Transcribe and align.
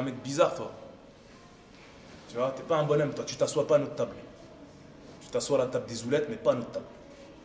un 0.00 0.04
mec 0.04 0.14
bizarre, 0.22 0.54
toi. 0.54 0.70
Tu 2.28 2.36
vois, 2.36 2.52
t'es 2.56 2.62
pas 2.62 2.76
un 2.76 2.84
bonhomme, 2.84 3.12
toi. 3.12 3.24
Tu 3.26 3.36
t'assois 3.36 3.66
pas 3.66 3.76
à 3.76 3.78
notre 3.78 3.94
table. 3.94 4.12
Tu 5.22 5.28
t'assois 5.28 5.58
à 5.58 5.64
la 5.64 5.66
table 5.66 5.86
des 5.86 5.94
zoulettes, 5.94 6.26
mais 6.28 6.36
pas 6.36 6.52
à 6.52 6.54
notre 6.54 6.70
table. 6.72 6.84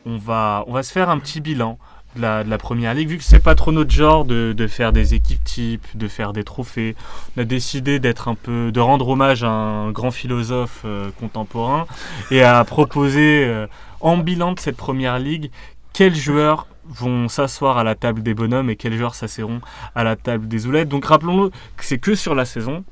On 0.06 0.18
va, 0.18 0.64
on 0.68 0.74
va 0.74 0.84
se 0.84 0.92
faire 0.92 1.10
un 1.10 1.20
petit 1.20 1.42
bilan 1.42 1.80
de 2.16 2.22
la, 2.22 2.44
de 2.44 2.50
la 2.50 2.58
première 2.58 2.94
ligue, 2.94 3.10
vu 3.10 3.18
que 3.18 3.24
c'est 3.24 3.40
pas 3.40 3.56
trop 3.56 3.72
notre 3.72 3.92
genre 3.92 4.24
de, 4.24 4.54
de 4.56 4.68
faire 4.68 4.94
des 4.94 5.16
équipes 5.16 5.44
types, 5.44 5.86
de 5.96 6.08
faire 6.08 6.32
des 6.32 6.44
trophées. 6.44 6.96
On 7.36 7.42
a 7.42 7.46
décidé 7.46 8.00
d'être 8.00 8.28
un 8.28 8.36
peu, 8.36 8.72
de 8.72 8.80
rendre 8.80 9.08
hommage 9.10 9.44
à 9.44 9.50
un 9.50 9.92
grand 9.92 10.12
philosophe 10.12 10.84
euh, 10.86 11.10
contemporain 11.20 11.88
et 12.32 12.44
à 12.44 12.64
proposer 12.64 13.44
euh, 13.46 13.68
en 14.00 14.18
bilan 14.18 14.54
de 14.54 14.60
cette 14.60 14.78
première 14.78 15.20
ligue 15.20 15.52
quels 15.94 16.16
joueurs 16.16 16.68
vont 16.90 17.28
s'asseoir 17.30 17.78
à 17.78 17.84
la 17.84 17.96
table 17.96 18.22
des 18.24 18.34
bonhommes 18.34 18.70
et 18.70 18.76
quels 18.76 18.96
joueurs 18.98 19.16
s'asseront 19.16 19.62
à 19.96 20.04
la 20.04 20.16
table 20.16 20.48
des 20.48 20.60
zoulettes. 20.60 20.90
Donc 20.90 21.06
rappelons-le 21.06 21.50
que 21.50 21.84
c'est 21.86 21.98
que 21.98 22.16
sur 22.16 22.36
la 22.36 22.46
saison 22.46 22.84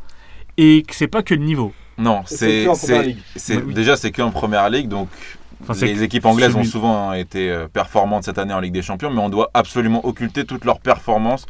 et 0.57 0.83
que 0.87 0.95
c'est 0.95 1.07
pas 1.07 1.23
que 1.23 1.33
le 1.33 1.43
niveau. 1.43 1.73
Non, 1.97 2.21
C'est 2.25 2.37
c'est 2.37 2.65
que 2.65 2.69
en 2.69 2.75
première 2.75 3.01
c'est- 3.01 3.07
ligue. 3.07 3.17
c'est- 3.35 3.57
Oui. 3.61 3.73
déjà 3.73 3.95
c'est 3.95 4.11
qu'en 4.11 4.31
première 4.31 4.69
ligue, 4.69 4.87
donc 4.87 5.09
Enfin, 5.67 5.85
les 5.85 6.03
équipes 6.03 6.25
anglaises 6.25 6.55
ont 6.55 6.63
souvent 6.65 7.13
été 7.13 7.49
euh, 7.49 7.67
performantes 7.69 8.25
cette 8.25 8.37
année 8.37 8.53
en 8.53 8.59
Ligue 8.59 8.73
des 8.73 8.81
Champions, 8.81 9.09
mais 9.11 9.21
on 9.21 9.29
doit 9.29 9.49
absolument 9.53 10.05
occulter 10.05 10.43
toutes 10.43 10.65
leurs 10.65 10.79
performances 10.81 11.45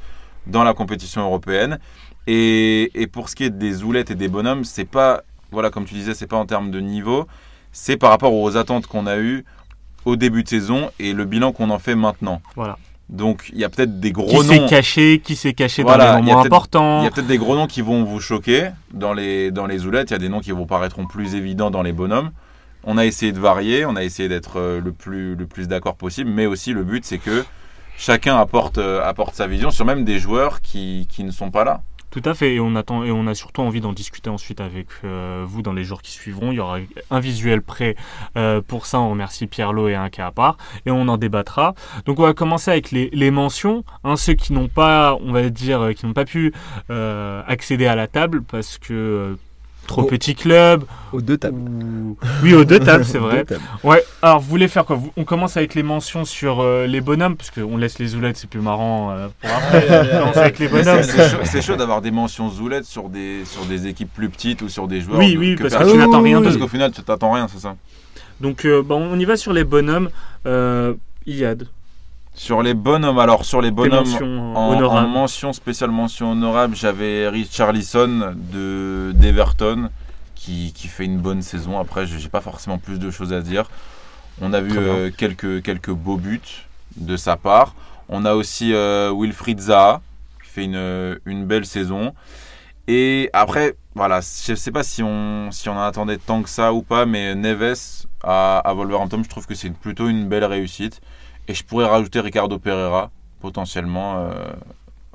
dans 0.46 0.64
la 0.64 0.76
compétition 0.76 1.22
européenne. 1.22 1.80
Et, 2.28 2.92
et 2.94 3.08
pour 3.08 3.30
ce 3.30 3.36
qui 3.36 3.44
est 3.46 3.50
des 3.50 3.74
zoulettes 3.74 4.12
et 4.12 4.16
des 4.16 4.28
bonhommes, 4.28 4.66
c'est 4.66 4.86
pas, 4.86 5.24
voilà, 5.52 5.72
comme 5.72 5.86
tu 5.86 5.96
disais, 5.96 6.14
c'est 6.14 6.28
pas 6.28 6.38
en 6.38 6.46
termes 6.46 6.70
de 6.70 6.80
niveau, 6.80 7.26
c'est 7.72 7.98
par 7.98 8.12
rapport 8.12 8.34
aux 8.34 8.56
attentes 8.56 8.86
qu'on 8.86 9.08
a 9.08 9.18
eues 9.18 9.46
au 10.06 10.16
début 10.16 10.44
de 10.44 10.50
saison 10.50 10.90
et 11.00 11.14
le 11.14 11.26
bilan 11.26 11.52
qu'on 11.52 11.70
en 11.70 11.80
fait 11.80 11.96
maintenant. 11.96 12.42
Voilà. 12.56 12.78
Donc 13.10 13.50
il 13.54 13.60
y 13.60 13.64
a 13.64 13.70
peut-être 13.70 14.00
des 14.00 14.10
Qui 14.10 14.14
gros 14.14 14.44
s'est 14.44 14.60
noms. 14.60 14.68
caché, 14.68 15.22
qui 15.24 15.36
s'est 15.36 15.54
caché 15.54 15.84
Voilà, 15.84 16.14
dans 16.14 16.18
les 16.20 16.24
moments 16.32 16.42
importants. 16.42 17.02
Il 17.02 17.04
y 17.04 17.08
a 17.08 17.12
peut-être 17.12 17.28
des 17.28 17.38
gros 17.38 17.56
noms 17.56 17.68
qui 17.68 17.82
vont 17.82 18.04
vous 18.04 18.20
choquer 18.20 18.70
dans 18.94 19.14
les, 19.14 19.52
dans 19.52 19.68
les 19.68 19.80
zoulettes. 19.80 20.10
Il 20.10 20.14
y 20.14 20.16
a 20.16 20.20
des 20.20 20.30
noms 20.30 20.40
qui 20.40 20.52
vous 20.52 20.66
paraîtront 20.66 21.06
plus 21.06 21.36
évidents 21.36 21.70
dans 21.70 21.84
les 21.84 21.92
bonhommes. 21.94 22.32
On 22.86 22.98
a 22.98 23.06
essayé 23.06 23.32
de 23.32 23.40
varier, 23.40 23.86
on 23.86 23.96
a 23.96 24.04
essayé 24.04 24.28
d'être 24.30 24.58
euh, 24.60 24.82
le 24.82 24.92
plus, 24.92 25.36
le 25.36 25.46
plus 25.46 25.68
d'accord 25.68 25.96
possible, 25.96 26.30
mais 26.30 26.46
aussi 26.48 26.74
le 26.74 26.84
but 26.84 27.06
c'est 27.06 27.18
que 27.18 27.46
chacun 27.98 28.36
apporte, 28.38 28.78
euh, 28.78 29.02
apporte 29.08 29.36
sa 29.36 29.48
vision 29.48 29.70
sur 29.72 29.86
même 29.86 30.04
des 30.04 30.20
joueurs 30.20 30.60
qui, 30.62 31.08
qui 31.10 31.24
ne 31.24 31.32
sont 31.32 31.50
pas 31.52 31.64
là. 31.64 31.82
Tout 32.14 32.22
à 32.26 32.36
fait, 32.36 32.54
et 32.54 32.60
on, 32.60 32.76
attend, 32.76 33.04
et 33.04 33.12
on 33.12 33.26
a 33.26 33.34
surtout 33.34 33.62
envie 33.62 33.82
d'en 33.82 33.92
discuter 33.92 34.30
ensuite 34.30 34.62
avec 34.62 34.86
euh, 35.04 35.44
vous 35.48 35.64
dans 35.64 35.74
les 35.74 35.84
jours 35.84 36.04
qui 36.04 36.12
suivront. 36.12 36.52
Il 36.52 36.58
y 36.58 36.60
aura 36.60 36.78
un 37.10 37.20
visuel 37.20 37.64
prêt 37.64 37.96
euh, 38.38 38.62
pour 38.62 38.86
ça. 38.86 39.00
On 39.00 39.10
remercie 39.10 39.48
Pierre-Lo 39.48 39.88
et 39.88 39.96
un 39.96 40.12
cas 40.12 40.28
à 40.28 40.32
part, 40.32 40.58
et 40.86 40.92
on 40.92 41.08
en 41.08 41.18
débattra. 41.18 41.74
Donc 42.06 42.20
on 42.20 42.22
va 42.22 42.36
commencer 42.36 42.70
avec 42.70 42.92
les, 42.92 43.32
mentions, 43.32 43.84
hein, 44.04 44.16
ceux 44.16 44.36
qui 44.36 44.54
n'ont 44.54 44.68
pas, 44.68 45.18
on 45.22 45.32
va 45.32 45.50
dire, 45.50 45.82
euh, 45.82 45.94
qui 45.94 46.06
n'ont 46.06 46.14
pas 46.14 46.26
pu 46.26 46.54
accéder 47.48 47.88
à 47.88 47.96
la 47.96 48.06
table 48.06 48.44
parce 48.44 48.78
que 48.78 49.36
trop 49.88 50.04
Oh. 50.04 50.06
petit 50.06 50.36
club. 50.36 50.84
Aux 51.12 51.22
deux 51.22 51.38
tables. 51.38 51.58
ou- 51.58 52.18
Oui, 52.42 52.54
aux 52.54 52.64
deux 52.66 52.80
tables, 52.90 53.06
c'est 53.06 53.18
vrai. 53.18 53.44
Tables. 53.46 53.62
Ouais, 53.84 54.04
alors 54.22 54.40
vous 54.40 54.50
voulez 54.50 54.68
faire 54.68 54.86
quoi? 54.86 55.00
On 55.18 55.24
commence 55.24 55.58
avec 55.58 55.76
les 55.76 55.84
mentions 55.84 56.26
sur 56.26 56.62
euh, 56.62 56.88
les 56.88 57.02
bonhommes, 57.02 57.36
parce 57.36 57.52
qu'on 57.52 57.78
laisse 57.78 58.00
les 58.00 58.08
zoulettes, 58.08 58.38
c'est 58.38 58.50
plus 58.50 58.62
marrant 58.62 59.12
euh, 59.12 59.28
pour 59.42 59.50
après. 59.52 59.88
on 60.16 60.20
commence 60.20 60.38
avec 60.38 60.60
les 60.60 60.68
bonhommes. 60.68 61.02
C'est 61.44 61.62
chaud, 61.62 61.76
d'avoir 61.76 62.02
des 62.02 62.12
mentions 62.12 62.50
zoulettes 62.50 62.86
sur 62.86 63.10
des, 63.10 63.46
sur 63.46 63.66
des 63.66 63.88
équipes 63.88 64.12
plus 64.14 64.30
petites 64.30 64.62
ou 64.62 64.70
sur 64.70 64.88
des 64.88 65.02
joueurs. 65.02 65.20
Oui, 65.20 65.34
de- 65.34 65.38
oui, 65.40 65.56
que 65.56 65.64
parce 65.64 65.76
que 65.76 65.92
tu 65.92 65.98
n'attends 65.98 66.22
rien 66.22 66.42
Parce 66.42 66.58
qu'au 66.58 66.68
final, 66.68 66.92
tu 66.92 67.02
t'attends 67.04 67.32
rien, 67.34 67.48
c'est 67.52 67.60
ça? 67.60 67.76
Donc 68.42 68.66
euh, 68.66 68.82
bon, 68.82 69.02
on 69.12 69.20
y 69.20 69.26
va 69.26 69.38
sur 69.38 69.54
les 69.54 69.64
bonhommes. 69.64 70.10
Euh, 70.48 70.94
Iliad, 71.26 71.68
Sur 72.36 72.64
les 72.64 72.74
bonhommes, 72.74 73.20
alors 73.20 73.46
sur 73.46 73.62
les 73.62 73.70
bonhommes, 73.72 74.06
En, 74.56 74.72
en 74.96 75.08
mention, 75.08 75.54
spéciale 75.54 75.92
mention 75.92 76.32
honorable, 76.32 76.76
j'avais 76.76 77.30
Richarlison 77.30 78.34
de 78.36 79.12
d'Everton 79.16 79.90
qui, 80.36 80.74
qui 80.74 80.88
fait 80.88 81.06
une 81.06 81.20
bonne 81.20 81.42
saison. 81.42 81.80
Après, 81.80 82.08
j'ai 82.08 82.30
pas 82.30 82.42
forcément 82.42 82.80
plus 82.80 82.98
de 83.00 83.12
choses 83.12 83.34
à 83.34 83.42
dire. 83.42 83.70
On 84.42 84.52
a 84.52 84.62
vu 84.62 84.72
euh, 84.78 85.12
quelques, 85.16 85.62
quelques 85.62 85.92
beaux 85.92 86.18
buts 86.18 86.66
de 86.98 87.16
sa 87.18 87.38
part. 87.38 87.76
On 88.10 88.26
a 88.26 88.34
aussi 88.34 88.74
euh, 88.74 89.14
Wilfried 89.16 89.60
Zaha 89.60 90.02
qui 90.44 90.50
fait 90.50 90.64
une, 90.66 91.20
une 91.26 91.46
belle 91.46 91.66
saison. 91.66 92.14
Et 92.88 93.30
après, 93.32 93.76
voilà, 93.96 94.20
je 94.22 94.56
sais 94.56 94.72
pas 94.72 94.84
si 94.84 95.04
on, 95.04 95.50
si 95.52 95.70
on 95.70 95.78
en 95.78 95.84
attendait 95.84 96.18
tant 96.18 96.42
que 96.42 96.50
ça 96.50 96.74
ou 96.74 96.82
pas, 96.82 97.06
mais 97.06 97.36
Neves 97.36 98.08
à, 98.24 98.58
à 98.58 98.74
Wolverhampton, 98.74 99.22
je 99.24 99.30
trouve 99.30 99.46
que 99.46 99.56
c'est 99.56 99.70
plutôt 99.70 100.10
une 100.10 100.28
belle 100.28 100.46
réussite. 100.46 101.00
Et 101.48 101.54
je 101.54 101.64
pourrais 101.64 101.86
rajouter 101.86 102.20
Ricardo 102.20 102.58
Pereira, 102.60 103.12
potentiellement, 103.42 104.26
euh, 104.30 104.54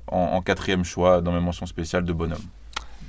en, 0.07 0.19
en 0.19 0.43
quatrième 0.43 0.85
choix 0.85 1.21
dans 1.21 1.33
mes 1.33 1.41
mentions 1.41 1.67
spéciales 1.67 2.05
de 2.05 2.13
bonhomme. 2.13 2.43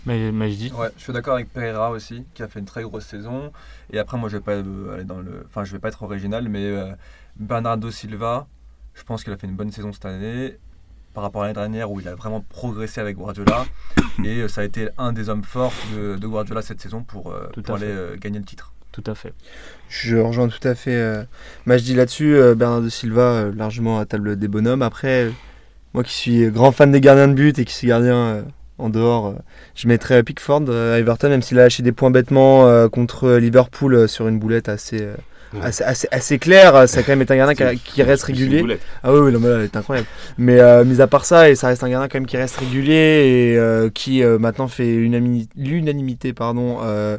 Mais, 0.06 0.32
mais 0.32 0.52
je 0.52 0.56
dis, 0.56 0.72
Ouais, 0.72 0.90
je 0.98 1.04
suis 1.04 1.14
d'accord 1.14 1.36
avec 1.36 1.52
Pereira 1.52 1.92
aussi, 1.92 2.24
qui 2.34 2.44
a 2.44 2.48
fait 2.48 2.60
une 2.60 2.66
très 2.66 2.84
grosse 2.84 3.06
saison. 3.06 3.52
Et 3.92 4.00
après, 4.00 4.18
moi, 4.18 4.30
je 4.30 4.38
vais 4.38 4.44
pas 4.44 4.54
euh, 4.54 4.94
aller 4.94 5.04
dans 5.04 5.20
le, 5.20 5.46
enfin, 5.48 5.64
je 5.64 5.72
vais 5.74 5.80
pas 5.80 5.90
être 5.90 6.04
original, 6.04 6.48
mais 6.48 6.66
euh, 6.66 6.92
Bernardo 7.36 7.92
Silva, 7.92 8.48
je 8.94 9.04
pense 9.04 9.24
qu'il 9.24 9.34
a 9.34 9.38
fait 9.38 9.48
une 9.48 9.56
bonne 9.56 9.72
saison 9.72 9.92
cette 9.92 10.06
année 10.06 10.58
par 11.14 11.24
rapport 11.24 11.42
à 11.42 11.46
l'année 11.46 11.56
dernière 11.56 11.92
où 11.92 12.00
il 12.00 12.08
a 12.08 12.16
vraiment 12.16 12.42
progressé 12.42 13.02
avec 13.02 13.18
Guardiola. 13.18 13.66
Et 14.24 14.42
euh, 14.42 14.48
ça 14.48 14.62
a 14.62 14.64
été 14.64 14.90
un 14.98 15.12
des 15.12 15.30
hommes 15.30 15.44
forts 15.44 15.74
de, 15.94 16.16
de 16.16 16.28
Guardiola 16.28 16.62
cette 16.62 16.82
saison 16.82 17.04
pour, 17.04 17.32
euh, 17.32 17.50
aller 17.70 17.88
euh, 17.88 18.16
gagner 18.18 18.40
le 18.40 18.46
titre. 18.46 18.74
Tout 19.00 19.12
à 19.12 19.16
fait. 19.16 19.34
Je 19.90 20.18
rejoins 20.18 20.48
tout 20.48 20.68
à 20.68 20.76
fait 20.76 20.96
euh, 20.96 21.24
Majdi 21.66 21.96
là-dessus. 21.96 22.36
euh, 22.36 22.56
Bernardo 22.56 22.90
Silva, 22.90 23.22
euh, 23.22 23.52
largement 23.56 24.00
à 24.00 24.06
table 24.06 24.38
des 24.38 24.48
bonhommes. 24.48 24.82
Après, 24.82 25.26
euh, 25.26 25.32
moi 25.94 26.04
qui 26.04 26.14
suis 26.14 26.50
grand 26.52 26.72
fan 26.72 26.92
des 26.92 27.02
gardiens 27.02 27.28
de 27.28 27.34
but 27.34 27.58
et 27.60 27.66
qui 27.66 27.74
suis 27.74 27.88
gardien 27.88 28.46
en 28.78 28.90
dehors, 28.90 29.36
je 29.76 29.88
mettrais 29.88 30.24
Pickford 30.24 30.70
à 30.70 31.00
Everton, 31.00 31.30
même 31.30 31.42
s'il 31.42 31.60
a 31.60 31.64
lâché 31.64 31.84
des 31.84 31.92
points 31.92 32.12
bêtement 32.12 32.88
contre 32.90 33.32
Liverpool 33.32 34.08
sur 34.08 34.28
une 34.28 34.40
boulette 34.40 34.70
assez, 34.70 35.08
Ouais. 35.54 35.62
assez, 35.64 35.84
assez, 35.84 36.08
assez 36.12 36.38
claire. 36.38 36.76
euh, 36.76 36.86
Ça 36.88 37.00
a 37.00 37.04
quand 37.04 37.12
même 37.12 37.24
été 37.24 37.34
un 37.34 37.38
gardien 37.38 37.76
qui, 37.76 38.04
reste 38.04 38.24
régulier. 38.24 38.64
Ah 39.04 39.12
oui, 39.12 39.20
oui, 39.20 39.32
non, 39.32 39.40
mais 39.40 39.50
là, 39.50 39.56
elle 39.56 39.64
est 39.64 39.76
incroyable. 39.76 40.08
Mais 40.38 40.60
euh, 40.60 40.86
mis 40.86 41.02
à 41.02 41.08
part 41.08 41.26
ça, 41.26 41.50
et 41.50 41.56
ça 41.56 41.68
reste 41.70 41.84
un 41.84 41.90
gardien 41.90 42.08
quand 42.08 42.18
même 42.20 42.28
qui 42.28 42.38
reste 42.38 42.58
régulier 42.58 42.94
et 43.54 43.58
euh, 43.58 43.90
qui 43.90 44.24
euh, 44.24 44.38
maintenant 44.38 44.68
fait 44.68 44.96
unanimi- 44.96 45.50
l'unanimité 45.56 46.34
pardon, 46.34 46.78
euh, 46.84 47.18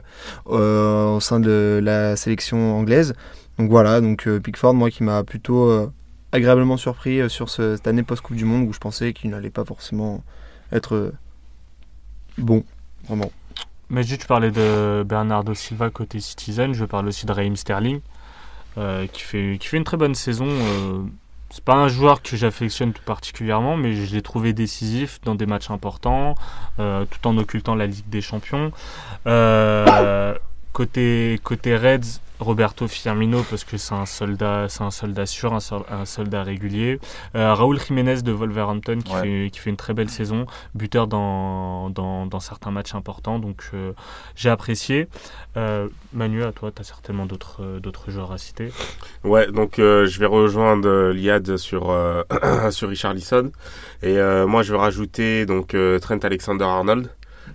euh, 0.48 1.16
au 1.16 1.20
sein 1.20 1.40
de 1.40 1.80
la 1.82 2.14
sélection 2.16 2.76
anglaise. 2.78 3.14
Donc 3.58 3.68
voilà, 3.68 4.00
donc 4.00 4.26
euh, 4.28 4.38
Pickford, 4.38 4.74
moi 4.74 4.90
qui 4.90 5.02
m'a 5.02 5.24
plutôt 5.24 5.68
euh, 5.68 5.90
agréablement 6.32 6.76
surpris 6.76 7.20
euh, 7.20 7.28
sur 7.28 7.48
ce- 7.50 7.74
cette 7.76 7.86
année 7.88 8.04
post-Coupe 8.04 8.36
du 8.36 8.44
Monde 8.44 8.68
où 8.68 8.72
je 8.72 8.78
pensais 8.78 9.12
qu'il 9.12 9.30
n'allait 9.30 9.50
pas 9.50 9.64
forcément 9.64 10.22
être 10.72 10.94
euh, 10.94 11.12
bon, 12.38 12.62
vraiment. 13.08 13.30
Mais 13.90 14.04
juste, 14.04 14.20
tu 14.20 14.26
parlais 14.28 14.52
de 14.52 15.02
Bernardo 15.02 15.52
Silva 15.52 15.90
côté 15.90 16.20
Citizen. 16.20 16.72
Je 16.74 16.84
parle 16.84 17.08
aussi 17.08 17.26
de 17.26 17.32
Raheem 17.32 17.56
Sterling, 17.56 18.00
euh, 18.78 19.06
qui, 19.06 19.22
fait, 19.22 19.58
qui 19.58 19.68
fait 19.68 19.76
une 19.76 19.84
très 19.84 19.96
bonne 19.96 20.14
saison. 20.14 20.48
Euh, 20.48 21.02
c'est 21.50 21.64
pas 21.64 21.74
un 21.74 21.88
joueur 21.88 22.22
que 22.22 22.36
j'affectionne 22.36 22.92
tout 22.92 23.02
particulièrement, 23.02 23.76
mais 23.76 23.92
je 23.92 24.14
l'ai 24.14 24.22
trouvé 24.22 24.52
décisif 24.52 25.20
dans 25.24 25.34
des 25.34 25.46
matchs 25.46 25.70
importants, 25.70 26.36
euh, 26.78 27.04
tout 27.10 27.26
en 27.26 27.36
occultant 27.38 27.74
la 27.74 27.86
Ligue 27.86 28.08
des 28.08 28.20
Champions. 28.20 28.70
Côté, 30.72 31.40
côté 31.42 31.76
Reds, 31.76 32.20
Roberto 32.40 32.88
Firmino, 32.88 33.42
parce 33.48 33.64
que 33.64 33.76
c'est 33.76 33.94
un 33.94 34.06
soldat, 34.06 34.66
c'est 34.68 34.82
un 34.82 34.90
soldat 34.90 35.26
sûr, 35.26 35.52
un, 35.54 35.60
sol- 35.60 35.84
un 35.90 36.04
soldat 36.04 36.42
régulier. 36.42 36.98
Euh, 37.36 37.54
Raúl 37.54 37.78
Jiménez 37.78 38.22
de 38.22 38.32
Wolverhampton, 38.32 38.98
qui, 39.04 39.12
Ouais. 39.14 39.20
fait, 39.22 39.50
qui 39.52 39.58
fait 39.60 39.70
une 39.70 39.76
très 39.76 39.92
belle 39.94 40.08
saison, 40.10 40.46
buteur 40.74 41.06
dans, 41.06 41.90
dans, 41.90 42.26
dans 42.26 42.40
certains 42.40 42.70
matchs 42.70 42.94
importants, 42.94 43.38
donc 43.38 43.62
euh, 43.74 43.92
j'ai 44.36 44.48
apprécié. 44.50 45.06
Euh, 45.56 45.88
Manu, 46.12 46.42
à 46.42 46.52
toi, 46.52 46.70
tu 46.74 46.80
as 46.80 46.84
certainement 46.84 47.26
d'autres 47.26 47.58
euh, 47.62 47.78
d'autres 47.80 48.10
joueurs 48.10 48.32
à 48.32 48.38
citer. 48.38 48.72
Ouais, 49.24 49.50
donc 49.52 49.74
je 49.76 50.18
vais 50.18 50.26
rejoindre 50.26 51.10
Liad 51.12 51.56
sur 51.58 51.94
sur 52.70 52.88
Richarlison 52.88 53.50
et 54.02 54.16
moi 54.46 54.62
je 54.62 54.72
vais 54.72 54.78
rajouter 54.78 55.44
donc 55.46 55.76
Trent 56.00 56.18
Alexander-Arnold 56.22 57.10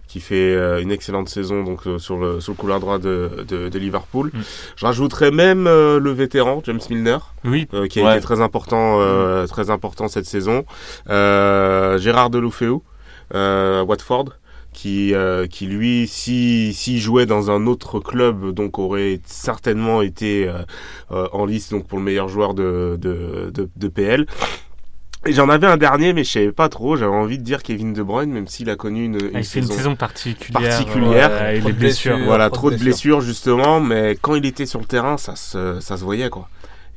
qui 0.07 0.19
fait 0.19 0.53
euh, 0.55 0.81
une 0.81 0.91
excellente 0.91 1.29
saison 1.29 1.63
donc 1.63 1.87
euh, 1.87 1.97
sur 1.97 2.17
le 2.17 2.39
sur 2.39 2.53
le 2.53 2.57
couloir 2.57 2.79
droit 2.79 2.97
de, 2.99 3.45
de, 3.47 3.69
de 3.69 3.79
Liverpool. 3.79 4.31
Mm. 4.33 4.39
Je 4.75 4.85
rajouterai 4.85 5.31
même 5.31 5.67
euh, 5.67 5.99
le 5.99 6.11
vétéran 6.11 6.61
James 6.65 6.79
Milner 6.89 7.17
Oui, 7.43 7.67
euh, 7.73 7.87
qui 7.87 7.99
a 7.99 8.03
Ouais. 8.05 8.11
été 8.17 8.21
très 8.21 8.41
important 8.41 8.99
euh, 9.01 9.45
très 9.47 9.69
important 9.69 10.07
cette 10.07 10.25
saison. 10.25 10.63
Euh, 11.09 11.97
Gérard 11.97 12.29
Deloufeu 12.29 12.77
euh, 13.33 13.83
Watford 13.83 14.25
qui, 14.73 15.13
euh, 15.13 15.47
qui 15.47 15.67
lui, 15.67 16.05
si, 16.05 16.73
s'il 16.73 16.99
jouait 16.99 17.25
dans 17.25 17.49
un 17.49 17.65
autre 17.65 18.01
club, 18.01 18.51
donc 18.51 18.77
aurait 18.77 19.21
certainement 19.25 20.01
été 20.01 20.49
euh, 20.49 20.57
euh, 21.13 21.29
en 21.31 21.45
liste 21.45 21.71
donc 21.71 21.87
pour 21.87 21.97
le 21.97 22.03
meilleur 22.03 22.27
joueur 22.27 22.53
de, 22.53 22.97
de, 22.99 23.51
de, 23.53 23.69
de 23.73 23.87
PL. 23.87 24.25
Et 25.27 25.33
j'en 25.33 25.49
avais 25.49 25.65
un 25.67 25.77
dernier, 25.77 26.13
mais 26.13 26.23
je 26.23 26.31
savais 26.31 26.51
pas 26.51 26.69
trop. 26.69 26.95
J'avais 26.97 27.11
envie 27.11 27.37
de 27.39 27.43
dire 27.43 27.63
Kevin 27.63 27.93
De 27.93 28.03
Bruyne, 28.03 28.31
même 28.31 28.47
s'il 28.47 28.69
a 28.69 28.75
connu 28.75 29.05
une, 29.05 29.15
une 29.15 29.37
une 29.37 29.43
saison. 29.43 29.95
particulière. 29.95 30.61
particulière. 30.69 31.29
euh, 31.31 31.51
et 31.53 31.59
Trop 31.59 31.67
les 31.69 31.73
de 31.73 31.79
blessures. 31.79 32.11
blessures. 32.13 32.27
Voilà, 32.27 32.49
trop 32.49 32.57
trop 32.69 32.71
de 32.71 32.75
blessures 32.77 33.21
justement, 33.21 33.79
mais 33.79 34.17
quand 34.21 34.35
il 34.35 34.45
était 34.45 34.65
sur 34.67 34.79
le 34.79 34.85
terrain, 34.85 35.17
ça 35.17 35.35
se, 35.35 35.79
ça 35.79 35.97
se 35.97 36.03
voyait 36.03 36.29
quoi. 36.29 36.47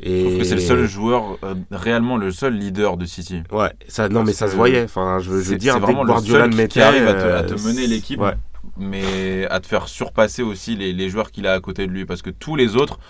Et 0.01 0.21
Je 0.21 0.25
trouve 0.27 0.39
que 0.39 0.45
c'est 0.45 0.55
le 0.55 0.61
seul 0.61 0.87
joueur, 0.87 1.39
euh, 1.43 1.55
réellement 1.73 2.17
le 2.19 2.31
seul 2.31 2.55
leader 2.55 2.97
de 2.99 3.05
City. 3.07 3.43
Ouais, 3.51 3.71
ça, 3.89 4.09
non, 4.09 4.23
mais 4.23 4.33
ça 4.33 4.47
se 4.47 4.55
voyait. 4.55 4.85
Enfin, 4.85 5.19
je 5.21 5.31
veux, 5.31 5.41
je 5.41 5.47
veux 5.47 5.53
C'est 5.55 5.57
dire, 5.57 5.75
dès 5.75 5.81
vraiment 5.81 6.03
que 6.03 6.07
le 6.07 6.13
Guardiola 6.13 6.41
seul 6.41 6.49
le 6.51 6.53
qui- 6.53 6.57
mettait, 6.59 6.73
qui 6.75 6.81
arrive 6.83 7.09
à 7.09 7.15
te, 7.15 7.27
à 7.27 7.43
te 7.43 7.55
euh, 7.55 7.67
mener 7.67 7.87
l'équipe, 7.89 8.21
ouais. 8.21 8.35
mais 8.77 9.47
à 9.51 9.59
te 9.59 9.67
faire 9.67 9.89
surpasser 9.89 10.43
aussi 10.43 10.77
les, 10.77 10.93
les 10.93 11.09
joueurs 11.11 11.31
qu'il 11.33 11.47
a 11.49 11.53
à 11.55 11.61
côté 11.61 11.87
de 11.87 11.93
lui. 11.93 12.05
Parce 12.05 12.23
que 12.23 12.31
tous 12.31 12.55
les 12.55 12.77
autres, 12.77 13.01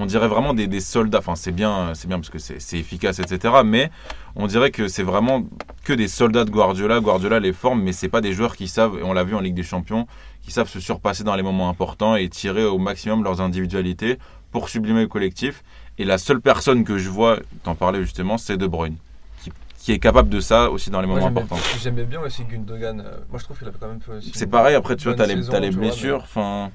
on 0.00 0.06
dirait 0.06 0.28
vraiment 0.28 0.54
des, 0.54 0.66
des 0.66 0.80
soldats. 0.80 1.18
Enfin, 1.18 1.34
c'est 1.36 1.52
bien, 1.52 1.92
c'est 1.94 2.08
bien 2.08 2.18
parce 2.18 2.30
que 2.30 2.38
c'est 2.38 2.60
c'est 2.60 2.78
efficace, 2.78 3.18
etc. 3.18 3.54
Mais 3.64 3.90
on 4.36 4.46
dirait 4.46 4.70
que 4.70 4.88
c'est 4.88 5.02
vraiment 5.02 5.44
que 5.84 5.92
des 5.92 6.08
soldats 6.08 6.44
de 6.44 6.50
Guardiola. 6.50 7.00
Guardiola 7.00 7.38
les 7.40 7.52
forme, 7.52 7.82
mais 7.82 7.92
c'est 7.92 8.08
pas 8.08 8.20
des 8.20 8.32
joueurs 8.32 8.56
qui 8.56 8.68
savent, 8.68 8.98
et 8.98 9.02
on 9.02 9.12
l'a 9.12 9.24
vu 9.24 9.34
en 9.34 9.40
Ligue 9.40 9.54
des 9.54 9.62
Champions, 9.62 10.06
qui 10.42 10.50
savent 10.52 10.68
se 10.68 10.80
surpasser 10.80 11.24
dans 11.24 11.36
les 11.36 11.42
moments 11.42 11.68
importants 11.68 12.16
et 12.16 12.28
tirer 12.28 12.64
au 12.64 12.78
maximum 12.78 13.22
leurs 13.24 13.40
individualités 13.40 14.18
pour 14.50 14.68
sublimer 14.68 15.02
le 15.02 15.08
collectif. 15.08 15.62
Et 15.98 16.04
la 16.04 16.16
seule 16.18 16.40
personne 16.40 16.82
que 16.84 16.96
je 16.98 17.10
vois, 17.10 17.38
t'en 17.62 17.74
parlais 17.74 18.00
justement, 18.02 18.38
c'est 18.38 18.56
De 18.56 18.66
Bruyne. 18.66 18.96
Qui, 19.42 19.52
qui 19.78 19.92
est 19.92 19.98
capable 19.98 20.28
de 20.30 20.40
ça 20.40 20.70
aussi 20.70 20.90
dans 20.90 21.00
les 21.00 21.06
moments 21.06 21.26
importants. 21.26 21.56
J'aimais 21.82 22.04
bien 22.04 22.20
aussi 22.20 22.44
Gundogan. 22.44 23.00
euh, 23.00 23.16
Moi, 23.30 23.38
je 23.38 23.44
trouve 23.44 23.58
qu'il 23.58 23.68
avait 23.68 23.76
quand 23.78 23.88
même 23.88 24.00
fait 24.00 24.12
aussi. 24.12 24.32
C'est 24.34 24.46
pareil, 24.46 24.74
après 24.74 24.96
tu 24.96 25.04
vois, 25.08 25.14
t'as 25.14 25.26
les, 25.26 25.34
les 25.36 25.42
mais- 25.50 25.70
blessures. 25.70 26.20
Enfin, 26.22 26.70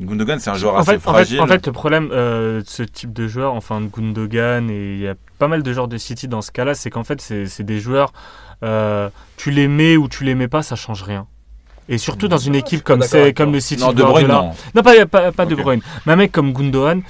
Gundogan, 0.00 0.38
c'est 0.38 0.50
un 0.50 0.54
joueur 0.54 0.74
En 0.74 0.78
assez 0.78 0.92
fait, 0.92 0.96
en, 1.08 1.12
fragile. 1.12 1.36
fait, 1.38 1.42
en 1.42 1.46
fait, 1.46 1.66
le 1.66 1.72
problème 1.72 2.10
euh, 2.12 2.60
de 2.62 2.66
ce 2.68 2.82
type 2.84 3.12
de 3.12 3.26
joueur, 3.26 3.54
enfin 3.54 3.80
de 3.80 3.86
Gundogan, 3.88 4.70
et 4.70 4.94
il 4.94 5.00
y 5.00 5.08
a 5.08 5.14
pas 5.38 5.48
mal 5.48 5.62
de 5.62 5.72
joueurs 5.72 5.88
de 5.88 5.96
City 5.98 6.28
dans 6.28 6.40
ce 6.42 6.52
cas-là, 6.52 6.74
c'est 6.74 6.90
qu'en 6.90 7.04
fait, 7.04 7.20
c'est 7.20 7.62
des 7.64 7.80
joueurs, 7.80 8.12
euh, 8.62 9.08
tu 9.36 9.50
les 9.50 9.66
mets 9.68 9.96
ou 9.96 10.08
tu 10.08 10.22
les 10.24 10.34
mets 10.34 10.48
pas, 10.48 10.62
ça 10.62 10.76
change 10.76 11.02
rien. 11.02 11.26
Et 11.88 11.98
surtout 11.98 12.28
dans 12.28 12.38
une 12.38 12.54
Ah, 12.54 12.58
équipe 12.58 12.84
comme, 12.84 13.02
comme 13.34 13.52
le 13.52 13.60
City 13.60 13.82
non, 13.82 13.92
De 13.92 14.02
Bruyne, 14.02 14.28
non. 14.28 14.50
Non, 14.74 14.82
pas, 14.82 15.06
pas, 15.06 15.32
pas 15.32 15.46
De. 15.46 15.54
Bruyne. 15.54 15.80
Mais 16.06 16.12
un 16.12 16.16
mec 16.16 16.30
comme 16.32 16.52
Gundogan, 16.52 17.00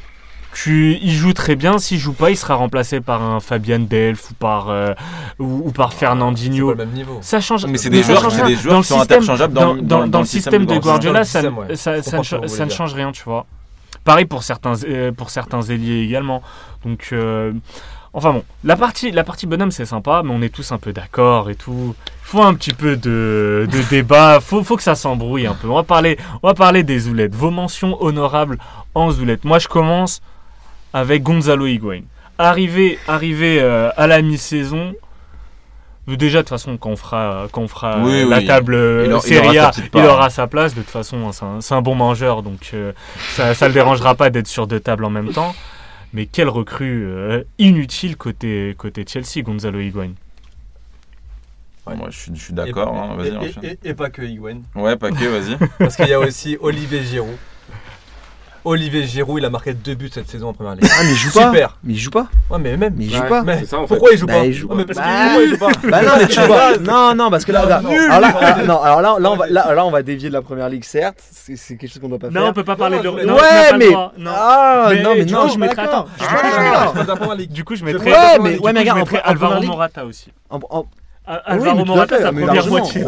tu, 0.54 0.96
il 1.02 1.12
joue 1.12 1.32
très 1.32 1.54
bien. 1.56 1.78
S'il 1.78 1.98
joue 1.98 2.12
pas, 2.12 2.30
il 2.30 2.36
sera 2.36 2.54
remplacé 2.54 3.00
par 3.00 3.22
un 3.22 3.40
Fabian 3.40 3.78
Delph 3.80 4.30
ou 4.30 4.34
par, 4.34 4.70
euh, 4.70 4.92
ou, 5.38 5.62
ou 5.68 5.70
par 5.72 5.92
C'est 5.92 5.98
Fernandinho. 6.00 6.66
pas 6.68 6.72
le 6.72 6.86
même 6.86 6.94
niveau. 6.94 7.18
Ça 7.20 7.40
change. 7.40 7.64
Mais 7.66 7.78
c'est 7.78 7.90
des 7.90 7.98
des 7.98 8.02
joueurs 8.02 8.22
Dans 8.22 8.28
qui 8.30 8.52
le 8.52 8.56
sont 8.56 8.82
système- 8.82 9.00
interchangeables 9.00 9.54
dans, 9.54 9.74
dans, 9.76 9.82
dans- 9.82 10.06
dans 10.06 10.18
le 10.20 10.24
système 10.26 10.66
de 10.66 10.78
Guardiola. 10.78 11.24
Ça, 11.24 11.42
ne- 11.42 11.48
ouais. 11.50 11.76
ça, 11.76 12.02
ça 12.02 12.22
ça 12.22 12.68
change 12.68 12.94
rien, 12.94 13.12
tu 13.12 13.22
vois. 13.24 13.46
Pareil 14.04 14.24
pour 14.24 14.42
certains, 14.42 14.72
euh, 14.84 15.12
pour 15.12 15.30
certains 15.30 15.60
ailiers 15.62 16.00
également. 16.02 16.42
Donc, 16.84 17.08
euh, 17.12 17.52
enfin 18.14 18.32
bon, 18.32 18.42
la 18.64 18.76
partie, 18.76 19.10
la 19.10 19.22
partie 19.24 19.46
bonhomme 19.46 19.70
c'est 19.70 19.84
sympa, 19.84 20.22
mais 20.24 20.32
on 20.32 20.40
est 20.40 20.48
tous 20.54 20.72
un 20.72 20.78
peu 20.78 20.92
d'accord 20.92 21.50
et 21.50 21.54
tout. 21.56 21.94
Faut 22.22 22.42
un 22.42 22.54
petit 22.54 22.72
peu 22.72 22.96
de, 22.96 23.68
de 23.70 23.82
débat, 23.90 24.40
faut, 24.40 24.62
faut 24.64 24.76
que 24.76 24.82
ça 24.82 24.94
s'embrouille 24.94 25.46
un 25.46 25.54
peu. 25.54 25.68
On 25.68 25.74
va 25.74 25.82
parler, 25.82 26.16
on 26.42 26.48
va 26.48 26.54
parler 26.54 26.82
des 26.84 26.98
zoulettes. 27.00 27.34
Vos 27.34 27.50
mentions 27.50 28.02
honorables 28.02 28.58
en 28.94 29.10
zoulettes. 29.10 29.44
Moi, 29.44 29.58
je 29.58 29.68
commence 29.68 30.20
avec 30.92 31.22
Gonzalo 31.22 31.66
Higuain. 31.66 32.02
Arrivé, 32.38 32.98
arrivé 33.08 33.58
euh, 33.60 33.90
à 33.96 34.06
la 34.06 34.22
mi-saison. 34.22 34.94
euh, 36.08 36.16
Déjà, 36.16 36.38
de 36.38 36.42
toute 36.42 36.50
façon, 36.50 36.76
quand 36.76 36.90
on 36.90 36.96
fera, 36.96 37.48
quand 37.52 37.62
on 37.62 37.68
fera 37.68 37.98
Oui, 38.00 38.24
la 38.28 38.38
oui. 38.38 38.46
table 38.46 38.74
euh, 38.74 39.04
Il 39.06 39.12
aura- 39.12 39.22
il 39.26 39.28
Serie 39.34 39.58
aura 39.58 39.72
sa 39.72 39.82
A, 39.82 39.84
il 39.94 40.04
aura 40.06 40.30
sa 40.30 40.46
place. 40.46 40.74
De 40.74 40.80
toute 40.80 40.90
façon, 40.90 41.32
c'est 41.32 41.44
un, 41.44 41.60
c'est 41.60 41.74
un 41.74 41.82
bon 41.82 41.94
mangeur, 41.94 42.42
donc 42.42 42.70
euh, 42.74 42.92
ça 43.34 43.48
ne 43.52 43.66
le 43.66 43.72
dérangera 43.74 44.14
pas 44.14 44.30
d'être 44.30 44.46
sur 44.46 44.66
deux 44.66 44.80
tables 44.80 45.04
en 45.04 45.10
même 45.10 45.32
temps. 45.32 45.54
Mais 46.14 46.24
quelle 46.26 46.48
recrue 46.48 47.04
euh, 47.06 47.42
inutile 47.58 48.16
côté, 48.16 48.74
côté 48.78 49.04
Chelsea, 49.06 49.42
Gonzalo 49.42 49.78
Higuain. 49.80 50.12
Moi, 51.86 52.08
je 52.10 52.18
suis, 52.18 52.32
je 52.34 52.40
suis 52.44 52.52
d'accord. 52.54 52.94
Et- 52.94 52.98
hein, 52.98 53.14
Vas-y, 53.16 53.46
et- 53.64 53.66
et, 53.66 53.78
et, 53.84 53.88
et 53.90 53.94
pas 53.94 54.10
que 54.10 54.20
Higuain. 54.22 54.58
Ouais, 54.74 54.96
Paquet, 54.96 55.26
vas-y. 55.26 55.56
Parce 55.78 55.96
qu'il 55.96 56.08
y 56.08 56.12
a 56.12 56.20
aussi 56.20 56.56
Olivier 56.60 57.02
Giroud. 57.02 57.36
Olivier 58.68 59.04
Giroud, 59.06 59.38
il 59.40 59.44
a 59.44 59.50
marqué 59.50 59.74
deux 59.74 59.94
buts 59.94 60.10
cette 60.12 60.28
saison 60.28 60.48
en 60.48 60.52
première 60.52 60.74
ligue. 60.74 60.84
Ah, 60.90 61.02
mais 61.04 61.10
il 61.10 61.16
joue 61.16 61.32
pas. 61.32 61.46
Super. 61.52 61.76
Mais 61.84 61.92
il 61.94 61.98
joue 61.98 62.10
pas. 62.10 62.26
Ouais, 62.50 62.58
mais 62.58 62.76
même. 62.76 62.94
Mais 62.96 63.04
il 63.06 63.14
joue 63.14 63.22
Ouais. 63.22 63.28
pas. 63.28 63.42
Mais 63.42 63.58
C'est 63.60 63.66
ça, 63.66 63.78
en 63.78 63.82
fait. 63.82 63.88
pourquoi 63.88 64.10
il 64.12 64.18
joue 64.18 64.26
Bah, 64.26 64.34
pas 64.34 64.44
il 64.46 64.52
joue 64.52 64.68
Ouais, 64.68 64.76
mais 64.76 64.84
pas. 64.84 64.94
parce 64.94 65.06
Bah, 65.08 65.34
joue, 65.34 65.40
il 65.42 65.48
joue 65.50 65.58
pas. 65.58 65.88
Bah 65.88 66.02
non, 66.02 66.12
mais 66.18 66.26
tu 66.28 66.40
vois. 66.40 66.78
Non, 66.80 67.14
non, 67.14 67.30
parce 67.30 67.44
que 67.44 67.52
là, 67.52 67.64
là, 67.66 67.76
alors 67.78 67.90
là, 67.90 67.98
nul. 67.98 68.10
alors, 68.10 68.66
non, 68.66 68.82
alors 68.82 69.00
là, 69.02 69.16
là, 69.18 69.30
on 69.30 69.36
va, 69.36 69.46
là, 69.48 69.74
là, 69.74 69.84
on 69.86 69.90
va 69.90 70.02
dévier 70.02 70.28
de 70.28 70.34
la 70.34 70.42
première 70.42 70.68
ligue, 70.68 70.84
certes. 70.84 71.22
C'est 71.32 71.56
c'est 71.56 71.76
quelque 71.76 71.90
chose 71.92 72.00
qu'on 72.02 72.08
doit 72.08 72.18
pas 72.18 72.30
Non, 72.30 72.40
on 72.40 72.44
faire. 72.46 72.54
peut 72.54 72.64
pas 72.64 72.76
parler 72.76 72.98
de. 73.00 73.04
Non, 73.08 73.14
ouais, 73.14 73.72
le 73.72 73.78
mais 73.78 73.90
droit, 73.90 74.12
non. 74.18 74.30
ah, 74.34 74.86
Mais 74.90 75.02
non, 75.02 75.14
mais 75.14 75.24
du 75.24 75.32
non, 75.34 75.42
coup, 75.42 75.48
je 75.48 75.52
je 75.54 75.58
me 75.58 75.66
mettrais- 75.66 75.82
d'accord. 75.84 76.00
attends, 76.00 76.08
Je 76.18 76.24
suis 76.24 76.34
pas 76.34 76.42
mettrais- 76.42 76.64
d'accord. 76.64 76.82
Je 76.82 76.88
suis 76.88 76.98
pas 77.06 77.12
d'accord 77.14 77.32
avec- 77.32 77.52
Du 77.52 77.64
coup, 77.64 77.74
je 77.76 77.84
mettrais. 77.84 78.10
Ouais, 78.10 78.38
mais 78.42 78.50
du 78.52 78.58
coup, 78.58 78.64
ouais, 78.66 78.72
mais 78.72 78.84
je 78.84 78.90
regarde, 78.90 78.98
en 78.98 79.16
Alvaro 79.24 79.34
Première 79.52 79.60
Ligue- 79.60 79.70
Morata 79.70 80.04
aussi. 80.04 80.32
En- 80.50 80.60
en- 80.70 80.86
Alvaro 81.44 81.84
Morata, 81.84 82.18
sa 82.20 82.32
première 82.32 82.66
moitié. 82.66 83.04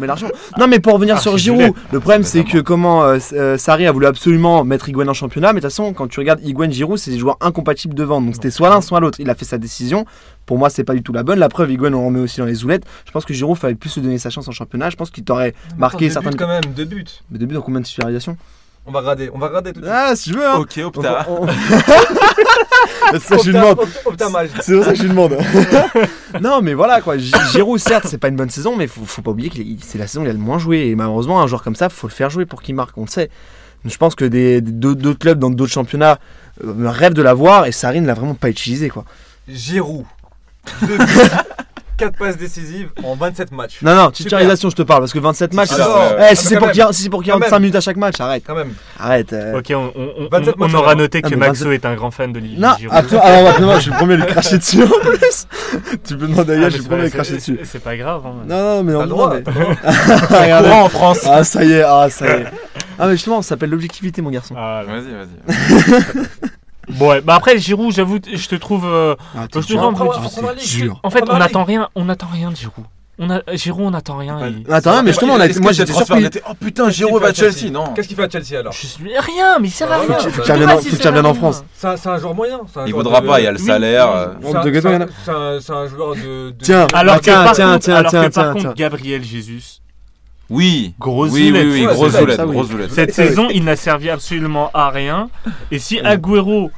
mais 0.00 0.06
largement. 0.06 0.30
Non, 0.58 0.66
mais 0.68 0.78
pour 0.80 0.94
revenir 0.94 1.16
Ah, 1.18 1.20
sur 1.20 1.36
Giroud, 1.36 1.72
le 1.92 2.00
problème 2.00 2.22
c'est 2.22 2.44
que 2.44 2.58
comment 2.58 3.04
euh, 3.04 3.18
euh, 3.34 3.58
Sarri 3.58 3.86
a 3.86 3.92
voulu 3.92 4.06
absolument 4.06 4.64
mettre 4.64 4.88
Higuain 4.88 5.06
en 5.08 5.14
championnat, 5.14 5.52
mais 5.52 5.60
de 5.60 5.66
toute 5.66 5.70
façon, 5.72 5.92
quand 5.92 6.08
tu 6.08 6.18
regardes 6.20 6.40
Higuain 6.42 6.70
Giroud, 6.70 6.98
c'est 6.98 7.10
des 7.10 7.18
joueurs 7.18 7.36
incompatibles 7.40 7.94
devant. 7.94 8.20
Donc 8.20 8.34
c'était 8.34 8.50
soit 8.50 8.70
l'un, 8.70 8.80
soit 8.80 9.00
l'autre. 9.00 9.20
Il 9.20 9.28
a 9.30 9.34
fait 9.34 9.44
sa 9.44 9.58
décision. 9.58 10.04
Pour 10.46 10.58
moi, 10.58 10.70
c'est 10.70 10.84
pas 10.84 10.94
du 10.94 11.02
tout 11.02 11.12
la 11.12 11.22
bonne. 11.24 11.38
La 11.38 11.48
preuve, 11.48 11.70
Higuain, 11.72 11.92
on 11.92 12.06
remet 12.06 12.20
aussi 12.20 12.38
dans 12.38 12.46
les 12.46 12.54
zoulettes. 12.54 12.84
Je 13.04 13.10
pense 13.10 13.24
que 13.24 13.34
Giroud 13.34 13.56
fallait 13.58 13.74
plus 13.74 13.90
se 13.90 14.00
donner 14.00 14.18
sa 14.18 14.30
chance 14.30 14.46
en 14.48 14.52
championnat. 14.52 14.90
Je 14.90 14.96
pense 14.96 15.10
qu'il 15.10 15.24
t'aurait 15.24 15.54
marqué 15.76 16.08
deux 16.08 16.20
buts 16.20 16.36
quand 16.38 16.46
même, 16.46 16.64
deux 16.74 16.84
buts. 16.84 17.04
Mais 17.30 17.38
début 17.38 17.54
dans 17.54 17.62
combien 17.62 17.80
de 17.80 17.86
titularisations? 17.86 18.36
On 18.88 18.92
va 18.92 19.00
regarder, 19.00 19.30
on 19.34 19.38
va 19.38 19.48
regarder 19.48 19.72
tout 19.72 19.80
de 19.80 19.84
suite. 19.86 19.96
Ah, 19.98 20.14
si 20.14 20.30
je 20.30 20.36
veux, 20.38 20.46
hein. 20.46 20.54
Ok, 20.58 20.74
On- 20.78 20.84
Opta. 20.86 21.26
on- 21.28 21.46
c'est 23.12 23.18
ça 23.20 23.36
que 23.36 23.42
je 23.42 23.50
lui 23.50 23.54
demande. 23.58 23.78
Opta-. 24.04 24.28
C'est 24.60 24.74
pour 24.76 24.84
ça 24.84 24.90
que 24.92 24.96
je 24.98 25.02
lui 25.02 25.08
demande. 25.10 25.36
non, 26.40 26.62
mais 26.62 26.74
voilà 26.74 27.00
quoi. 27.00 27.18
Gi- 27.18 27.32
Giroud, 27.52 27.78
certes, 27.80 28.06
c'est 28.08 28.18
pas 28.18 28.28
une 28.28 28.36
bonne 28.36 28.50
saison, 28.50 28.76
mais 28.76 28.86
faut, 28.86 29.04
faut 29.04 29.22
pas 29.22 29.32
oublier 29.32 29.50
que 29.50 29.56
c'est 29.84 29.98
la 29.98 30.06
saison 30.06 30.22
où 30.22 30.24
il 30.24 30.30
a 30.30 30.32
le 30.32 30.38
moins 30.38 30.58
joué. 30.58 30.86
Et 30.86 30.94
malheureusement, 30.94 31.40
un 31.40 31.46
joueur 31.48 31.62
comme 31.64 31.74
ça, 31.74 31.88
faut 31.88 32.06
le 32.06 32.12
faire 32.12 32.30
jouer 32.30 32.46
pour 32.46 32.62
qu'il 32.62 32.74
marque. 32.76 32.96
On 32.96 33.02
le 33.02 33.08
sait. 33.08 33.28
Je 33.84 33.96
pense 33.96 34.14
que 34.14 34.24
des 34.24 34.60
des- 34.60 34.70
d'autres 34.72 35.00
d'autres 35.00 35.18
clubs 35.18 35.38
dans 35.38 35.50
d'autres 35.50 35.72
championnats 35.72 36.18
euh, 36.64 36.88
rêvent 36.88 37.14
de 37.14 37.22
l'avoir 37.22 37.66
et 37.66 37.72
Sarri 37.72 38.00
ne 38.00 38.06
l'a 38.06 38.14
vraiment 38.14 38.34
pas 38.34 38.48
utilisé 38.50 38.88
quoi. 38.88 39.04
Giroud. 39.48 40.04
Deux 40.82 40.98
buts. 40.98 41.04
4 41.96 42.16
passes 42.18 42.36
décisives 42.36 42.90
en 43.02 43.14
27 43.16 43.52
matchs. 43.52 43.78
Non, 43.82 43.94
non, 43.94 44.10
titularisation, 44.10 44.70
je 44.70 44.76
te 44.76 44.82
parle 44.82 45.00
parce 45.00 45.12
que 45.12 45.18
27 45.18 45.54
matchs. 45.54 45.70
C'est- 45.70 45.80
ouais. 45.82 46.28
Eh, 46.30 46.34
si 46.34 46.46
Ah, 46.46 46.48
c'est 46.50 46.58
pour 46.58 46.68
qu'il 46.70 46.78
y 46.78 46.82
a- 46.82 46.92
si 46.92 47.02
c'est 47.02 47.08
pour 47.08 47.20
qu'il 47.22 47.28
y 47.28 47.30
ait 47.30 47.32
Quand 47.34 47.38
25 47.40 47.56
même. 47.56 47.62
minutes 47.62 47.76
à 47.76 47.80
chaque 47.80 47.96
match, 47.96 48.20
arrête. 48.20 48.42
Quand 48.46 48.54
même. 48.54 48.72
Arrête. 49.00 49.32
euh. 49.32 49.58
Ok, 49.58 49.66
on, 49.70 49.92
on- 49.96 50.24
on- 50.24 50.28
27 50.30 50.54
on 50.58 50.60
matchs 50.64 50.74
aura 50.74 50.94
noté 50.94 51.20
Ah, 51.24 51.28
que 51.30 51.34
Maxo 51.34 51.70
est 51.72 51.84
un 51.86 51.94
grand 51.94 52.10
fan 52.10 52.32
de 52.32 52.38
Olivier 52.38 52.58
Non, 52.58 52.74
Giroud. 52.78 52.96
attends, 52.96 53.20
alors 53.20 53.48
attends, 53.50 53.74
je 53.76 53.80
suis 53.80 53.90
le 53.90 53.96
premier 53.96 54.14
à 54.14 54.16
lui 54.18 54.26
cracher 54.26 54.58
dessus 54.58 54.82
en 54.82 54.88
plus. 54.88 55.46
tu 56.06 56.16
peux 56.16 56.26
demander 56.26 56.52
à 56.52 56.56
Ah, 56.56 56.58
Yann, 56.58 56.64
mais 56.64 56.70
je 56.70 56.70
suis 56.70 56.76
le 56.78 56.82
c'est 56.82 56.88
premier 56.88 57.00
à 57.00 57.04
lui 57.04 57.10
pas- 57.10 57.16
cracher 57.16 57.30
c'est- 57.40 57.52
dessus. 57.52 57.60
C'est 57.64 57.82
pas 57.82 57.96
grave. 57.96 58.22
hein. 58.26 58.32
Non, 58.46 58.58
non, 58.76 58.82
mais 58.82 58.92
le 58.92 59.06
droit. 59.08 59.34
Regardez. 60.30 60.68
Courant 60.68 60.82
en 60.84 60.88
France. 60.88 61.20
Ah, 61.26 61.44
ça 61.44 61.64
y 61.64 61.72
est, 61.72 61.82
ah, 61.82 62.08
ça 62.10 62.26
y 62.26 62.30
est. 62.42 62.46
Ah, 62.98 63.06
mais 63.06 63.12
justement, 63.12 63.42
ça 63.42 63.50
s'appelle 63.50 63.70
l'objectivité, 63.70 64.22
mon 64.22 64.30
garçon. 64.30 64.54
Ah. 64.58 64.82
Vas-y, 64.86 65.12
vas-y. 65.14 66.26
Bon, 66.88 67.08
ouais, 67.10 67.20
bah 67.20 67.34
après 67.34 67.58
Giroud, 67.58 67.92
j'avoue, 67.92 68.18
je 68.32 68.46
te 68.48 68.54
trouve. 68.54 68.84
euh, 68.86 69.14
Ah, 69.36 69.42
je 69.52 69.58
te 69.60 69.66
trouve 69.72 69.84
un 69.84 69.92
peu. 69.92 70.04
Dur. 70.66 71.00
En 71.02 71.10
fait, 71.10 71.24
on 71.28 71.38
n'attend 71.38 71.64
rien, 71.64 71.88
on 71.94 72.04
n'attend 72.04 72.28
rien 72.32 72.50
de 72.50 72.56
Giroud. 72.56 72.84
On 73.18 73.30
a 73.30 73.40
Giroud, 73.54 73.86
on 73.86 73.90
n'attend 73.92 74.18
rien. 74.18 74.38
Ouais. 74.38 74.52
il- 74.66 74.70
Attends, 74.70 75.02
mais 75.02 75.10
justement, 75.12 75.34
on 75.34 75.40
a, 75.40 75.48
moi 75.60 75.72
j'étais 75.72 75.92
surpris. 75.92 76.28
Oh 76.48 76.52
putain, 76.60 76.84
qu'il 76.84 76.92
Giroud 76.92 77.22
va 77.22 77.28
à 77.28 77.32
Chelsea, 77.32 77.70
non 77.72 77.84
Qu'est-ce 77.94 78.08
qu'il 78.08 78.16
fait 78.16 78.24
à 78.24 78.28
Chelsea 78.28 78.58
alors 78.60 78.72
Je 78.74 78.86
suis 78.86 79.04
rien, 79.18 79.58
mais 79.58 79.68
il 79.68 79.70
sert 79.70 79.90
à 79.90 79.96
rien. 80.00 80.18
Faut 80.18 80.30
que 80.30 80.36
bah, 80.36 80.44
tu 80.44 80.52
reviennes 80.52 81.22
De 81.22 81.26
en-. 81.28 81.34
France. 81.34 81.64
C'est 81.74 81.86
un, 81.86 81.96
c'est 81.96 82.08
un 82.10 82.18
joueur 82.18 82.34
moyen. 82.34 82.60
Il 82.86 82.92
voudra 82.94 83.22
de- 83.22 83.26
pas, 83.26 83.40
il 83.40 83.44
y 83.44 83.46
a 83.46 83.52
le 83.52 83.58
salaire. 83.58 84.32
C'est 84.42 84.50
un- 85.72 85.86
joueur 85.88 86.14
de. 86.14 86.50
de- 86.50 86.54
Tiens, 86.62 86.86
Alors 86.92 87.16
que 87.16 87.20
tiens, 87.22 87.44
par 87.44 87.52
tiens, 87.54 87.72
contre, 87.72 87.84
tiens, 87.84 87.94
alors 87.96 88.10
que 88.12 88.16
tiens, 88.18 88.22
par 88.22 88.30
tiens, 88.32 88.52
contre, 88.52 88.64
tiens. 88.64 88.74
Gabriel 88.76 89.24
Jesus, 89.24 89.80
Oui. 90.48 90.94
Grosse 90.98 91.32
oui, 91.32 91.50
grosse 91.86 92.12
c'est 92.12 92.12
ça, 92.12 92.20
zoulette, 92.20 92.36
ça, 92.36 92.46
oui. 92.46 92.54
grosse 92.54 92.68
zoulette. 92.68 92.92
cette 92.92 93.14
saison, 93.14 93.48
il 93.50 93.64
n'a 93.64 93.76
servi 93.76 94.10
absolument 94.10 94.70
à 94.74 94.90
rien. 94.90 95.28
Et 95.70 95.78
si 95.78 95.98
Agüero 96.00 96.70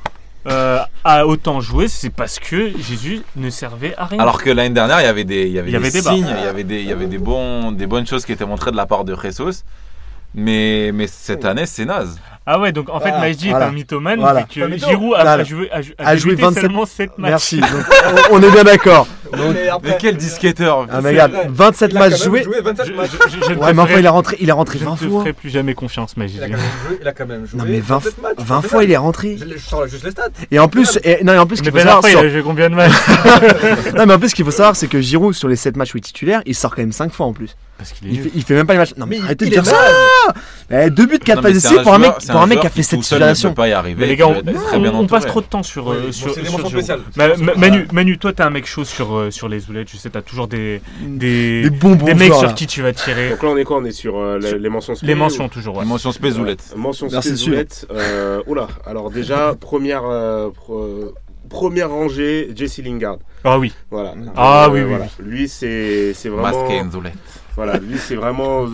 euh, 0.46 0.78
a 1.04 1.26
autant 1.26 1.60
joué, 1.60 1.88
c'est 1.88 2.10
parce 2.10 2.38
que 2.38 2.70
Jésus 2.78 3.22
ne 3.36 3.50
servait 3.50 3.94
à 3.96 4.06
rien. 4.06 4.20
Alors 4.20 4.42
que 4.42 4.50
l'année 4.50 4.74
dernière, 4.74 5.00
il 5.00 5.04
y 5.04 5.08
avait 5.08 5.24
des, 5.24 5.46
il 5.46 5.52
y 5.52 5.58
avait 5.58 5.68
Il 5.68 5.72
y 5.72 5.76
avait 5.76 5.90
des 5.90 6.00
signes, 6.00 6.26
il 6.38 6.44
y 6.44 6.48
avait 6.48 6.64
des, 6.64 6.80
il 6.80 6.88
y 6.88 6.92
avait 6.92 7.06
des 7.06 7.18
bons, 7.18 7.72
des 7.72 7.86
bonnes 7.86 8.06
choses 8.06 8.24
qui 8.24 8.32
étaient 8.32 8.46
montrées 8.46 8.70
de 8.70 8.76
la 8.76 8.86
part 8.86 9.04
de 9.04 9.14
Jesus. 9.14 9.62
Mais, 10.34 10.90
mais 10.92 11.06
cette 11.06 11.44
année, 11.44 11.66
c'est 11.66 11.84
naze. 11.84 12.18
Ah 12.50 12.58
ouais, 12.58 12.72
donc 12.72 12.88
en 12.88 12.98
fait, 12.98 13.10
Voilà, 13.10 13.28
est 13.28 13.52
un 13.52 13.70
mythomane 13.72 14.20
Voilà. 14.20 14.44
que 14.44 14.60
mytho. 14.66 14.88
Giroud 14.88 15.14
a, 15.14 15.22
Voilà. 15.22 15.32
a 15.32 15.44
joué, 15.44 15.68
a, 15.70 15.82
jou- 15.82 15.92
A 15.98 16.16
joué 16.16 16.30
débuté 16.30 16.46
27 16.46 16.62
seulement 16.62 16.86
7 16.86 17.18
matchs. 17.18 17.30
Merci. 17.30 17.60
Donc, 17.60 17.68
on, 18.32 18.36
on 18.36 18.42
est 18.42 18.50
bien 18.50 18.64
d'accord. 18.64 19.06
Donc, 19.30 19.40
Mais 19.52 19.68
après- 19.68 19.90
Mais 19.90 19.96
quel 20.00 20.16
disquetteur 20.16 20.86
ah, 20.90 20.96
mais 20.96 21.02
C'est 21.02 21.08
regarde, 21.10 21.32
vrai. 21.32 21.46
27 21.50 21.90
Il 21.92 21.96
a 21.96 22.00
quand 22.00 22.08
matchs 22.08 22.22
joués. 22.24 22.42
joué 22.44 22.60
27 22.62 22.86
Je, 22.86 22.92
matchs. 22.94 23.10
je- 23.12 23.16
je- 23.40 23.44
je 23.44 23.52
ne 23.52 23.58
Ouais, 23.58 23.74
mais 23.74 23.82
enfin, 23.82 23.94
il 23.98 24.04
est 24.06 24.08
rentré, 24.08 24.36
il 24.40 24.48
est 24.48 24.52
rentré 24.52 24.78
je 24.78 24.84
20 24.86 24.92
ne 24.92 24.96
te 24.96 25.04
fois. 25.10 25.20
ferai 25.20 25.32
plus 25.34 25.50
jamais 25.50 25.74
confiance, 25.74 26.16
Majdi. 26.16 26.38
Il 26.38 26.42
a 26.42 26.46
quand 26.48 26.56
même 26.56 26.60
joué. 26.88 26.98
Il 27.02 27.08
a 27.08 27.12
quand 27.12 27.26
même 27.26 27.46
joué. 27.46 27.58
Non, 27.58 27.64
mais 27.68 27.80
20, 27.80 27.94
27 27.98 28.22
matchs, 28.22 28.34
20 28.38 28.62
fois, 28.62 28.84
il 28.84 28.90
est 28.92 28.96
rentré. 28.96 29.36
Je, 29.38 29.58
sors 29.58 29.86
juste 29.86 30.04
les 30.04 30.10
stats. 30.12 30.28
Et 30.50 30.58
en 30.58 30.68
plus, 30.68 30.98
et, 31.04 31.22
non, 31.24 31.34
et 31.34 31.38
en 31.38 31.44
plus, 31.46 31.56
ce 31.56 31.62
Mais 31.64 31.70
qu'il 31.70 31.80
faut 31.80 31.86
Ben 31.86 32.08
il 32.10 32.16
a 32.16 32.28
joué 32.30 32.42
combien 32.42 32.70
de 32.70 32.74
matchs 32.74 32.92
non, 33.94 34.06
mais 34.06 34.14
en 34.14 34.18
plus, 34.18 34.30
ce 34.30 34.34
qu'il 34.34 34.44
faut 34.46 34.50
savoir, 34.50 34.74
c'est 34.74 34.88
que 34.88 35.00
Giroud, 35.02 35.34
sur 35.34 35.48
les 35.48 35.56
7 35.56 35.76
matchs 35.76 35.92
où 35.94 35.98
il 35.98 36.00
est 36.00 36.04
titulaire, 36.04 36.40
il 36.46 36.54
sort 36.54 36.74
quand 36.74 36.80
même 36.82 36.92
5 36.92 37.12
fois 37.12 37.26
en 37.26 37.34
plus. 37.34 37.54
Parce 37.78 37.92
qu'il 37.92 38.08
est 38.08 38.10
Il 38.10 38.20
fait, 38.20 38.30
il 38.34 38.42
fait 38.42 38.54
même 38.54 38.66
pas 38.66 38.72
les 38.72 38.80
matchs. 38.80 38.94
Non, 38.96 39.06
mais, 39.06 39.18
Mais 39.18 39.24
arrêtez 39.24 39.44
il 39.46 39.48
de 39.50 39.54
dire 39.54 39.64
ça. 39.64 39.76
Eh, 40.70 40.90
deux 40.90 41.06
buts, 41.06 41.18
4 41.20 41.36
Non, 41.36 41.42
passes 41.42 41.70
mais 41.72 41.78
un 41.78 41.82
pour 41.84 41.94
un 41.94 41.98
mec, 41.98 42.12
pour 42.28 42.40
un 42.40 42.46
mec 42.46 42.60
qui 42.60 42.66
a 42.66 42.70
fait 42.70 42.82
cette 42.82 43.02
situation. 43.04 43.50
peut 43.50 43.54
pas 43.54 43.68
y 43.68 43.72
arriver. 43.72 44.00
Mais 44.00 44.06
les 44.08 44.16
gars, 44.16 44.26
on, 44.26 44.34
être 44.34 44.52
très 44.66 44.76
on- 44.76 44.80
bien 44.80 44.92
on 44.94 45.06
passe 45.06 45.26
trop 45.26 45.40
de 45.40 45.46
temps 45.46 45.62
sur, 45.62 45.86
Oui, 45.86 45.96
euh, 45.96 46.50
mentions 46.50 46.68
spéciales. 46.68 47.00
Manu, 47.56 47.86
Manu, 47.92 48.18
toi, 48.18 48.32
t'es 48.32 48.42
un 48.42 48.50
mec 48.50 48.66
chaud 48.66 48.84
sur, 48.84 49.14
euh, 49.16 49.30
sur 49.30 49.48
les 49.48 49.70
oulettes. 49.70 49.88
Je 49.92 49.96
sais, 49.96 50.10
t'as 50.10 50.22
toujours 50.22 50.48
des, 50.48 50.82
des, 51.06 51.62
Des 51.62 51.70
bonbons 51.70 52.04
des 52.04 52.14
mecs 52.14 52.26
joueurs, 52.28 52.40
sur 52.40 52.48
là. 52.48 52.54
qui 52.54 52.66
tu 52.66 52.82
vas 52.82 52.92
tirer. 52.92 53.30
Donc 53.30 53.42
là, 53.44 53.48
on 53.50 53.56
est 53.56 53.64
quoi? 53.64 53.78
On 53.78 53.84
est 53.84 53.92
sur 53.92 54.18
euh, 54.18 54.38
les, 54.38 54.58
les 54.58 54.68
mentions 54.68 54.94
Les 55.02 55.14
mentions, 55.14 55.48
toujours. 55.48 55.76
ouais. 55.76 55.84
Une 55.84 55.88
mention 55.88 56.10
spézoulette. 56.12 56.62
Ouais, 56.74 56.80
Mention 56.80 57.08
Merci, 57.12 57.28
spézoulette. 57.28 57.86
Euh, 57.92 58.42
oula, 58.48 58.66
alors 58.86 59.10
déjà, 59.10 59.54
première, 59.60 60.02
euh, 60.04 60.50
première 61.48 61.90
rangée, 61.90 62.50
Jesse 62.54 62.78
Lingard. 62.78 63.18
Ah 63.44 63.58
oui. 63.58 63.72
Voilà. 63.90 64.14
Ah 64.36 64.68
oui, 64.70 64.80
oui, 64.80 64.88
voilà. 64.88 65.06
Lui, 65.20 65.48
c'est 65.48 66.12
c'est 66.14 66.28
vraiment. 66.28 66.60
Masqué 66.62 66.78
une 66.78 66.90
zoulette. 66.90 67.14
Voilà, 67.58 67.78
lui, 67.78 67.98
c'est 67.98 68.14
vraiment 68.14 68.66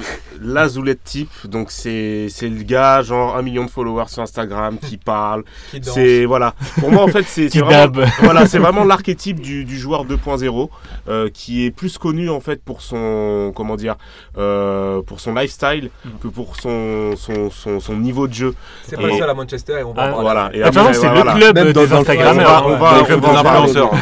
la 0.43 0.69
zoulette 0.69 1.03
type. 1.03 1.31
Donc, 1.47 1.71
c'est 1.71 2.27
c'est 2.29 2.51
le 2.51 2.63
gars, 2.65 3.01
genre 3.01 3.35
un 3.35 3.41
million 3.41 3.65
de 3.65 3.71
followers 3.71 4.09
sur 4.09 4.21
Instagram, 4.23 4.77
qui 4.79 4.99
parle. 4.99 5.43
Qui 5.71 5.81
danse. 5.81 5.95
C'est. 5.95 6.27
Voilà. 6.27 6.53
Pour 6.81 6.93
moi, 6.93 7.03
en 7.03 7.09
fait, 7.09 7.25
c'est 7.27 7.49
vraiment. 7.59 7.71
dab. 7.71 8.05
Voilà, 8.23 8.47
c'est 8.47 8.59
vraiment 8.59 8.85
l'archétype 8.85 9.41
du, 9.41 9.65
du 9.65 9.79
joueur 9.79 10.05
2.0 10.05 10.69
euh, 11.09 11.31
qui 11.33 11.65
est 11.65 11.71
plus 11.71 11.97
connu 11.97 12.29
en 12.29 12.41
fait 12.41 12.63
pour 12.63 12.83
son 12.83 13.53
comment 13.57 13.77
dire 13.77 13.97
euh, 14.37 15.01
pour 15.03 15.19
son 15.21 15.33
lifestyle 15.35 15.89
que 16.23 16.29
pour 16.29 16.57
son 16.57 17.15
son, 17.17 17.51
son, 17.51 17.81
son 17.81 17.97
niveau 17.97 18.29
de 18.29 18.35
jeu. 18.35 18.55
C'est 18.87 18.97
pas 18.97 19.07
le 19.07 19.17
seul 19.17 19.31
à 19.31 19.35
Manchester 19.35 19.79
et 19.81 19.83
on 19.83 19.95
va 19.95 20.03
Ah, 20.03 20.07
en 20.09 20.11
parler. 20.11 20.23
Voilà. 20.23 20.51
Et 20.53 20.59
De 20.59 20.65
toute 20.65 20.75
façon, 20.75 20.81
après, 20.89 20.95
c'est 20.95 21.09
voilà. 21.09 21.33
le 21.35 21.41
club 21.41 21.73
dans- 21.73 21.81
des 21.85 21.93
Instagrammeurs. 21.95 22.67
on 22.67 22.77
va- 22.77 22.91
hein. 22.91 23.05
on 23.09 23.17
va- 23.17 23.63
on. 23.63 23.97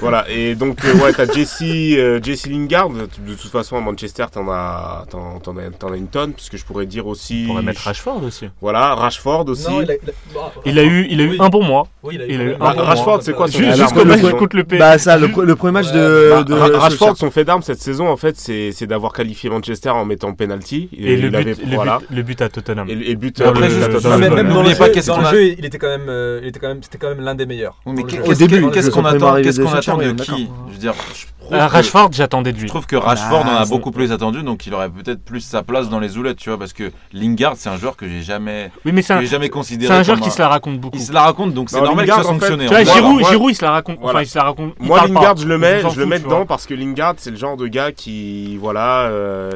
Voilà, 0.00 0.24
et 0.30 0.54
donc, 0.54 0.78
euh, 0.84 0.94
ouais, 1.04 1.12
t'as 1.12 1.26
Jesse, 1.32 1.62
euh, 1.62 2.20
Jesse 2.22 2.46
Lingard. 2.46 2.88
De 2.90 3.06
toute 3.34 3.50
façon, 3.50 3.76
à 3.76 3.80
Manchester, 3.80 4.26
t'en 4.32 4.48
as, 4.48 5.04
t'en, 5.10 5.40
t'en 5.40 5.56
as, 5.56 5.70
t'en 5.76 5.92
as 5.92 5.96
une 5.96 6.06
tonne, 6.06 6.32
puisque 6.32 6.56
je 6.56 6.64
pourrais 6.64 6.86
dire 6.86 7.06
aussi. 7.06 7.44
On 7.46 7.52
pourrait 7.52 7.62
mettre 7.64 7.80
Rashford 7.82 8.22
aussi. 8.24 8.46
Voilà, 8.60 8.94
Rashford 8.94 9.48
aussi. 9.48 9.68
Non, 9.68 9.82
il 9.82 9.90
a, 9.90 9.94
il 9.94 10.08
a- 10.10 10.12
bah, 10.34 10.52
Il 10.64 10.78
a 10.78 10.84
eu, 10.84 11.06
il 11.10 11.20
a 11.20 11.24
eu 11.24 11.30
oui. 11.30 11.36
un 11.40 11.48
bon 11.48 11.64
mois. 11.64 11.88
Oui, 12.02 12.14
il 12.14 12.22
a 12.22 12.26
eu, 12.26 12.28
il 12.30 12.40
a 12.40 12.44
eu 12.44 12.56
quand 12.58 12.68
même 12.68 12.72
un 12.78 12.80
bon 12.80 12.82
Rashford, 12.84 13.06
mois. 13.14 13.20
c'est 13.22 13.32
quoi 13.34 13.48
son 13.48 13.58
Ju- 13.58 13.64
fait 13.64 13.76
Jusqu'au 13.76 14.04
match 14.04 14.20
contre 14.20 14.56
le 14.56 14.64
P. 14.64 14.78
Bah 14.78 14.98
ça, 14.98 15.16
le, 15.18 15.28
pre- 15.28 15.42
le 15.42 15.56
premier 15.56 15.72
match 15.72 15.90
de, 15.92 16.30
Bah, 16.30 16.44
de 16.44 16.54
Ra- 16.54 16.78
Rashford, 16.78 17.16
son 17.16 17.30
fait 17.30 17.44
d'armes 17.44 17.62
cette 17.62 17.80
saison, 17.80 18.08
en 18.08 18.16
fait, 18.16 18.36
c'est, 18.36 18.70
c'est 18.72 18.86
d'avoir 18.86 19.12
qualifié 19.12 19.50
Manchester 19.50 19.90
en 19.90 20.04
mettant 20.04 20.32
penalty. 20.32 20.88
Et 20.96 21.16
le 21.16 21.28
il 21.28 21.34
avait, 21.36 21.54
but, 21.54 21.66
le 21.68 21.74
voilà. 21.74 21.98
but, 21.98 22.16
le 22.16 22.22
but 22.22 22.40
à 22.42 22.48
Tottenham. 22.48 22.88
Et, 22.88 23.10
et 23.10 23.16
but. 23.16 23.40
Euh, 23.40 23.52
le- 23.52 23.68
juste- 23.68 24.04
le- 24.04 24.18
même 24.34 24.48
dans 24.52 24.62
le 24.62 24.70
jeu, 24.70 24.76
pas 24.76 24.88
dans 24.90 25.20
le 25.20 25.26
jeu, 25.26 25.44
il 25.58 25.64
était 25.64 25.78
quand 25.78 25.88
même, 25.88 26.06
euh, 26.08 26.38
il 26.42 26.48
était 26.48 26.60
quand 26.60 26.68
même, 26.68 26.82
c'était 26.82 26.98
quand 26.98 27.08
même 27.08 27.20
l'un 27.20 27.34
des 27.34 27.46
meilleurs. 27.46 27.76
Mais 27.86 28.04
qu'est-ce 28.04 28.90
qu'on 28.90 29.04
attend 29.04 29.87
de 29.96 30.12
qui 30.22 30.48
Je 30.68 30.72
veux 30.72 30.78
dire, 30.78 30.94
je 31.14 31.24
trouve 31.44 31.54
Euh, 31.54 31.66
que- 31.66 31.72
Rashford, 31.72 32.08
j'attendais 32.12 32.52
de 32.52 32.56
Je 32.58 32.62
lui. 32.62 32.68
trouve 32.68 32.86
que 32.86 32.96
Rashford 32.96 33.40
en 33.46 33.48
Ah, 33.48 33.60
a 33.60 33.64
c'est- 33.64 33.70
beaucoup 33.70 33.90
plus 33.90 34.12
attendu, 34.12 34.42
donc 34.42 34.66
il 34.66 34.74
aurait 34.74 34.90
peut-être 34.90 35.24
plus 35.24 35.40
sa 35.40 35.62
place 35.62 35.88
dans 35.88 35.98
les 35.98 36.18
oulettes, 36.18 36.36
tu 36.36 36.50
vois, 36.50 36.58
parce 36.58 36.72
que 36.74 36.92
Lingard, 37.14 37.54
c'est 37.56 37.70
un 37.70 37.78
joueur 37.78 37.96
que 37.96 38.06
j'ai 38.06 38.20
jamais, 38.22 38.70
Oui, 38.84 38.92
mais 38.92 39.00
c'est 39.02 39.14
un, 39.14 39.22
jamais 39.22 39.46
c'est 39.46 39.50
considéré. 39.50 39.94
un 39.94 40.02
joueur 40.02 40.20
qui 40.20 40.30
se 40.30 40.38
la 40.40 40.48
raconte 40.48 40.78
beaucoup. 40.78 40.96
Il 40.98 41.02
se 41.02 41.12
la 41.12 41.22
raconte, 41.22 41.54
donc 41.54 41.70
c'est 41.70 41.80
normal 41.80 42.04
Lingard, 42.06 42.18
que 42.18 42.22
ça 42.24 42.28
en 42.30 42.34
fait, 42.34 42.38
fonctionne. 42.48 42.60
Tu 42.60 42.66
vois, 42.66 42.84
Giroud, 42.84 43.20
moi- 43.20 43.30
Giroud, 43.30 43.50
il 43.50 43.54
se 43.54 43.64
la 43.64 43.70
raconte. 43.70 43.98
Voilà. 44.00 44.18
Enfin, 44.18 44.22
il 44.22 44.28
se 44.28 44.38
la 44.38 44.44
raconte. 44.44 44.74
il 44.80 44.86
Moi, 44.86 44.98
pas. 45.00 45.06
Lingard, 45.08 45.36
je 45.38 45.46
le 45.46 45.58
mets, 45.58 45.80
je 45.90 45.98
le 45.98 46.06
mets 46.06 46.18
dedans 46.18 46.44
parce 46.44 46.66
que 46.66 46.74
Lingard, 46.74 47.14
c'est 47.16 47.30
le 47.30 47.36
genre 47.36 47.56
de 47.56 47.66
gars 47.66 47.92
qui, 47.92 48.56
voilà, 48.58 49.02
euh, 49.04 49.50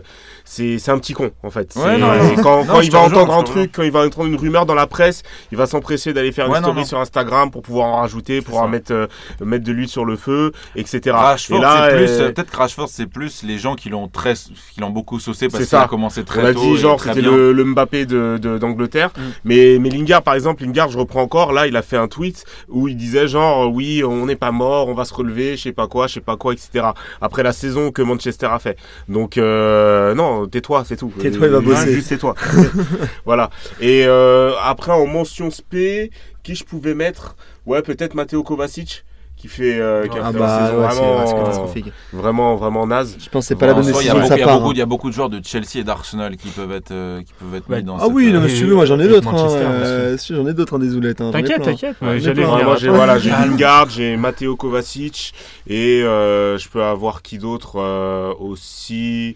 c'est 0.52 0.78
c'est 0.78 0.90
un 0.90 0.98
petit 0.98 1.14
con 1.14 1.30
en 1.42 1.50
fait. 1.50 1.72
Ouais, 1.76 1.96
non, 1.96 2.08
quand 2.42 2.64
Non, 2.66 2.80
il 2.82 2.90
va 2.90 3.00
entendre 3.00 3.32
un 3.32 3.42
truc, 3.42 3.72
quand 3.74 3.82
il 3.82 3.90
va 3.90 4.04
entendre 4.04 4.28
une 4.28 4.36
rumeur 4.36 4.66
dans 4.66 4.74
la 4.74 4.86
presse, 4.86 5.22
il 5.50 5.56
va 5.56 5.66
s'empresser 5.66 6.12
d'aller 6.12 6.30
faire 6.30 6.46
une 6.46 6.52
Ouais, 6.52 6.58
non, 6.60 6.66
story 6.68 6.80
non. 6.80 6.84
sur 6.86 6.98
Instagram 6.98 7.50
pour 7.50 7.62
pouvoir 7.62 7.86
en 7.86 7.96
rajouter, 8.02 8.42
pour 8.42 8.60
en 8.60 8.68
mettre, 8.68 8.92
euh, 8.92 9.06
mettre 9.40 9.64
de 9.64 9.72
l'huile 9.72 9.88
sur 9.88 10.04
le 10.04 10.16
feu, 10.16 10.52
etc. 10.76 11.00
Rashford, 11.12 11.56
Et 11.56 11.60
là, 11.60 11.88
c'est 11.90 11.96
plus, 11.96 12.10
euh, 12.10 12.20
euh, 12.24 12.32
peut-être 12.32 12.50
que 12.50 12.56
Rashford, 12.56 12.88
c'est 12.88 13.06
plus 13.06 13.42
les 13.44 13.58
gens 13.58 13.74
qui 13.76 13.88
l'ont 13.88 14.08
très, 14.08 14.34
qui 14.34 14.80
l'ont 14.80 14.90
beaucoup 14.90 15.18
saucé 15.20 15.48
parce 15.48 15.64
qu'il 15.66 15.78
a 15.78 15.88
commencé 15.88 16.20
On 16.20 16.24
très 16.24 16.44
a 16.46 16.52
tôt. 16.52 16.60
dit 16.60 16.72
et 16.74 16.76
genre 16.76 17.00
c'était 17.00 17.22
le, 17.22 17.52
le 17.52 17.64
Mbappé 17.64 18.04
de 18.06 18.38
d'Angleterre, 18.58 19.10
Mm. 19.16 19.20
mais 19.44 19.78
mais 19.80 19.88
Lingard 19.90 20.22
par 20.22 20.34
exemple, 20.34 20.62
Lingard 20.64 20.90
je 20.90 20.98
reprends 20.98 21.22
encore 21.22 21.52
là, 21.52 21.66
il 21.66 21.76
a 21.76 21.82
fait 21.82 21.96
un 21.96 22.08
tweet 22.08 22.44
où 22.68 22.88
il 22.88 22.96
disait 22.96 23.26
genre 23.28 23.64
euh, 23.64 23.66
oui 23.68 24.02
on 24.04 24.26
n'est 24.26 24.36
pas 24.36 24.50
mort, 24.52 24.88
on 24.88 24.94
va 24.94 25.04
se 25.04 25.14
relever, 25.14 25.56
je 25.56 25.62
sais 25.62 25.72
pas 25.72 25.86
quoi, 25.86 26.06
je 26.06 26.14
sais 26.14 26.20
pas 26.20 26.36
quoi, 26.36 26.52
etc. 26.52 26.86
Après 27.20 27.42
la 27.42 27.52
saison 27.52 27.90
que 27.90 28.02
Manchester 28.02 28.46
a 28.50 28.58
fait. 28.58 28.76
Donc 29.08 29.38
euh, 29.38 30.14
non 30.42 30.48
tais-toi 30.48 30.84
c'est 30.86 30.96
tout. 30.96 31.12
Tais-toi, 31.18 31.46
il 31.46 31.52
va 31.52 31.58
Euh, 31.58 31.60
bosser. 31.60 31.92
Juste 31.94 32.08
tais-toi. 32.08 32.34
voilà. 33.24 33.50
Et 33.80 34.04
euh, 34.06 34.52
après 34.62 34.92
en 34.92 35.06
mention 35.06 35.50
spé, 35.50 36.10
qui 36.42 36.54
je 36.54 36.64
pouvais 36.64 36.94
mettre? 36.94 37.36
Ouais 37.66 37.82
peut-être 37.82 38.14
Matteo 38.14 38.42
Kovacic 38.42 39.04
qui 39.36 39.48
fait 39.48 39.80
euh, 39.80 40.06
qui 40.06 40.16
a 40.18 40.20
Ah 40.22 40.26
fait 40.26 40.32
une 40.34 40.38
bah 40.38 40.66
saison 40.66 40.78
ouais, 40.78 40.86
vraiment, 40.86 41.94
vraiment 42.12 42.56
vraiment 42.56 42.86
naze. 42.86 43.16
Je 43.18 43.28
pense 43.28 43.44
que 43.44 43.48
c'est 43.48 43.54
pas 43.56 43.66
la 43.66 43.74
bonne 43.74 43.82
soi, 43.82 44.00
il 44.02 44.06
y 44.06 44.10
a 44.10 44.14
décision 44.14 44.14
de 44.14 44.20
beaucoup- 44.20 44.28
sa 44.28 44.36
il 44.36 44.38
y 44.38 44.42
a 44.42 44.46
part. 44.46 44.58
beaucoup- 44.58 44.68
hein. 44.68 44.72
Il 44.74 44.78
y 44.78 44.82
a 44.82 44.86
beaucoup 44.86 45.08
de 45.10 45.14
joueurs 45.14 45.30
de 45.30 45.40
Chelsea 45.44 45.78
et 45.80 45.84
d'Arsenal 45.84 46.36
qui 46.36 46.48
peuvent 46.48 46.70
être, 46.70 46.92
euh, 46.92 47.22
qui 47.22 47.32
peuvent 47.40 47.54
être 47.56 47.68
Ouais. 47.68 47.78
mis 47.78 47.82
dans 47.82 47.96
Ah 47.96 48.02
cette, 48.04 48.12
oui, 48.12 48.30
non, 48.30 48.38
euh, 48.38 48.42
mais 48.42 48.48
si 48.50 48.58
tu 48.58 48.66
veux, 48.66 48.74
moi 48.76 48.84
j'en 48.84 49.00
ai 49.00 49.08
d'autres. 49.08 49.34
hein, 49.34 49.48
euh, 49.50 50.16
si, 50.16 50.32
J'en 50.36 50.46
ai 50.46 50.54
d'autres 50.54 50.74
en 50.76 50.78
des 50.78 50.94
oulettes. 50.94 51.20
hein, 51.20 51.30
T'inquiète, 51.32 51.62
t'inquiète. 51.62 51.96
Ouais, 52.02 52.20
J'allais 52.20 52.44
moi 52.44 52.76
j'ai 52.76 52.88
voilà, 52.88 53.18
j'ai 53.18 53.30
Calme. 53.30 53.50
Lingard, 53.52 53.90
j'ai 53.90 54.16
Matteo 54.16 54.54
Kovacic 54.54 55.34
et 55.66 56.02
euh, 56.04 56.56
je 56.58 56.68
peux 56.68 56.82
avoir 56.84 57.22
qui 57.22 57.38
d'autre 57.38 57.80
euh, 57.80 58.32
aussi? 58.38 59.34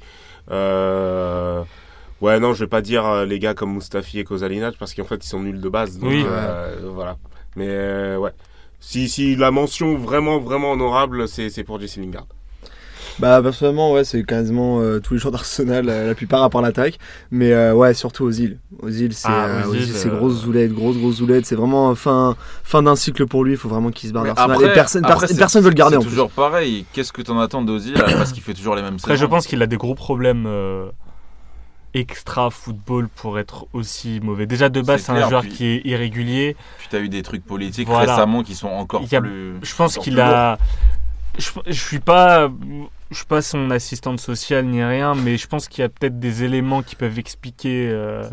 Euh, 0.50 1.62
ouais 2.20 2.38
non, 2.40 2.54
je 2.54 2.64
vais 2.64 2.68
pas 2.68 2.80
dire 2.82 3.04
euh, 3.06 3.24
les 3.26 3.38
gars 3.38 3.54
comme 3.54 3.74
Mustafi 3.74 4.18
et 4.20 4.24
Kozalinac 4.24 4.76
parce 4.78 4.94
qu'en 4.94 5.04
fait 5.04 5.24
ils 5.24 5.28
sont 5.28 5.40
nuls 5.40 5.60
de 5.60 5.68
base. 5.68 5.98
Donc, 5.98 6.10
Oui. 6.10 6.24
euh, 6.26 6.76
voilà. 6.84 7.16
Mais 7.56 8.16
ouais. 8.16 8.32
Si, 8.80 9.08
si 9.08 9.36
la 9.36 9.50
mention 9.50 9.96
vraiment 9.96 10.38
vraiment 10.38 10.72
honorable, 10.72 11.28
c'est 11.28 11.48
c'est 11.50 11.64
pour 11.64 11.80
Jesse 11.80 11.96
Lingard. 11.96 12.26
Bah 13.18 13.40
personnellement 13.42 13.92
ouais 13.92 14.04
c'est 14.04 14.23
quasiment 14.25 14.80
euh, 14.80 15.00
tous 15.00 15.14
les 15.14 15.20
joueurs 15.20 15.32
d'Arsenal 15.32 15.88
euh, 15.88 16.06
la 16.08 16.14
plupart 16.14 16.42
à 16.42 16.50
part 16.50 16.61
l'attaque 16.61 16.99
mais 17.30 17.50
euh, 17.52 17.73
ouais 17.73 17.94
surtout 17.94 18.25
aux 18.25 18.30
îles 18.30 18.58
aux 18.82 18.90
îles 18.90 19.14
c'est 19.14 19.28
Ah, 19.30 19.46
euh, 19.46 19.64
Ozil, 19.66 19.80
Ozil, 19.82 19.94
c'est 19.94 20.08
euh, 20.11 20.16
grosses 20.16 20.42
zoulettes 20.42 20.73
grosses 20.75 20.99
grosses 20.99 21.16
zoulettes 21.16 21.46
c'est 21.46 21.54
vraiment 21.54 21.94
fin 21.94 22.37
fin 22.62 22.82
d'un 22.82 22.94
cycle 22.94 23.26
pour 23.26 23.42
lui 23.44 23.52
il 23.52 23.56
faut 23.56 23.70
vraiment 23.70 23.90
qu'il 23.90 24.08
se 24.11 24.14
barre 24.14 24.25
d'Arsenal 24.25 24.50
après- 24.52 24.66
et 24.70 24.75
personne 24.75 25.04
après, 25.06 25.26
personne 25.35 25.62
veut 25.62 25.70
le 25.70 25.75
garder 25.75 25.96
en 25.96 26.00
plus 26.00 26.11
toujours 26.11 26.30
pareil. 26.30 26.85
Qu'est-ce 26.92 27.12
que 27.12 27.23
t'en 27.23 27.38
attends 27.38 27.62
d'Ozil 27.62 27.94
parce 27.94 28.32
qu'il 28.32 28.42
fait 28.42 28.52
toujours 28.54 28.75
les 28.76 28.82
mêmes 28.82 28.96
Après, 28.99 29.16
je 29.16 29.25
pense 29.25 29.46
qu'il 29.46 29.62
a 29.62 29.66
des 29.66 29.76
gros 29.78 29.94
problèmes 29.94 30.44
euh, 30.46 30.87
extra 31.94 32.50
football 32.50 33.08
pour 33.08 33.38
être 33.38 33.66
aussi 33.73 34.20
mauvais. 34.23 34.44
Déjà 34.46 34.68
de 34.68 34.82
base, 34.82 35.00
C'est 35.02 35.12
un 35.12 35.26
joueur 35.28 35.40
puis- 35.40 35.50
qui 35.50 35.64
est 35.66 35.80
irrégulier. 35.87 36.54
Puis 36.78 36.88
t'as 36.90 36.99
eu 37.00 37.08
des 37.08 37.23
trucs 37.23 37.44
politiques 37.44 37.88
Voilà. 37.88 38.14
récemment 38.14 38.42
qui 38.42 38.54
sont 38.54 38.68
encore 38.68 39.02
a- 39.11 39.20
plus. 39.20 39.54
Je 39.62 39.75
pense 39.75 39.96
qu'il 39.96 40.20
a. 40.20 40.58
Je, 41.38 41.50
je 41.66 41.73
suis 41.81 41.99
pas. 42.00 42.50
Je 43.11 43.16
suis 43.16 43.26
pas 43.26 43.40
son 43.40 43.71
assistante 43.71 44.19
sociale 44.19 44.64
ni 44.66 44.83
rien, 44.83 45.14
mais 45.14 45.37
je 45.37 45.47
pense 45.47 45.69
qu'il 45.69 45.83
y 45.83 45.85
a 45.85 45.88
peut-être 45.88 46.19
des 46.19 46.43
éléments 46.43 46.83
qui 46.83 46.97
peuvent 46.97 47.19
expliquer 47.21 47.88
euh, 47.88 48.28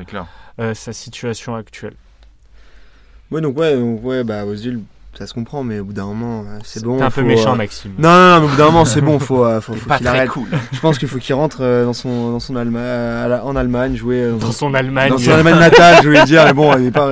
euh, 0.59 0.73
sa 0.73 0.93
situation 0.93 1.55
actuelle. 1.55 1.93
ouais 3.29 3.41
donc 3.41 3.55
ouais 3.57 3.75
donc, 3.77 4.03
ouais 4.03 4.23
bah 4.23 4.45
aux 4.45 4.55
îles 4.55 4.81
ça 5.17 5.27
se 5.27 5.33
comprend 5.33 5.63
mais 5.63 5.79
au 5.79 5.85
bout 5.85 5.93
d'un 5.93 6.05
moment 6.05 6.41
euh, 6.41 6.57
c'est 6.63 6.83
bon 6.83 6.97
T'es 6.97 7.03
un 7.03 7.11
peu 7.11 7.21
méchant, 7.21 7.53
euh, 7.53 7.55
Maxime. 7.55 7.91
non, 7.99 8.09
non, 8.09 8.29
non, 8.29 8.39
mais 8.39 8.45
au 8.45 8.49
bout 8.49 8.55
d'un 8.57 8.65
moment, 8.65 8.85
c'est 8.85 9.01
bon, 9.01 9.19
faut, 9.19 9.45
euh, 9.45 9.61
faut, 9.61 9.73
faut 9.73 9.87
Pas 9.87 9.97
qu'il 9.97 10.07
très 10.07 10.15
arrête. 10.17 10.29
cool. 10.29 10.47
Je 10.71 10.79
pense 10.79 10.97
qu'il 10.97 11.07
faut 11.07 11.19
qu'il 11.19 11.35
rentre 11.35 11.57
euh, 11.61 11.85
dans 11.85 11.93
son, 11.93 12.31
dans 12.31 12.39
son 12.39 12.55
Allemagne, 12.55 13.31
en 13.43 13.55
Allemagne, 13.55 13.95
jouer 13.95 14.21
euh, 14.23 14.31
Dans 14.33 14.51
son 14.51 14.73
Allemagne. 14.73 15.09
dans 15.11 15.17
son 15.17 15.31
Allemagne 15.31 15.59
natale, 15.59 15.97
je 16.03 16.07
voulais 16.07 16.23
dire, 16.25 16.43
mais 16.45 16.53
bon, 16.53 16.75
il 16.77 16.87
est 16.87 16.91
pas, 16.91 17.11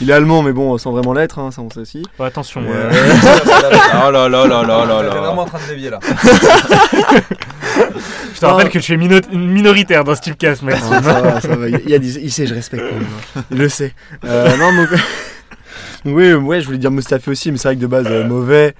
il 0.00 0.08
est 0.10 0.12
allemand, 0.12 0.42
mais 0.42 0.52
bon, 0.52 0.76
sans 0.78 0.92
vraiment 0.92 1.12
l'être, 1.12 1.38
hein, 1.38 1.50
ça 1.50 1.60
on 1.62 1.68
sait 1.70 1.80
aussi. 1.80 2.02
Oh, 2.18 2.22
attention. 2.22 2.62
Euh, 2.66 2.90
euh, 2.90 3.14
Oh 4.06 4.10
là 4.10 4.28
là 4.28 4.46
là 4.46 4.62
là 4.62 4.84
là 4.86 5.02
T'es 5.10 5.18
vraiment 5.18 5.34
là. 5.36 5.42
en 5.42 5.44
train 5.46 5.58
de 5.58 5.68
dévier 5.68 5.90
là. 5.90 6.00
je 8.34 8.40
te 8.40 8.46
rappelle 8.46 8.68
que 8.70 8.78
tu 8.78 8.92
es 8.92 8.96
mino- 8.96 9.20
minoritaire 9.32 10.04
dans 10.04 10.14
ce 10.14 10.20
typecast, 10.22 10.62
Maxime. 10.62 10.86
non, 10.90 11.02
ça 11.02 11.20
va, 11.20 11.40
ça 11.40 11.48
va, 11.56 11.68
il, 11.68 11.88
y 11.88 11.94
a 11.94 11.98
des- 11.98 12.18
il 12.18 12.30
sait, 12.30 12.46
je 12.46 12.54
respecte 12.54 12.82
quand 12.88 12.94
même, 12.96 13.06
hein. 13.36 13.42
il 13.50 13.58
le 13.58 13.68
sait. 13.68 13.92
Euh, 14.24 14.56
non, 14.56 14.74
donc 14.74 14.88
oui, 16.04 16.32
ouais, 16.34 16.60
je 16.60 16.66
voulais 16.66 16.78
dire 16.78 16.90
Mustafi 16.90 17.30
aussi, 17.30 17.50
mais 17.52 17.58
c'est 17.58 17.68
vrai 17.68 17.76
que 17.76 17.80
de 17.80 17.86
base, 17.86 18.06
euh, 18.08 18.26
mauvais. 18.26 18.74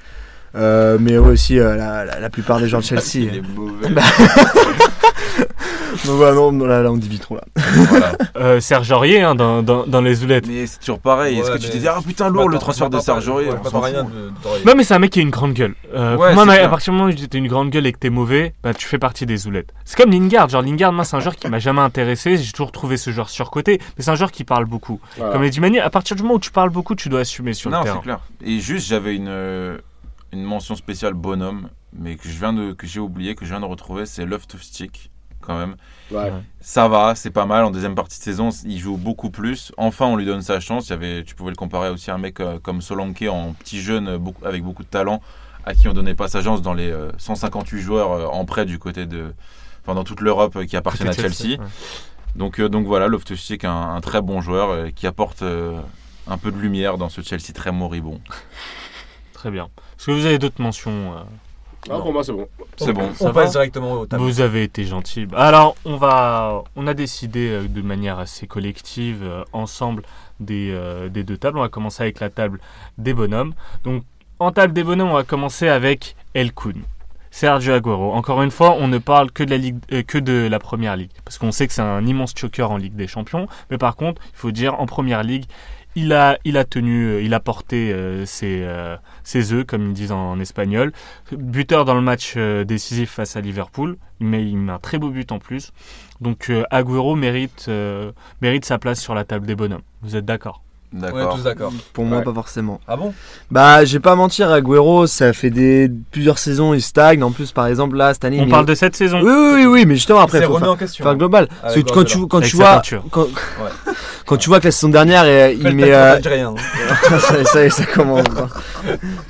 Euh, 0.57 0.99
mais 1.01 1.19
ouais, 1.19 1.31
aussi 1.33 1.59
euh, 1.59 1.77
la, 1.77 2.05
la, 2.05 2.21
la 2.21 2.31
plupart 2.31 2.61
des 2.61 2.69
gens 2.69 2.79
de 2.79 2.85
Chelsea. 2.85 3.03
Il 3.17 3.37
est 3.37 3.43
mauvais. 3.55 3.89
Donc 6.05 6.17
voilà, 6.17 6.35
non, 6.35 6.53
non, 6.53 6.67
là, 6.67 6.83
là, 6.83 6.91
on 6.93 6.97
dit 6.97 7.09
vite 7.09 7.23
trop 7.23 7.37
là. 7.37 7.43
Voilà. 7.57 8.13
Euh, 8.37 8.61
Serge 8.61 8.91
Aurier 8.93 9.23
hein, 9.23 9.35
dans, 9.35 9.63
dans, 9.63 9.87
dans 9.87 10.01
les 10.01 10.23
oulettes. 10.23 10.47
Mais 10.47 10.67
c'est 10.67 10.79
toujours 10.81 10.99
pareil. 10.99 11.39
Est-ce 11.39 11.51
que 11.51 11.59
tu 11.59 11.67
mais- 11.67 11.73
t'es 11.73 11.79
dit, 11.79 11.89
ah 11.89 11.99
putain, 12.07 12.29
lourd 12.29 12.49
le 12.49 12.59
transfert 12.59 12.91
de 12.91 12.99
Serge 12.99 13.29
Aurier 13.29 13.51
de 13.51 13.71
d'Aurier. 13.71 13.95
Non 14.67 14.73
mais 14.77 14.85
c'est 14.85 14.95
un 14.95 14.99
mec 14.99 15.11
qui 15.13 15.21
a 15.21 15.23
une 15.23 15.31
grande 15.31 15.55
gueule. 15.55 15.75
Euh, 15.95 16.17
Ouais, 16.17 16.35
moi, 16.35 16.45
c'est 16.47 16.61
à 16.61 16.69
partir 16.69 16.93
du 16.93 16.99
moment 16.99 17.11
où 17.11 17.15
tu 17.15 17.25
as 17.33 17.37
une 17.39 17.49
grande 17.49 17.71
gueule 17.71 17.87
et 17.87 17.93
que 17.93 17.99
t'es 17.99 18.11
mauvais, 18.11 18.55
bah, 18.63 18.75
tu 18.75 18.87
fais 18.87 18.99
partie 18.99 19.25
des 19.27 19.47
oulettes. 19.47 19.73
C'est 19.85 19.97
comme 20.01 20.11
Lingard. 20.13 20.49
Genre 20.49 20.63
Lingard, 20.63 20.93
moi 20.93 21.05
c'est 21.05 21.17
un 21.17 21.21
joueur 21.21 21.37
qui 21.37 21.49
m'a 21.49 21.59
jamais 21.59 21.81
intéressé. 21.81 22.37
J'ai 22.37 22.53
toujours 22.53 22.73
trouvé 22.73 22.97
ce 22.97 23.11
joueur 23.11 23.29
surcoté, 23.31 23.81
mais 23.97 24.05
c'est 24.05 24.11
un 24.11 24.15
joueur 24.17 24.31
qui 24.33 24.45
parle 24.45 24.65
beaucoup. 24.67 25.01
Voilà. 25.17 25.33
Comme 25.33 25.43
l'a 25.43 25.49
dit 25.49 25.61
Mani, 25.61 25.79
à 25.81 25.91
partir 25.91 26.17
du 26.17 26.23
moment 26.23 26.35
où 26.35 26.39
tu 26.41 26.51
parles 26.51 26.71
beaucoup, 26.71 26.95
tu 26.95 27.09
dois 27.09 27.21
assumer 27.21 27.55
sur 27.55 27.71
Non, 27.71 27.79
le 27.79 27.83
c'est 27.85 27.91
terrain. 27.91 28.03
clair. 28.03 28.19
Et 28.45 28.59
juste, 28.61 28.89
j'avais 28.89 29.15
une, 29.17 29.29
euh, 29.29 29.79
une 30.33 30.43
mention 30.43 30.75
spéciale 30.77 31.15
bonhomme, 31.15 31.69
mais 31.99 32.17
que 32.17 32.29
je 32.29 32.39
viens 32.39 32.53
de, 32.53 32.73
que 32.73 32.87
j'ai 32.87 33.01
oublié, 33.01 33.35
que 33.35 33.45
je 33.45 33.51
viens 33.51 33.61
de 33.61 33.65
retrouver, 33.67 34.05
c'est 34.07 34.25
Love 34.27 34.47
to 34.47 34.59
Stick, 34.59 35.11
quand 35.45 35.59
même. 35.59 35.77
Ouais. 36.11 36.33
Ça 36.61 36.89
va, 36.89 37.15
c'est 37.15 37.31
pas 37.31 37.47
mal. 37.47 37.65
En 37.65 37.71
deuxième 37.71 37.95
partie 37.95 38.19
de 38.19 38.23
saison, 38.25 38.51
il 38.65 38.79
joue 38.79 38.97
beaucoup 38.97 39.31
plus. 39.31 39.73
Enfin, 39.77 40.07
on 40.07 40.17
lui 40.17 40.25
donne 40.27 40.43
sa 40.43 40.61
chance. 40.61 40.89
Il 40.89 40.91
y 40.91 40.93
avait, 40.95 41.25
tu 41.25 41.35
pouvais 41.35 41.51
le 41.51 41.57
comparer 41.57 41.91
aussi 41.91 42.11
à 42.11 42.15
un 42.15 42.19
mec 42.19 42.41
euh, 42.41 42.59
comme 42.63 42.81
Solanke 42.83 43.25
en 43.29 43.53
petit 43.53 43.81
jeune, 43.81 44.09
euh, 44.09 44.19
beaucoup, 44.19 44.45
avec 44.45 44.63
beaucoup 44.63 44.83
de 44.83 44.89
talent, 44.89 45.21
à 45.65 45.75
qui 45.75 45.89
on 45.89 45.93
donnait 45.93 46.15
pas 46.15 46.29
sa 46.29 46.43
chance 46.43 46.63
dans 46.63 46.75
les 46.75 46.91
euh, 46.91 47.11
158 47.19 47.81
joueurs 47.81 48.13
euh, 48.13 48.27
en 48.27 48.45
prêt 48.45 48.65
du 48.67 48.79
côté 48.79 49.07
de, 49.07 49.35
enfin 49.83 49.95
dans 49.95 50.05
toute 50.05 50.21
l'europe 50.21 50.65
qui 50.67 50.77
appartiennent 50.77 51.09
à 51.09 51.13
Chelsea. 51.13 51.59
ouais. 51.59 51.67
Donc, 52.37 52.59
euh, 52.59 52.69
donc 52.69 52.87
voilà, 52.87 53.07
Loftus-Cheek, 53.07 53.65
un, 53.65 53.95
un 53.95 54.01
très 54.01 54.21
bon 54.21 54.41
joueur 54.41 54.71
euh, 54.71 54.89
qui 54.91 55.07
apporte 55.07 55.43
euh, 55.43 55.79
un 56.27 56.37
peu 56.37 56.51
de 56.51 56.59
lumière 56.59 56.99
dans 56.99 57.09
ce 57.09 57.21
Chelsea 57.21 57.53
très 57.55 57.71
moribond. 57.73 58.21
Très 59.33 59.51
bien. 59.51 59.69
Est-ce 59.99 60.07
que 60.07 60.11
vous 60.13 60.25
avez 60.25 60.39
d'autres 60.39 60.63
mentions 60.63 61.13
euh, 61.13 61.21
Ah, 61.91 61.99
pour 61.99 62.13
moi, 62.13 62.25
c'est 62.25 62.33
bon. 62.33 62.49
C'est 62.77 62.93
bon. 62.93 63.13
Ça 63.15 63.25
On 63.27 63.33
va 63.33 63.43
passe 63.43 63.53
directement 63.53 63.93
au 63.93 64.07
tableau. 64.07 64.25
Vous 64.25 64.41
avez 64.41 64.63
été 64.63 64.85
gentil. 64.85 65.27
Alors, 65.35 65.77
on 65.85 65.97
va, 65.97 66.65
on 66.77 66.87
a 66.87 66.95
décidé 66.95 67.49
euh, 67.51 67.69
de 67.69 67.83
manière 67.83 68.19
assez 68.19 68.47
collective, 68.47 69.23
euh, 69.23 69.45
ensemble, 69.53 70.03
des, 70.41 70.71
euh, 70.73 71.09
des 71.09 71.25
deux 71.25 71.37
tables. 71.37 71.59
On 71.59 71.63
va 71.63 71.69
commencer 71.69 72.03
avec 72.03 72.21
la 72.21 72.31
table 72.31 72.59
des 72.99 73.13
bonhommes. 73.13 73.55
Donc, 73.85 74.03
en 74.39 74.51
table 74.51 74.73
des 74.73 74.83
bonhommes, 74.83 75.11
on 75.11 75.15
va 75.15 75.25
commencer 75.25 75.69
avec 75.69 76.17
El 76.35 76.53
Kun. 76.53 76.75
Sergio 77.35 77.73
Aguero. 77.75 78.13
Encore 78.13 78.43
une 78.43 78.53
fois, 78.53 78.77
on 78.79 78.87
ne 78.87 78.99
parle 78.99 79.33
que 79.33 79.43
de 79.43 79.51
la 79.51 79.57
ligue, 79.57 79.79
euh, 79.93 80.05
que 80.05 80.19
de 80.19 80.47
la 80.49 80.61
première 80.61 80.97
ligue, 80.97 81.11
parce 81.25 81.37
qu'on 81.37 81.51
sait 81.51 81.67
que 81.67 81.73
c'est 81.73 81.83
un 81.83 82.07
immense 82.07 82.33
choker 82.33 82.71
en 82.71 82.77
Ligue 82.77 82.95
des 82.95 83.09
Champions. 83.09 83.49
Mais 83.73 83.77
par 83.77 83.97
contre, 83.97 84.23
il 84.33 84.37
faut 84.37 84.53
dire 84.53 84.79
en 84.81 84.87
première 84.87 85.25
ligue, 85.25 85.47
il 85.95 86.13
a, 86.13 86.39
il 86.45 86.57
a 86.57 86.65
tenu, 86.65 87.07
euh, 87.07 87.23
il 87.23 87.35
a 87.35 87.41
porté 87.41 87.93
euh, 87.93 88.27
ses, 88.27 88.63
euh, 88.63 88.97
ses 89.23 89.53
œufs, 89.53 89.65
comme 89.65 89.89
ils 89.89 89.93
disent 89.93 90.13
en, 90.13 90.39
espagnol. 90.41 90.93
Buteur 91.33 91.85
dans 91.85 91.95
le 91.95 92.01
match 92.01 92.35
euh, 92.37 92.65
décisif 92.65 93.11
face 93.11 93.37
à 93.37 93.41
Liverpool, 93.41 93.97
mais 94.21 94.45
il 94.45 94.57
met 94.57 94.73
un 94.73 94.79
très 94.79 94.99
beau 94.99 95.11
but 95.11 95.31
en 95.33 95.39
plus. 95.39 95.73
Donc 96.21 96.51
Agüero 96.71 97.17
mérite, 97.17 97.69
mérite 98.41 98.65
sa 98.65 98.79
place 98.79 99.01
sur 99.01 99.15
la 99.15 99.25
table 99.25 99.47
des 99.47 99.57
bonhommes. 99.57 99.83
Vous 100.03 100.17
êtes 100.17 100.25
d'accord? 100.25 100.64
On 100.95 100.99
est 100.99 101.01
D'accord. 101.01 101.35
tous 101.35 101.43
d'accord. 101.43 101.73
Pour 101.93 102.05
moi, 102.05 102.19
Ouais. 102.19 102.25
pas 102.25 102.33
forcément. 102.33 102.81
Ah 102.87 102.97
bon? 102.97 103.13
Bah, 103.51 103.85
j'ai 103.85 103.99
pas 103.99 104.13
à 104.13 104.15
mentir, 104.15 104.49
Agüero, 104.51 105.09
ça 105.09 105.33
fait 105.33 105.51
des 105.51 105.91
plusieurs 106.13 106.39
saisons, 106.39 106.73
il 106.73 106.81
stagne. 106.81 107.25
En 107.25 107.33
plus, 107.33 107.51
par 107.51 107.67
exemple, 107.67 107.97
là, 107.97 108.15
cette 108.15 108.25
année. 108.25 108.41
On 108.41 108.49
parle 108.49 108.67
de 108.67 108.77
cette 108.77 108.95
saison. 108.95 109.19
Oui, 109.21 109.33
oui, 109.33 109.53
oui, 109.55 109.67
oui, 109.67 109.87
mais 109.87 109.95
justement, 109.97 110.21
après, 110.21 110.39
C'est 110.39 110.45
faut 110.47 110.53
remis 110.53 110.63
faire, 110.65 110.73
en 110.73 110.77
question. 110.77 111.05
faire 111.05 111.17
global. 111.17 111.49
Parce 111.63 111.75
que 111.75 111.81
quand 111.81 112.05
tu, 112.05 112.27
quand 112.29 112.41
tu 112.41 112.55
vois, 112.55 112.81
quand, 113.11 113.27
quand 114.27 114.37
tu 114.37 114.49
vois 114.49 114.61
que 114.61 114.67
la 114.67 114.71
saison 114.71 114.89
dernière, 114.89 115.27
il, 115.51 115.75
met. 115.75 115.93
euh, 115.93 116.15
hein. 116.17 116.55
ça, 117.19 117.45
ça, 117.45 117.63
y 117.65 117.67
est, 117.67 117.71
ça 117.71 117.87
commence. 117.87 118.25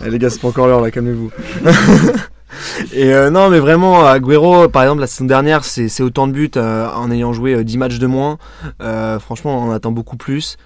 Eh, 0.04 0.10
les 0.10 0.18
gars, 0.18 0.28
c'est 0.28 0.40
pas 0.42 0.48
encore 0.48 0.66
l'heure 0.66 0.82
là, 0.82 0.90
calmez-vous. 0.90 1.30
Et 2.92 3.12
euh, 3.12 3.30
non, 3.30 3.48
mais 3.50 3.58
vraiment, 3.58 4.06
Agüero, 4.06 4.68
par 4.68 4.82
exemple, 4.82 5.00
la 5.00 5.06
saison 5.06 5.24
dernière, 5.24 5.64
c'est 5.64 6.02
autant 6.02 6.26
de 6.28 6.32
buts 6.32 6.50
euh, 6.56 6.86
en 6.94 7.10
ayant 7.10 7.32
joué 7.32 7.54
euh, 7.54 7.64
10 7.64 7.78
matchs 7.78 7.98
de 7.98 8.06
moins. 8.06 8.38
Euh, 8.82 9.18
franchement, 9.18 9.58
on 9.58 9.70
en 9.70 9.72
attend 9.72 9.90
beaucoup 9.92 10.16
plus. 10.16 10.56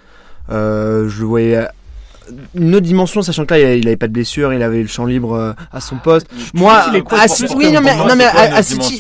Euh, 0.51 1.09
je 1.09 1.21
le 1.21 1.27
voyais 1.27 1.57
à 1.57 1.73
une 2.55 2.75
autre 2.75 2.85
dimension, 2.87 3.23
sachant 3.23 3.47
que 3.47 3.55
là, 3.55 3.75
il 3.75 3.87
avait- 3.87 3.97
pas 3.97 4.07
de 4.07 4.13
blessure, 4.13 4.53
il 4.53 4.63
avait 4.63 4.83
le 4.83 4.87
champ 4.89 5.07
libre 5.07 5.33
euh, 5.35 5.53
à 5.73 5.81
son 5.81 5.97
poste. 5.97 6.27
Moi, 6.55 6.75
à 7.17 7.29
City- 7.29 7.47
pour- 7.47 7.57
oui, 7.57 7.65
non, 7.73 7.81
mais, 7.81 7.97
non, 8.09 8.17
mais 8.17 8.25
à, 8.25 8.63
City, 8.63 8.99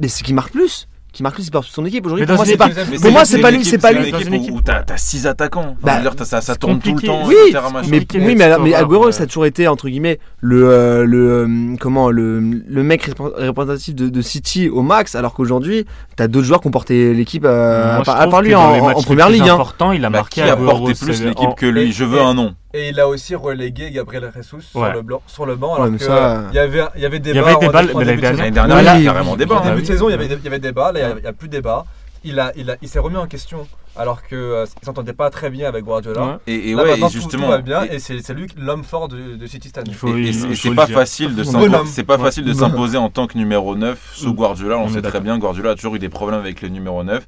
mais 0.00 0.08
c'est 0.08 0.22
qui 0.24 0.34
marque 0.34 0.52
plus. 0.52 0.86
Qui 1.18 1.24
marque 1.24 1.34
plus, 1.34 1.42
c'est 1.50 1.72
son 1.72 1.84
équipe. 1.84 2.06
Aujourd'hui, 2.06 2.26
pour 2.26 2.36
moi, 2.36 2.44
c'est 2.46 2.56
pas. 2.56 2.68
Pour 2.68 3.10
moi, 3.10 3.24
c'est 3.24 3.40
pas 3.40 3.50
lui, 3.50 3.64
c'est 3.64 3.76
pas 3.78 3.90
lui. 3.90 4.12
Dans 4.12 4.18
équipe 4.18 4.28
une 4.28 4.34
où, 4.34 4.36
équipe. 4.36 4.54
où 4.54 4.60
t'as 4.62 4.84
t'as 4.84 4.96
six 4.96 5.26
attaquants. 5.26 5.74
Enfin, 5.82 6.00
Bah, 6.00 6.10
ça, 6.18 6.24
ça 6.24 6.40
c'est 6.40 6.58
tourne 6.60 6.78
tout 6.78 6.94
le 6.94 7.02
temps. 7.02 7.22
Oui, 7.26 7.34
machin. 7.52 7.88
Mais, 7.90 8.06
oui, 8.14 8.36
mais, 8.36 8.44
Agüero, 8.74 9.06
ouais. 9.06 9.10
ça 9.12 9.24
a 9.24 9.26
toujours 9.26 9.44
été 9.46 9.66
entre 9.66 9.88
guillemets 9.88 10.20
le 10.40 10.68
euh, 10.70 11.04
le 11.04 11.30
euh, 11.48 11.76
comment 11.80 12.12
le, 12.12 12.38
le 12.38 12.82
mec 12.84 13.10
représentatif 13.18 13.96
de, 13.96 14.08
de 14.08 14.22
City 14.22 14.68
au 14.68 14.82
max, 14.82 15.16
alors 15.16 15.34
qu'aujourd'hui 15.34 15.86
t'as 16.14 16.28
d'autres 16.28 16.46
joueurs 16.46 16.60
qui 16.60 16.68
ont 16.68 16.70
porté 16.70 17.12
l'équipe 17.14 17.44
euh, 17.44 17.98
à, 17.98 18.02
part- 18.28 18.42
lui 18.42 18.54
en, 18.54 18.92
première 19.02 19.28
ligue. 19.28 19.42
hein. 19.48 19.54
importants, 19.54 19.90
il 19.90 20.04
a 20.04 20.10
Bah, 20.10 20.18
marqué 20.18 20.42
qui 20.42 20.48
a 20.48 20.52
Agüero, 20.52 20.70
porté 20.70 20.94
plus 20.94 21.14
c'est- 21.14 21.24
l'équipe 21.24 21.54
que 21.56 21.66
lui? 21.66 21.90
Je 21.90 22.04
veux 22.04 22.20
un 22.20 22.34
nom. 22.34 22.54
Et 22.78 22.88
il 22.90 23.00
a 23.00 23.08
aussi 23.08 23.34
relégué 23.34 23.90
Gabriel 23.90 24.30
Jesus 24.34 24.60
sur, 24.60 24.80
Ouais. 24.80 24.92
le 24.92 25.02
blanc, 25.02 25.20
sur 25.26 25.46
le 25.46 25.56
banc. 25.56 25.74
Alors 25.74 25.90
que 25.90 25.98
ça, 25.98 26.12
euh, 26.36 26.48
il 26.52 26.56
y 26.56 26.58
avait, 26.58 26.82
il 26.96 27.02
y 27.02 27.06
avait 27.06 27.18
des 27.18 27.30
Il 27.30 27.36
y 27.36 27.38
avait 27.40 27.56
des 27.56 27.68
balles, 27.68 27.90
mais 27.96 28.04
l'année 28.04 28.20
dernière- 28.50 28.96
il 28.96 29.02
y 29.02 29.04
carrément 29.04 29.36
débat. 29.36 29.60
Hein. 29.64 29.70
début 29.70 29.82
de 29.82 29.86
saison, 29.86 30.08
il 30.08 30.12
y 30.12 30.14
avait, 30.14 30.58
débat, 30.58 30.92
là, 30.92 31.10
il 31.16 31.20
n'y 31.22 31.26
a, 31.26 31.32
plus 31.32 31.48
de 31.48 31.52
débat. 31.52 31.84
Il, 32.24 32.38
a, 32.40 32.52
il, 32.56 32.70
a, 32.70 32.76
il 32.82 32.88
s'est 32.88 32.98
remis 32.98 33.16
en 33.16 33.26
question 33.26 33.66
alors 33.96 34.22
qu'il 34.26 34.36
ne 34.38 34.64
s'entendait 34.84 35.12
pas 35.12 35.30
très 35.30 35.50
bien 35.50 35.68
avec 35.68 35.84
Guardiola. 35.84 36.22
Ouais. 36.24 36.32
Et, 36.48 36.70
et 36.70 36.74
Là, 36.74 36.82
ouais, 36.82 36.94
tout- 36.98 37.06
tout, 37.06 37.10
justement. 37.10 37.48
va 37.48 37.58
bien 37.58 37.84
et- 37.84 37.94
et 37.94 37.98
c'est 38.00 38.20
c'est 38.20 38.34
lui 38.34 38.46
l'homme 38.56 38.82
fort 38.84 39.08
de, 39.08 39.36
de 39.36 39.46
City 39.46 39.68
cette 39.72 39.78
année. 39.78 39.92
Et, 40.28 40.32
c'est- 40.32 40.74
pas 40.74 40.86
facile 40.86 41.34
de. 41.36 41.42
C'est 41.86 42.04
pas 42.04 42.16
Ouais. 42.16 42.22
facile 42.24 42.44
de 42.44 42.52
s'imposer 42.60 42.96
en 42.98 43.08
tant 43.08 43.26
que 43.28 43.36
numéro 43.38 43.74
9 43.76 43.98
sous 44.14 44.32
Mm. 44.32 44.36
Guardiola. 44.36 44.78
On, 44.78 44.88
sait 44.88 45.02
très 45.02 45.20
bien 45.20 45.38
Guardiola 45.38 45.70
a 45.70 45.74
toujours 45.74 45.94
eu 45.94 45.98
des 46.00 46.08
problèmes 46.08 46.38
avec 46.40 46.60
le 46.62 46.68
numéro 46.68 47.02
9. 47.04 47.26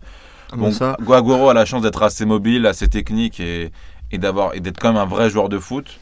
Ah, 0.53 0.57
bon, 0.57 0.63
Bon, 0.67 0.73
ça, 0.73 0.97
Guagüero 1.01 1.49
a 1.51 1.55
la 1.55 1.65
chance 1.65 1.83
d'être 1.83 2.03
assez 2.03 2.25
mobile, 2.25 2.67
assez 2.67 2.89
technique 2.89 3.39
et, 3.41 3.71
et 4.13 4.19
d'avoir 4.19 4.55
et 4.55 4.61
d'être 4.61 4.79
quand 4.79 4.93
même 4.93 5.03
un 5.03 5.07
vrai 5.07 5.31
joueur 5.31 5.49
de 5.49 5.59
foot. 5.59 5.99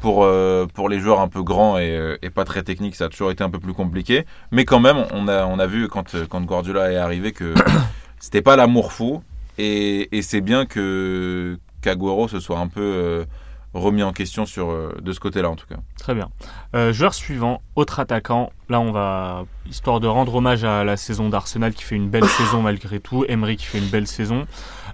Pour, 0.00 0.24
euh, 0.24 0.66
pour 0.72 0.88
les 0.88 0.98
joueurs 0.98 1.20
un 1.20 1.28
peu 1.28 1.42
grands 1.42 1.76
et, 1.76 1.90
euh, 1.90 2.16
et 2.22 2.30
pas 2.30 2.44
très 2.44 2.62
techniques, 2.62 2.96
ça 2.96 3.04
a 3.04 3.08
toujours 3.10 3.30
été 3.30 3.44
un 3.44 3.50
peu 3.50 3.58
plus 3.58 3.74
compliqué. 3.74 4.24
Mais 4.50 4.64
quand 4.64 4.80
même, 4.80 5.04
on 5.12 5.28
a, 5.28 5.44
on 5.44 5.58
a 5.58 5.66
vu 5.66 5.88
quand, 5.88 6.14
euh, 6.14 6.24
quand 6.26 6.40
Guardiola 6.40 6.90
est 6.90 6.96
arrivé 6.96 7.32
que 7.32 7.52
c'était 8.18 8.40
pas 8.40 8.56
l'amour 8.56 8.94
fou. 8.94 9.22
Et, 9.58 10.16
et 10.16 10.22
c'est 10.22 10.40
bien 10.40 10.64
que 10.64 11.58
qu'Aguero 11.82 12.28
se 12.28 12.40
soit 12.40 12.58
un 12.58 12.68
peu 12.68 13.26
remis 13.74 14.02
en 14.02 14.12
question 14.12 14.46
sur, 14.46 14.74
de 15.02 15.12
ce 15.12 15.20
côté-là 15.20 15.50
en 15.50 15.56
tout 15.56 15.66
cas. 15.66 15.76
Très 15.98 16.14
bien. 16.14 16.30
Joueur 16.92 17.12
suivant, 17.12 17.60
autre 17.76 18.00
attaquant. 18.00 18.52
Là, 18.70 18.80
on 18.80 18.92
va, 18.92 19.44
histoire 19.66 20.00
de 20.00 20.06
rendre 20.06 20.34
hommage 20.34 20.64
à 20.64 20.82
la 20.82 20.96
saison 20.96 21.28
d'Arsenal 21.28 21.74
qui 21.74 21.84
fait 21.84 21.96
une 21.96 22.08
belle 22.08 22.28
saison 22.38 22.62
malgré 22.62 23.00
tout. 23.00 23.26
Emery 23.28 23.58
qui 23.58 23.66
fait 23.66 23.78
une 23.78 23.88
belle 23.88 24.06
saison. 24.06 24.46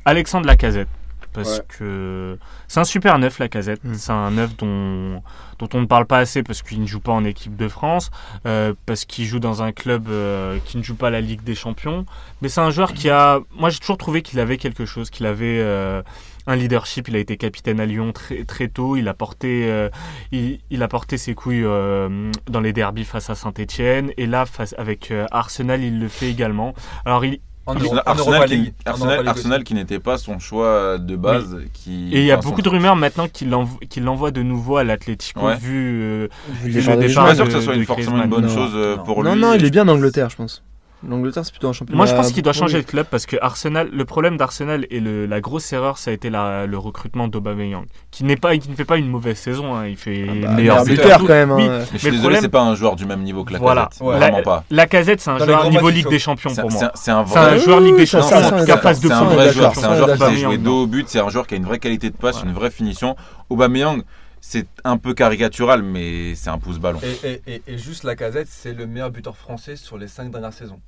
Alexandre 0.05 0.47
Lacazette. 0.47 0.88
Parce 1.37 1.59
Ouais. 1.59 1.64
que 1.79 2.38
c'est 2.66 2.81
un 2.81 2.85
super 2.85 3.18
neuf, 3.18 3.38
Lacazette. 3.38 3.85
Mm. 3.85 3.94
C'est 3.94 4.11
un 4.12 4.31
neuf 4.33 4.57
dont, 4.57 5.22
dont 5.59 5.68
on 5.75 5.81
ne 5.83 5.87
parle 5.87 6.07
pas 6.07 6.18
assez 6.18 6.42
parce 6.42 6.62
qu'il 6.62 6.81
ne 6.81 6.87
joue 6.87 6.99
pas 7.01 7.12
en 7.12 7.25
équipe 7.25 7.57
de 7.57 7.68
France, 7.68 8.11
euh, 8.46 8.72
parce 8.87 9.05
qu'il 9.05 9.27
joue 9.27 9.38
dans 9.38 9.62
un 9.62 9.70
club 9.72 10.09
euh, 10.09 10.59
qui 10.64 10.79
ne 10.79 10.83
joue 10.83 10.96
pas 10.96 11.11
la 11.11 11.20
Ligue 11.20 11.42
des 11.44 11.55
Champions. 11.55 12.07
Mais 12.42 12.49
c'est 12.49 12.62
un 12.62 12.70
joueur 12.70 12.92
qui 12.94 13.11
a. 13.11 13.38
Moi, 13.57 13.68
j'ai 13.70 13.79
toujours 13.79 13.99
trouvé 13.99 14.22
qu'il 14.22 14.40
avait 14.40 14.57
quelque 14.57 14.87
chose, 14.87 15.11
qu'il 15.11 15.27
avait. 15.27 15.59
euh, 15.61 16.03
un 16.49 16.55
leadership, 16.55 17.09
il 17.09 17.16
a 17.16 17.18
été 17.18 17.37
capitaine 17.37 17.81
à 17.81 17.87
Lyon 17.87 18.12
très, 18.12 18.44
très 18.44 18.68
tôt, 18.68 18.94
il 18.96 19.09
a 19.09 19.14
porté 19.14 19.68
euh, 19.68 19.88
il, 20.31 20.61
il 20.70 20.81
a 20.85 20.87
porté 20.87 21.18
ses 21.18 21.35
couilles 21.35 21.64
euh, 21.64 22.31
dans 22.49 22.61
les 22.61 22.72
derbies 22.72 23.05
face 23.05 23.31
à 23.31 23.35
Saint-Etienne 23.35 24.12
et 24.16 24.27
là 24.27 24.46
face 24.46 24.72
avec 24.79 25.11
euh, 25.11 25.27
Arsenal 25.33 25.83
il 25.83 25.99
le 25.99 26.07
fait 26.07 26.31
également. 26.31 26.72
Alors 27.05 27.25
il 27.25 27.40
En, 27.66 27.74
Arsenal, 27.74 28.42
Euro- 28.42 28.44
qui, 28.46 28.72
Arsenal- 28.85 29.26
Arsenal 29.29 29.64
n'était 29.72 29.98
pas 29.98 30.18
son 30.18 30.38
choix 30.38 30.98
de 30.98 31.16
base. 31.16 31.57
Qui, 31.74 32.11
et 32.14 32.20
il 32.20 32.24
y 32.24 32.31
a 32.31 32.37
beaucoup 32.37 32.59
son- 32.59 32.62
de 32.62 32.68
rumeurs 32.68 32.94
maintenant 32.94 33.26
qu'il 33.26 33.50
l'envo- 33.50 33.79
qu'il 33.90 34.05
l'envoie 34.05 34.31
de 34.31 34.42
nouveau 34.42 34.76
à 34.76 34.85
l'Atlético 34.85 35.40
Ouais. 35.46 35.57
vu 35.57 36.00
euh, 36.02 36.29
vu 36.62 36.70
le 36.72 36.81
départ 36.81 37.00
Je 37.02 37.09
suis 37.09 37.14
pas 37.16 37.35
sûr 37.35 37.44
que 37.46 37.50
ce 37.50 37.61
soit 37.61 37.74
une, 37.74 37.85
forcément 37.85 38.22
une 38.22 38.31
bonne 38.31 38.46
Non, 38.46 38.55
chose 38.55 38.70
euh, 38.74 38.96
non. 38.96 39.02
pour 39.02 39.24
Non, 39.24 39.35
lui. 39.35 39.40
non, 39.40 39.55
il 39.55 39.64
est 39.64 39.70
bien 39.70 39.83
en 39.88 39.92
Angleterre, 39.92 40.31
je 40.31 40.37
pense. 40.37 40.62
L'Angleterre, 41.07 41.45
c'est 41.45 41.53
plutôt 41.53 41.69
un 41.69 41.73
championnat. 41.73 41.97
Moi, 41.97 42.07
je 42.07 42.15
pense 42.15 42.33
qu'il 42.33 42.43
doit 42.43 42.53
changer 42.55 42.81
de 42.81 42.87
club 42.87 43.07
parce 43.11 43.27
que 43.27 43.37
Arsenal, 43.43 43.89
le 43.93 44.05
problème 44.07 44.37
d'Arsenal 44.39 44.87
et 44.91 44.99
le- 44.99 45.27
la 45.27 45.41
grosse 45.41 45.71
erreur, 45.73 45.99
ça 45.99 46.11
a 46.11 46.15
été 46.15 46.31
la- 46.31 46.67
le 46.67 46.79
recrutement 46.79 47.29
d'Aubameyang, 47.29 47.85
qui 48.11 48.25
n'est 48.25 48.37
pas, 48.37 48.57
qui 48.57 48.71
ne 48.71 48.75
fait 48.75 48.85
pas 48.87 48.97
une 48.97 49.09
mauvaise 49.09 49.37
saison. 49.37 49.75
hein, 49.75 49.87
il 49.87 49.97
fait 49.97 50.25
Bah, 50.43 50.49
meilleur 50.53 50.85
buteur. 50.85 51.19
quand 51.21 51.29
même. 51.29 51.53
Oui. 51.53 51.65
hein. 51.65 51.79
Mais 51.81 51.85
je 51.93 51.99
suis 51.99 52.07
le 52.07 52.13
désolé, 52.13 52.19
problème- 52.21 52.41
c'est 52.43 52.49
pas 52.49 52.63
un 52.63 52.75
joueur 52.75 52.97
du 52.97 53.05
même 53.05 53.23
niveau 53.23 53.45
que 53.45 53.53
la 53.53 53.59
Voilà. 53.59 53.89
Ouais. 54.01 54.17
Vraiment 54.17 54.43
pas. 54.43 54.65
La 54.71 54.87
casette, 54.87 55.21
c'est 55.21 55.31
un 55.31 55.37
Dans 55.37 55.45
joueur 55.45 55.69
niveau 55.71 55.91
Ligue 55.91 56.09
des 56.09 56.19
Champions 56.19 56.55
pour 56.55 56.71
c'est 56.73 56.79
moi. 56.79 56.85
un, 56.87 56.91
c'est 56.95 57.11
un 57.11 57.27
C'est 57.27 57.39
un 57.39 57.49
vrai. 57.51 57.59
joueur 57.59 57.81
Ligue 57.81 57.97
des 57.97 58.07
Champions, 58.07 58.29
de 58.29 58.31
C'est 58.31 59.13
un 59.13 59.25
vrai 59.25 59.53
joueur, 59.53 59.75
c'est 59.75 59.85
un 59.85 59.97
joueur 59.97 60.13
qui 60.17 60.19
sait 60.25 60.37
jouer 60.37 60.59
dos 60.59 60.83
au 60.85 60.87
but, 60.87 61.09
c'est 61.09 61.21
un 61.21 61.29
joueur 61.29 61.47
qui 61.47 61.55
a 61.55 61.57
une 61.59 61.65
vraie 61.67 61.79
qualité 61.79 62.09
de 62.11 62.17
passe, 62.17 62.43
une 62.43 62.53
vraie 62.53 62.71
finition. 62.71 63.17
Aubameyang, 63.51 64.03
c'est 64.49 64.69
un 64.85 64.97
peu 64.97 65.13
caricatural, 65.13 65.83
mais 65.83 66.37
c'est 66.37 66.51
un 66.51 66.59
pouce 66.59 66.79
ballon. 66.79 67.01
Et, 67.03 67.29
et, 67.29 67.55
et, 67.55 67.63
et 67.67 67.79
juste 67.79 68.05
la 68.05 68.15
casette, 68.15 68.47
c'est 68.49 68.75
le 68.75 68.87
meilleur 68.87 69.11
buteur 69.11 69.37
français 69.37 69.75
sur 69.75 69.99
les 69.99 70.07
5 70.07 70.31
dernières 70.31 70.53
saisons. 70.53 70.81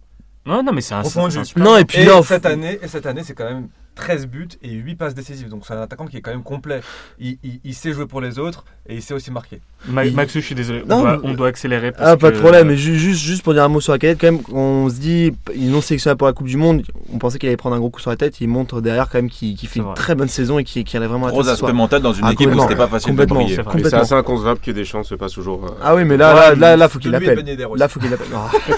Non, 0.46 0.62
non, 0.62 0.72
mais 0.72 0.80
c'est 0.80 0.94
un, 0.94 1.02
super 1.02 1.64
Non, 1.64 1.76
et 1.76 1.84
puis 1.84 1.98
Et 1.98 2.04
là, 2.04 2.22
cette 2.22 2.46
année, 2.46 2.78
et 2.80 2.86
cette 2.86 3.04
année, 3.04 3.24
c'est 3.24 3.34
quand 3.34 3.52
même 3.52 3.68
13 3.98 4.26
buts 4.26 4.48
et 4.62 4.70
8 4.70 4.94
passes 4.94 5.14
décisives. 5.14 5.48
Donc 5.50 5.64
c'est 5.66 5.74
un 5.74 5.82
attaquant 5.82 6.06
qui 6.06 6.16
est 6.16 6.20
quand 6.20 6.30
même 6.30 6.42
complet. 6.42 6.80
Il, 7.18 7.36
il- 7.44 7.60
il 7.64 7.74
sait 7.74 7.92
jouer 7.92 8.06
pour 8.06 8.20
les 8.20 8.38
autres 8.38 8.64
et 8.88 8.94
il 8.96 9.02
sait 9.02 9.12
aussi 9.14 9.30
marquer. 9.30 9.60
Ma- 9.86 10.04
Il- 10.06 10.14
Maxou, 10.14 10.40
je 10.40 10.44
suis 10.46 10.54
désolé. 10.54 10.82
Non, 10.88 10.96
on, 10.96 11.02
doit, 11.02 11.18
mais- 11.22 11.28
on 11.30 11.34
doit 11.34 11.48
accélérer. 11.48 11.92
Parce 11.92 12.10
Ah, 12.10 12.16
pas 12.16 12.30
de 12.30 12.38
problème, 12.38 12.68
mais 12.68 12.76
ju- 12.76 12.98
juste, 12.98 13.20
juste 13.22 13.42
pour 13.42 13.52
dire 13.54 13.62
un 13.64 13.68
mot 13.68 13.80
sur 13.80 13.92
la 13.92 13.98
cadette, 13.98 14.18
quand 14.20 14.32
même, 14.32 14.40
on 14.52 14.88
se 14.88 14.94
dit, 14.96 15.32
ils 15.54 15.70
l'ont 15.70 15.80
sélectionné 15.80 16.16
pour 16.16 16.26
la 16.26 16.32
Coupe 16.32 16.46
du 16.48 16.56
Monde, 16.56 16.82
on 17.12 17.18
pensait 17.18 17.38
qu'il 17.38 17.48
allait 17.48 17.56
prendre 17.56 17.76
un 17.76 17.78
gros 17.78 17.90
coup 17.90 18.00
sur 18.00 18.10
la 18.10 18.16
tête, 18.16 18.40
il 18.40 18.48
montre 18.48 18.80
derrière 18.80 19.08
quand 19.08 19.18
même 19.18 19.30
qu'il 19.30 19.56
fait 19.58 19.78
une 19.80 19.84
vrai. 19.86 19.94
très 19.94 20.14
bonne 20.14 20.28
saison 20.28 20.58
et 20.58 20.64
qu'il 20.64 20.84
qu'il 20.84 20.96
allait 20.96 21.06
vraiment 21.06 21.28
Gros 21.28 21.40
atteindre 21.40 21.58
ce 21.58 21.64
aspect 21.64 21.76
mental 21.76 22.02
dans 22.02 22.12
une 22.12 22.24
Ah, 22.24 22.32
équipe 22.32 22.48
où 22.54 22.60
c'était 22.60 22.76
pas 22.76 22.88
facile 22.88 23.08
de 23.08 23.12
Complètement. 23.12 23.42
briller. 23.44 23.88
C'est 23.88 23.94
assez 23.94 24.14
inconcevable 24.14 24.60
que 24.60 24.70
Deschamps 24.70 25.02
se 25.04 25.14
passe 25.14 25.32
toujours. 25.32 25.64
euh, 25.66 25.70
Ah 25.82 25.94
oui, 25.94 26.04
mais 26.04 26.16
là, 26.16 26.34
Ouais, 26.34 26.40
là, 26.40 26.54
là, 26.54 26.76
là, 26.76 26.88
faut 26.88 26.98
qu'il 26.98 27.10
l'appelle. 27.10 27.44
Là, 27.76 27.88
faut 27.88 28.00
qu'il 28.00 28.10
l'appelle. 28.10 28.28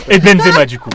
Et 0.08 0.18
Benzema, 0.18 0.66
du 0.66 0.78
coup. 0.78 0.90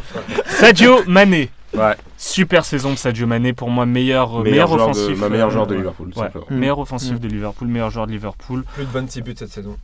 Sadio 0.48 1.00
Mané. 1.08 1.50
Ouais. 1.78 1.96
Super 2.18 2.66
saison 2.66 2.92
de 2.92 2.96
Sadio 2.98 3.28
Mané. 3.28 3.54
Pour 3.54 3.70
moi, 3.70 3.86
meilleur, 3.86 4.30
meilleur 4.40 4.44
meilleur 4.44 4.68
joueur 4.68 4.80
de- 4.88 4.92
offensif. 4.92 5.20
ma 5.20 5.30
meilleur 5.30 5.48
euh, 5.48 5.52
joueur 5.52 5.68
de 5.68 5.72
ouais. 5.74 5.78
Liverpool, 5.80 6.12
Ouais. 6.16 6.28
Mm. 6.50 6.56
Meilleur 6.58 6.80
offensif 6.80 7.14
Mm. 7.14 7.20
de 7.20 7.28
Liverpool, 7.28 7.68
meilleur 7.68 7.90
joueur 7.92 8.08
de 8.08 8.12
Liverpool. 8.12 8.64
Plus 8.74 8.86
de 8.86 8.90
26 8.92 9.22
buts 9.22 9.36
cette 9.38 9.52
saison. 9.52 9.78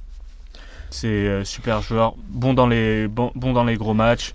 C'est 0.89 1.07
euh, 1.07 1.43
super 1.45 1.81
joueur, 1.81 2.15
bon 2.29 2.53
dans 2.53 2.67
les 2.67 3.07
bon, 3.07 3.31
bon 3.35 3.53
dans 3.53 3.63
les 3.63 3.75
gros 3.77 3.93
matchs. 3.93 4.33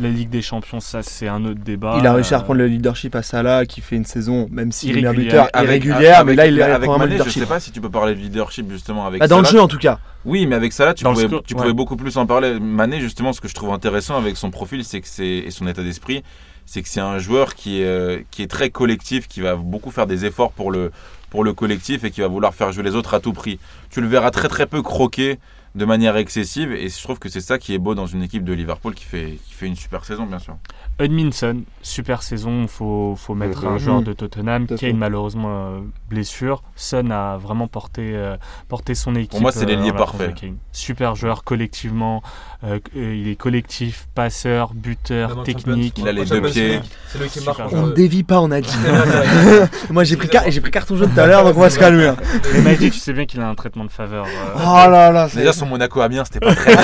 La 0.00 0.08
Ligue 0.10 0.28
des 0.30 0.42
Champions, 0.42 0.78
ça 0.78 1.02
c'est 1.02 1.26
un 1.26 1.44
autre 1.44 1.58
débat. 1.58 1.96
Il 1.98 2.06
a 2.06 2.12
réussi 2.12 2.32
à 2.32 2.36
Euh, 2.36 2.40
reprendre 2.40 2.58
le 2.60 2.68
leadership 2.68 3.16
à 3.16 3.22
Salah, 3.22 3.66
qui 3.66 3.80
fait 3.80 3.96
une 3.96 4.04
saison, 4.04 4.46
même 4.52 4.70
s'il 4.70 4.90
est 4.90 5.00
un 5.00 5.12
Irrégulière. 5.12 5.46
buteur 5.46 5.62
irrégulière, 5.64 6.24
mais 6.24 6.36
là, 6.36 6.46
il 6.46 6.62
avec 6.62 6.82
reprend 6.82 6.94
un 6.94 6.98
Mané, 6.98 7.10
je 7.14 7.16
leadership. 7.18 7.42
sais 7.42 7.48
pas 7.48 7.58
si 7.58 7.72
tu 7.72 7.80
peux 7.80 7.90
parler 7.90 8.14
de 8.14 8.20
leadership 8.20 8.70
justement 8.70 9.06
avec 9.08 9.18
Bah, 9.18 9.26
dans 9.26 9.38
le 9.40 9.44
Salah. 9.44 9.58
jeu, 9.58 9.60
en 9.60 9.66
tout 9.66 9.78
cas. 9.78 9.98
Oui, 10.24 10.46
mais 10.46 10.54
avec 10.54 10.72
Salah, 10.72 10.94
tu 10.94 11.02
Dans 11.02 11.10
le 11.10 11.14
pouvais, 11.16 11.26
score, 11.26 11.42
tu 11.42 11.54
ouais. 11.54 11.60
pouvais 11.62 11.72
beaucoup 11.72 11.96
plus 11.96 12.16
en 12.16 12.26
parler. 12.26 12.60
Mané, 12.60 13.00
justement, 13.00 13.32
ce 13.32 13.40
que 13.40 13.48
je 13.48 13.54
trouve 13.54 13.72
intéressant 13.72 14.16
avec 14.16 14.36
son 14.36 14.52
profil, 14.52 14.84
c'est 14.84 15.00
que 15.00 15.08
c'est 15.08 15.26
et 15.26 15.50
son 15.50 15.66
état 15.66 15.82
d'esprit, 15.82 16.22
c'est 16.68 16.82
que 16.82 16.88
c'est 16.90 17.00
un 17.00 17.18
joueur 17.18 17.54
qui 17.54 17.80
est, 17.80 17.86
euh, 17.86 18.20
qui 18.30 18.42
est 18.42 18.46
très 18.46 18.68
collectif, 18.68 19.26
qui 19.26 19.40
va 19.40 19.56
beaucoup 19.56 19.90
faire 19.90 20.06
des 20.06 20.26
efforts 20.26 20.52
pour 20.52 20.70
le, 20.70 20.92
pour 21.30 21.42
le 21.42 21.54
collectif 21.54 22.04
et 22.04 22.10
qui 22.10 22.20
va 22.20 22.28
vouloir 22.28 22.54
faire 22.54 22.72
jouer 22.72 22.82
les 22.82 22.94
autres 22.94 23.14
à 23.14 23.20
tout 23.20 23.32
prix. 23.32 23.58
Tu 23.88 24.02
le 24.02 24.06
verras 24.06 24.30
très 24.30 24.48
très 24.48 24.66
peu 24.66 24.82
croquer 24.82 25.38
de 25.74 25.84
manière 25.84 26.16
excessive 26.16 26.72
et 26.72 26.88
je 26.88 27.02
trouve 27.02 27.18
que 27.18 27.28
c'est 27.28 27.40
ça 27.40 27.58
qui 27.58 27.74
est 27.74 27.78
beau 27.78 27.94
dans 27.94 28.06
une 28.06 28.22
équipe 28.22 28.44
de 28.44 28.52
Liverpool 28.52 28.94
qui 28.94 29.04
fait, 29.04 29.38
qui 29.46 29.54
fait 29.54 29.66
une 29.66 29.76
super 29.76 30.04
saison 30.04 30.24
bien 30.26 30.38
sûr. 30.38 30.56
Hudminson, 31.00 31.62
super 31.82 32.22
saison, 32.22 32.66
faut, 32.66 33.14
faut 33.16 33.34
mettre 33.34 33.64
un 33.66 33.72
Mhm. 33.74 33.78
joueur 33.78 34.02
de 34.02 34.12
Tottenham. 34.12 34.66
Tout. 34.66 34.74
Kane, 34.74 34.96
malheureusement, 34.96 35.48
euh, 35.76 35.78
blessure. 36.10 36.62
Son 36.74 37.10
a 37.12 37.36
vraiment 37.36 37.68
porté, 37.68 38.10
euh, 38.14 38.36
porté 38.68 38.96
son 38.96 39.14
équipe. 39.14 39.40
moi, 39.40 39.52
c'est 39.52 39.62
euh, 39.62 39.66
l'ailier 39.66 39.92
l'absence 39.92 40.10
parfait. 40.18 40.34
Super 40.72 41.14
joueur 41.14 41.44
collectivement. 41.44 42.22
euh, 42.64 42.80
euh, 42.96 43.14
il 43.14 43.28
est 43.28 43.36
collectif, 43.36 44.08
passeur, 44.16 44.74
buteur, 44.74 45.44
technique. 45.44 45.96
Il 45.98 46.08
a 46.08 46.12
les 46.12 46.24
deux 46.24 46.42
pieds. 46.42 46.80
C'est 47.06 47.18
lui 47.20 47.28
qui 47.28 47.44
marque. 47.44 47.60
On 47.72 47.86
dévie 47.88 48.24
pas, 48.24 48.40
on 48.40 48.50
a 48.50 48.60
dit. 48.60 48.68
Moi 49.90 50.02
j'ai 50.02 50.16
pris, 50.16 50.28
car- 50.28 50.50
j'ai 50.50 50.60
pris 50.60 50.72
carton 50.72 50.96
jaune 50.96 51.12
tout 51.12 51.20
à 51.20 51.26
l'heure, 51.28 51.44
donc 51.44 51.56
on 51.56 51.60
va 51.60 51.70
se 51.70 51.78
calmer. 51.78 52.12
Mais 52.54 52.62
Magic, 52.62 52.92
tu 52.92 52.98
sais 52.98 53.12
bien 53.12 53.26
qu'il 53.26 53.40
a 53.40 53.48
un 53.48 53.54
traitement 53.54 53.84
de 53.84 53.90
faveur. 53.90 54.26
euh, 54.26 54.54
Oh 54.56 54.90
là 54.90 55.12
là, 55.12 55.28
c'est. 55.28 55.44
Son 55.58 55.66
Monaco 55.66 56.00
Amiens 56.00 56.24
c'était 56.24 56.40
pas 56.40 56.54
très. 56.54 56.74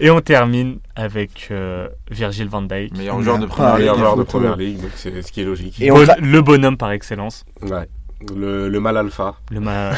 Et 0.00 0.10
on 0.10 0.20
termine 0.20 0.78
avec 0.96 1.48
euh, 1.52 1.88
Virgil 2.10 2.48
van 2.48 2.62
Dijk. 2.62 2.96
Meilleur 2.96 3.22
joueur 3.22 3.38
de 3.38 3.44
Ah, 3.44 3.48
première 3.48 3.76
meilleur 3.76 3.94
ligue. 3.94 4.02
joueur 4.02 4.16
de 4.16 4.22
première 4.24 4.50
trouver. 4.52 4.66
ligue, 4.66 4.80
donc 4.80 4.90
c'est 4.96 5.22
ce 5.22 5.30
qui 5.30 5.42
est 5.42 5.44
logique. 5.44 5.80
Et 5.80 5.92
on 5.92 5.96
Bon- 6.04 6.06
le 6.20 6.40
bonhomme 6.40 6.76
par 6.76 6.90
excellence. 6.90 7.44
Ouais. 7.62 7.88
Le, 8.36 8.68
le 8.68 8.80
mal 8.80 8.96
alpha, 8.96 9.34
Le 9.50 9.60
ma- 9.60 9.90
euh, 9.90 9.92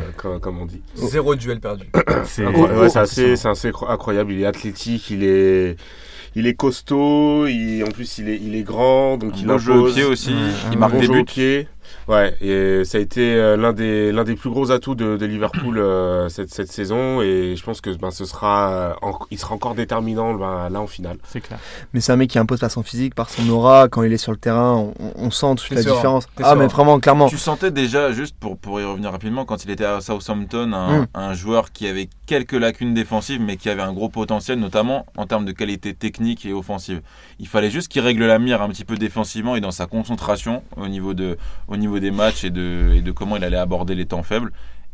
comme, 0.16 0.40
comme 0.40 0.58
on 0.60 0.66
dit. 0.66 0.82
Zéro 0.94 1.34
duel 1.36 1.60
perdu. 1.60 1.86
c'est 2.24 2.44
Incroyable. 2.44 2.74
oh, 2.78 2.82
Ouais, 2.82 2.88
c'est 2.90 3.48
assez, 3.48 3.70
incroyable. 3.88 4.32
Il 4.32 4.40
est 4.42 4.46
athlétique, 4.46 5.10
il 5.10 5.22
est, 5.24 5.76
il 6.34 6.46
est 6.46 6.54
costaud, 6.54 7.46
il, 7.46 7.82
en 7.84 7.90
plus 7.90 8.18
il 8.18 8.28
est, 8.30 8.36
il 8.42 8.56
est 8.56 8.62
grand, 8.62 9.16
donc 9.18 9.32
Un 9.34 9.36
il 9.38 9.46
beau 9.46 9.58
jeu 9.58 9.72
au 9.72 9.76
impose. 9.80 9.94
pied 9.94 10.04
aussi, 10.04 10.34
il 10.72 10.78
marque 10.78 10.92
bon 10.94 11.00
des 11.00 11.08
au 11.08 11.12
buts. 11.12 11.24
pied. 11.24 11.68
Ouais, 12.08 12.36
et 12.40 12.84
ça 12.84 12.98
a 12.98 13.00
été 13.00 13.34
euh, 13.34 13.56
l'un 13.56 13.72
des, 13.72 14.12
l'un 14.12 14.24
des 14.24 14.34
plus 14.36 14.50
gros 14.50 14.70
atouts 14.70 14.94
de, 14.94 15.16
de 15.16 15.26
Liverpool 15.26 15.78
euh, 15.78 16.28
cette, 16.28 16.52
cette 16.54 16.70
saison, 16.70 17.20
et 17.22 17.54
je 17.56 17.62
pense 17.64 17.80
que 17.80 17.90
ben, 17.96 18.10
ce 18.10 18.24
sera, 18.24 18.70
euh, 18.70 18.92
en- 19.02 19.18
il 19.30 19.38
sera 19.38 19.54
encore 19.54 19.74
déterminant 19.74 20.34
ben, 20.34 20.68
là 20.70 20.80
en 20.80 20.86
finale. 20.86 21.18
c'est 21.28 21.40
clair. 21.40 21.58
Mais 21.92 22.00
c'est 22.00 22.12
un 22.12 22.16
mec 22.16 22.30
qui 22.30 22.38
impose 22.38 22.60
par 22.60 22.70
son 22.70 22.82
physique, 22.82 23.14
par 23.14 23.28
son 23.30 23.48
aura. 23.48 23.88
Quand 23.88 24.02
il 24.02 24.12
est 24.12 24.16
sur 24.18 24.32
le 24.32 24.38
terrain, 24.38 24.74
on, 24.74 24.94
on 25.16 25.30
sent 25.30 25.54
toute 25.56 25.68
T'es 25.68 25.74
la 25.76 25.82
sûr, 25.82 25.94
différence. 25.94 26.26
Ah, 26.42 26.50
sûr. 26.50 26.56
mais 26.56 26.66
vraiment, 26.68 27.00
clairement. 27.00 27.28
Tu 27.28 27.38
sentais 27.38 27.70
déjà, 27.70 28.12
juste 28.12 28.36
pour, 28.38 28.56
pour 28.56 28.80
y 28.80 28.84
revenir 28.84 29.10
rapidement, 29.10 29.44
quand 29.44 29.64
il 29.64 29.70
était 29.70 29.84
à 29.84 30.00
Southampton, 30.00 30.72
un, 30.72 30.86
Mm. 31.00 31.06
un 31.14 31.34
joueur 31.34 31.72
qui 31.72 31.88
avait 31.88 32.08
quelques 32.26 32.52
lacunes 32.52 32.92
défensives, 32.92 33.40
mais 33.40 33.56
qui 33.56 33.68
avait 33.68 33.82
un 33.82 33.92
gros 33.92 34.08
potentiel, 34.08 34.58
notamment 34.58 35.06
en 35.16 35.26
termes 35.26 35.44
de 35.44 35.52
qualité 35.52 35.94
technique 35.94 36.44
et 36.44 36.52
offensive. 36.52 37.00
Il 37.38 37.48
fallait 37.48 37.70
juste 37.70 37.88
qu'il 37.88 38.02
règle 38.02 38.26
la 38.26 38.38
mire 38.38 38.62
un 38.62 38.68
petit 38.68 38.84
peu 38.84 38.96
défensivement 38.96 39.56
et 39.56 39.60
dans 39.60 39.70
sa 39.70 39.86
concentration 39.86 40.62
au 40.76 40.88
niveau, 40.88 41.14
de, 41.14 41.38
au 41.68 41.76
niveau 41.76 41.98
des 41.98 42.10
matchs 42.10 42.44
et 42.44 42.50
de, 42.50 42.92
et 42.94 43.02
de 43.02 43.12
comment 43.12 43.36
il 43.36 43.44
allait 43.44 43.56
aborder 43.56 43.94
les 43.94 44.06
temps 44.06 44.22
faibles. 44.22 44.52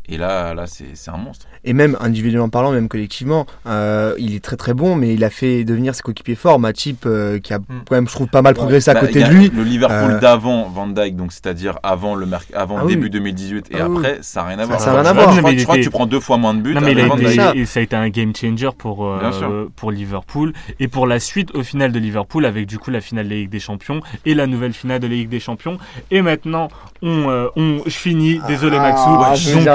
Et 0.08 0.16
là, 0.18 0.52
là 0.52 0.66
c'est 0.66 0.94
c'est 0.94 1.10
un 1.10 1.16
monstre. 1.16 1.46
Et 1.64 1.72
même 1.72 1.96
individuellement 2.00 2.48
parlant, 2.48 2.72
même 2.72 2.88
collectivement, 2.88 3.46
euh, 3.66 4.14
il 4.18 4.34
est 4.34 4.42
très 4.42 4.56
très 4.56 4.74
bon, 4.74 4.96
mais 4.96 5.14
il 5.14 5.22
a 5.22 5.30
fait 5.30 5.62
devenir 5.64 5.94
ses 5.94 6.02
coéquipiers 6.02 6.34
forts. 6.34 6.58
Matip, 6.58 7.04
euh, 7.06 7.38
qui 7.38 7.54
a 7.54 7.58
quand 7.58 7.94
même, 7.94 8.08
je 8.08 8.12
trouve, 8.12 8.26
pas 8.26 8.42
mal 8.42 8.54
progressé 8.54 8.90
à 8.90 8.94
Bah, 8.94 9.00
côté 9.00 9.22
de 9.22 9.28
lui. 9.28 9.48
Le 9.54 9.62
Liverpool 9.62 10.12
Euh, 10.14 10.20
d'avant 10.20 10.68
Van 10.68 10.88
Dyke, 10.88 11.14
donc 11.16 11.32
c'est-à-dire 11.32 11.78
avant 11.84 12.14
le 12.16 12.26
avant 12.54 12.78
Ah 12.80 12.84
oui. 12.84 12.94
début 12.94 13.10
2018 13.10 13.66
et 13.70 13.76
Ah 13.80 13.88
oui. 13.88 13.96
après, 13.98 14.18
ça 14.22 14.42
n'a 14.42 14.48
rien 14.48 14.58
à 14.58 14.64
voir. 14.66 14.80
ça 14.80 14.90
a 14.90 15.00
rien 15.02 15.06
à 15.10 15.12
voir. 15.12 15.32
Je 15.32 15.38
crois, 15.40 15.56
je 15.56 15.64
crois 15.64 15.76
que 15.76 15.82
tu 15.82 15.90
prends 15.90 16.06
deux 16.06 16.20
fois 16.20 16.36
moins 16.36 16.54
de 16.54 16.60
buts. 16.60 16.74
Non, 16.74 16.80
mais 16.80 16.92
il 16.92 17.00
a 17.00 17.06
été- 17.06 17.16
Dijk. 17.24 17.34
ça. 17.40 17.52
et 17.54 17.64
ça 17.66 17.80
a 17.80 17.82
été 17.84 17.94
un 17.96 18.08
game 18.08 18.34
changer 18.34 18.70
pour, 18.76 19.06
euh, 19.06 19.70
pour 19.76 19.92
Liverpool 19.92 20.52
et 20.80 20.88
pour 20.88 21.06
la 21.06 21.20
suite 21.20 21.54
au 21.54 21.62
final 21.62 21.92
de 21.92 21.98
Liverpool 22.00 22.44
avec 22.44 22.66
du 22.66 22.78
coup 22.78 22.90
la 22.90 23.00
finale 23.00 23.26
de 23.26 23.30
la 23.30 23.36
Ligue 23.36 23.50
des 23.50 23.60
Champions 23.60 24.00
et 24.26 24.34
la 24.34 24.46
nouvelle 24.48 24.72
finale 24.72 24.98
de 25.00 25.06
la 25.06 25.14
Ligue 25.14 25.28
des 25.28 25.40
Champions. 25.40 25.78
Et 26.10 26.22
maintenant, 26.22 26.68
on, 27.02 27.28
euh, 27.30 27.46
on, 27.56 27.78
je 27.86 27.90
finis, 27.90 28.40
désolé 28.48 28.78
Maxou. 28.78 29.04
Ah, 29.08 29.34
Donc, 29.54 29.68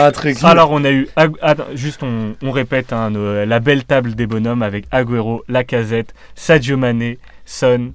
alors 0.43 0.71
on 0.71 0.83
a 0.83 0.91
eu, 0.91 1.07
Ag- 1.15 1.35
attends, 1.41 1.65
juste 1.75 2.03
on, 2.03 2.35
on 2.43 2.51
répète 2.51 2.93
hein, 2.93 3.09
nos- 3.11 3.45
la 3.45 3.59
belle 3.59 3.83
table 3.83 4.15
des 4.15 4.27
bonhommes 4.27 4.63
avec 4.63 4.85
Agüero, 4.91 5.43
Lacazette, 5.47 6.13
Sadio 6.35 6.77
Mané, 6.77 7.17
Son 7.45 7.91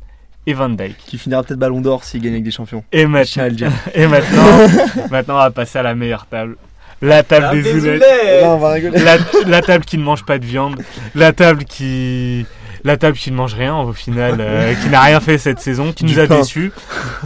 et 0.46 0.54
Van 0.54 0.68
Dijk. 0.68 0.96
Qui 1.06 1.18
finira 1.18 1.42
peut-être 1.42 1.58
Ballon 1.60 1.80
d'Or 1.80 2.04
s'il 2.04 2.20
gagne 2.22 2.32
avec 2.32 2.44
des 2.44 2.50
champions. 2.50 2.82
Et, 2.92 3.06
maintenant 3.06 3.44
et 3.94 4.06
maintenant, 4.06 4.68
maintenant 5.10 5.34
on 5.34 5.38
va 5.38 5.50
passer 5.50 5.78
à 5.78 5.82
la 5.82 5.94
meilleure 5.94 6.26
table. 6.26 6.56
La 7.00 7.22
table 7.24 7.50
des 7.56 7.62
des 7.62 7.80
oulettes. 7.80 7.96
oulettes. 8.02 8.44
Non, 8.44 8.50
on 8.54 8.58
va 8.58 8.70
rigoler. 8.72 8.98
la, 9.00 9.16
la 9.46 9.60
table 9.62 9.84
qui 9.84 9.98
ne 9.98 10.04
mange 10.04 10.24
pas 10.24 10.38
de 10.38 10.44
viande, 10.46 10.80
la 11.16 11.32
table 11.32 11.64
qui 11.64 12.46
la 12.84 12.96
table 12.96 13.16
qui 13.16 13.30
ne 13.30 13.36
mange 13.36 13.54
rien 13.54 13.76
au 13.76 13.92
final, 13.92 14.36
euh, 14.40 14.74
qui 14.82 14.88
n'a 14.88 15.00
rien 15.00 15.20
fait 15.20 15.38
cette 15.38 15.60
saison, 15.60 15.92
qui 15.92 16.04
Du 16.04 16.14
nous 16.14 16.18
a 16.20 16.26
pain. 16.26 16.38
déçus. 16.38 16.72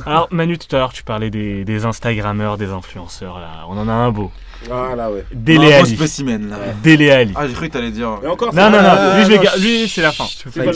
Alors 0.07 0.29
Manu, 0.31 0.57
tout 0.59 0.75
à 0.75 0.79
l'heure 0.79 0.93
tu 0.93 1.03
parlais 1.03 1.31
des, 1.31 1.65
des 1.65 1.85
Instagrammeurs, 1.87 2.57
des 2.59 2.71
influenceurs 2.71 3.39
là, 3.39 3.65
on 3.69 3.77
en 3.79 3.89
a 3.89 3.93
un 3.93 4.11
beau. 4.11 4.31
Voilà, 4.67 5.11
ouais. 5.11 5.25
Dele 5.33 5.59
Un 5.59 5.81
beau 5.81 5.85
Ali. 5.87 5.97
spécimen 5.97 6.49
là. 6.49 6.57
Dele 6.83 7.11
Ali. 7.11 7.33
Ah, 7.37 7.47
j'ai 7.47 7.55
cru 7.55 7.69
que 7.69 7.73
t'allais 7.75 7.91
dire. 7.91 8.19
Et 8.25 8.27
encore, 8.27 8.55
Non 8.55 8.71
non 8.71 8.83
non, 8.83 9.17
lui, 9.17 9.87
je 9.87 9.87
c'est 9.89 10.03
la 10.03 10.13
fin. 10.13 10.25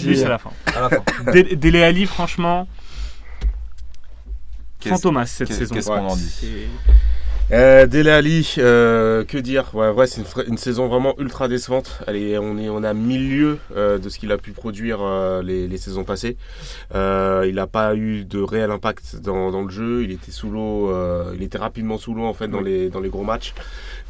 lui 0.02 0.16
c'est 0.16 0.28
la 0.28 0.38
fin. 0.38 0.50
À 0.76 0.80
la 0.82 0.88
fin. 0.90 1.82
Ali 1.82 2.06
franchement 2.06 2.68
Qu'est-ce- 4.80 4.94
fantomas 4.94 5.26
cette 5.26 5.52
saison. 5.52 5.74
Qu'est-ce 5.74 5.88
qu'on 5.88 6.06
en 6.08 6.16
dit 6.16 6.68
Euh, 7.52 7.86
Dele 7.86 8.10
Alli, 8.10 8.54
euh, 8.58 9.24
que 9.24 9.36
dire? 9.36 9.74
Ouais, 9.74 9.90
ouais 9.90 10.06
c'est 10.06 10.22
une, 10.46 10.56
saison 10.56 10.86
vraiment 10.86 11.14
ultra 11.18 11.48
décevante. 11.48 11.98
On 12.06 12.14
est 12.14 12.38
on 12.38 12.94
milieu 12.94 13.58
euh, 13.74 13.98
de 13.98 14.08
ce 14.08 14.20
qu'il 14.20 14.30
a 14.30 14.38
pu 14.38 14.52
produire 14.52 14.98
euh, 15.02 15.42
les, 15.42 15.66
les 15.66 15.76
saisons 15.76 16.04
passées. 16.04 16.36
Il 16.94 17.54
n'a 17.54 17.66
pas 17.66 17.96
eu 17.96 18.24
de 18.24 18.40
réel 18.40 18.70
impact 18.70 19.16
dans, 19.20 19.50
dans 19.50 19.62
le 19.62 19.70
jeu. 19.70 20.04
Il 20.04 20.12
était 20.12 20.30
sous 20.30 20.48
l'eau. 20.50 20.92
il 21.34 21.42
était 21.42 21.58
rapidement 21.58 21.98
sous 21.98 22.14
l'eau 22.14 22.24
en 22.24 22.34
fait 22.34 22.46
dans 22.46 22.60
les 22.60 22.88
dans 22.88 23.00
les 23.00 23.08
gros 23.08 23.24
matchs. 23.24 23.52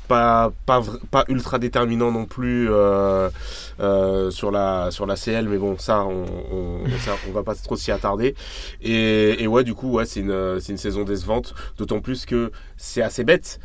Pas, 0.08 0.52
pas, 0.66 0.80
vr- 0.80 0.98
pas 1.08 1.24
ultra 1.28 1.60
déterminant 1.60 2.10
non 2.10 2.24
plus 2.24 2.68
euh, 2.68 3.30
euh, 3.78 4.32
sur, 4.32 4.50
la, 4.50 4.90
sur 4.90 5.06
la 5.06 5.14
CL, 5.14 5.48
mais 5.48 5.56
bon, 5.56 5.78
ça, 5.78 6.02
on, 6.04 6.24
on, 6.50 6.80
ça, 6.98 7.12
on 7.28 7.30
va 7.32 7.44
pas 7.44 7.54
trop 7.54 7.76
s'y 7.76 7.92
attarder. 7.92 8.34
Et, 8.82 9.40
et 9.40 9.46
ouais, 9.46 9.62
du 9.62 9.72
coup, 9.72 9.92
ouais, 9.92 10.06
c'est 10.06 10.18
une, 10.18 10.58
c'est 10.58 10.72
une 10.72 10.78
saison 10.78 11.04
décevante, 11.04 11.54
d'autant 11.78 12.00
plus 12.00 12.26
que 12.26 12.50
c'est 12.76 13.02
assez 13.02 13.22
bête. 13.30 13.60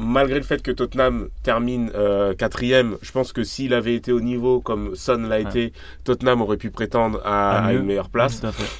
Malgré 0.00 0.38
le 0.38 0.44
fait 0.44 0.62
que 0.62 0.70
Tottenham 0.70 1.28
termine 1.42 1.90
euh, 1.94 2.32
quatrième, 2.32 2.96
je 3.02 3.10
pense 3.10 3.32
que 3.32 3.42
s'il 3.42 3.74
avait 3.74 3.94
été 3.96 4.12
au 4.12 4.20
niveau 4.20 4.60
comme 4.60 4.94
Son 4.94 5.16
l'a 5.22 5.36
Ouais. 5.38 5.42
été, 5.42 5.72
Tottenham 6.04 6.40
aurait 6.40 6.56
pu 6.56 6.70
prétendre 6.70 7.20
à, 7.24 7.72
une 7.72 7.84
meilleure 7.84 8.08
place. 8.10 8.40
Tout 8.40 8.46
à 8.46 8.52
fait. 8.52 8.70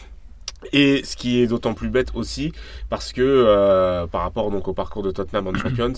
Et 0.73 1.05
ce 1.05 1.17
qui 1.17 1.41
est 1.41 1.47
d'autant 1.47 1.75
plus 1.75 1.89
bête 1.89 2.11
aussi, 2.15 2.53
parce 2.89 3.13
que 3.13 3.23
euh, 3.23 4.07
par 4.07 4.23
rapport 4.23 4.51
donc 4.51 4.67
au 4.69 4.75
parcours 4.75 5.03
de 5.03 5.11
Tottenham 5.11 5.47
en 5.49 5.55
Champions, 5.63 5.93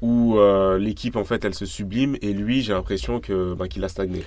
où 0.00 0.38
euh, 0.38 0.78
l'équipe 0.78 1.16
en 1.16 1.24
fait 1.24 1.44
elle 1.44 1.54
se 1.54 1.66
sublime 1.66 2.16
et 2.22 2.32
lui 2.32 2.62
j'ai 2.62 2.72
l'impression 2.74 3.20
que 3.20 3.54
bah, 3.54 3.68
qu'il 3.68 3.84
a 3.84 3.88
stagné. 3.88 4.22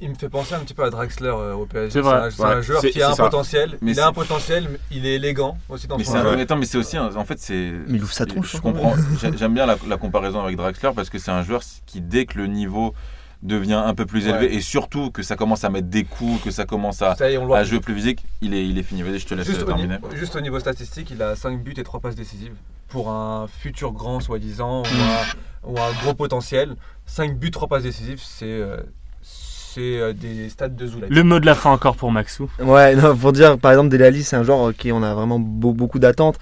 Il, 0.00 0.10
me 0.10 0.14
fait 0.14 0.28
penser 0.28 0.54
un 0.54 0.60
petit 0.60 0.74
peu 0.74 0.84
à 0.84 0.90
Draxler 0.90 1.28
euh, 1.28 1.54
au 1.54 1.66
PSG. 1.66 1.90
C'est 1.90 2.00
vrai. 2.00 2.14
un- 2.16 2.30
C'est 2.30 2.42
Ouais, 2.42 2.48
un 2.54 2.60
joueur 2.62 2.80
qui 2.82 3.02
a 3.02 3.10
un 3.10 3.14
ça. 3.14 3.24
potentiel. 3.24 3.78
Mais 3.82 3.92
il 3.92 4.00
a 4.00 4.08
un 4.08 4.12
potentiel, 4.12 4.78
il 4.90 5.06
est 5.06 5.14
élégant 5.14 5.56
aussi 5.68 5.86
dans 5.86 5.96
Mais 5.98 6.04
son 6.04 6.12
c'est 6.12 6.18
un- 6.18 6.22
jeu. 6.30 6.36
mais 6.36 6.42
attends, 6.42 6.56
mais 6.56 6.66
c'est 6.66 6.78
aussi, 6.78 6.96
un- 6.96 7.14
en 7.14 7.24
fait, 7.24 7.38
c'est. 7.38 7.72
Mais 7.86 7.98
il 7.98 8.02
ouvre 8.02 8.12
sa 8.12 8.26
tronche. 8.26 8.52
Je 8.52 8.60
comprends. 8.60 8.94
J'ai- 9.20 9.36
J'aime 9.36 9.54
bien 9.54 9.66
la, 9.66 9.76
la 9.88 9.96
comparaison 9.96 10.42
avec 10.42 10.56
Draxler 10.56 10.90
parce 10.94 11.10
que 11.10 11.18
c'est 11.18 11.30
un 11.30 11.42
joueur 11.42 11.62
qui, 11.86 12.00
dès 12.00 12.26
que 12.26 12.38
le 12.38 12.46
niveau 12.46 12.94
devient 13.42 13.74
un 13.84 13.94
peu 13.94 14.06
plus 14.06 14.26
élevé 14.26 14.46
Ouais. 14.46 14.54
et 14.54 14.60
surtout 14.62 15.10
que 15.10 15.22
ça 15.22 15.36
commence 15.36 15.64
à 15.64 15.68
mettre 15.70 15.88
des 15.88 16.04
coups, 16.04 16.42
que 16.42 16.50
ça 16.50 16.64
commence 16.64 17.02
à, 17.02 17.14
Ça 17.14 17.30
y 17.30 17.34
est, 17.34 17.36
on 17.36 17.42
le 17.42 17.48
voit. 17.48 17.58
à 17.58 17.64
jouer 17.64 17.78
plus 17.80 17.94
physique, 17.94 18.24
il 18.40 18.54
est, 18.54 18.66
il 18.66 18.78
est 18.78 18.82
fini. 18.82 19.02
Vas-y, 19.02 19.18
je 19.18 19.26
te 19.26 19.34
laisse 19.34 19.46
Juste 19.46 19.62
au, 19.62 19.66
terminer. 19.66 19.96
niveau, 19.96 20.08
juste 20.16 20.34
au 20.34 20.40
niveau 20.40 20.58
statistique, 20.60 21.10
il 21.10 21.20
a 21.22 21.36
5 21.36 21.62
buts 21.62 21.74
et 21.76 21.82
3 21.84 22.00
passes 22.00 22.14
décisives. 22.14 22.54
Pour 22.88 23.10
un 23.10 23.46
futur 23.46 23.92
grand, 23.92 24.20
soi-disant, 24.20 24.82
ou, 24.82 24.86
un, 24.86 25.70
ou 25.72 25.78
un 25.78 25.92
gros 26.02 26.14
potentiel, 26.14 26.76
5 27.04 27.36
buts, 27.38 27.50
3 27.50 27.68
passes 27.68 27.82
décisives, 27.82 28.22
c'est 28.24 28.46
euh, 28.46 28.78
c'est 29.24 29.80
euh, 29.98 30.12
des 30.12 30.48
stades 30.50 30.76
de 30.76 30.86
Zoulay. 30.86 31.06
Le 31.10 31.22
mot 31.24 31.40
de 31.40 31.46
la 31.46 31.54
fin 31.56 31.70
encore 31.72 31.96
pour 31.96 32.12
Maxou. 32.12 32.48
Ouais, 32.62 32.94
non, 32.94 33.16
pour 33.16 33.32
dire, 33.32 33.58
par 33.58 33.72
exemple, 33.72 33.88
Dele 33.88 34.04
Alli, 34.04 34.22
c'est 34.22 34.36
un 34.36 34.44
joueur 34.44 34.72
qui 34.76 34.92
on 34.92 35.02
a 35.02 35.14
vraiment 35.14 35.38
beau- 35.40 35.72
beaucoup 35.72 35.98
d'attentes. 35.98 36.38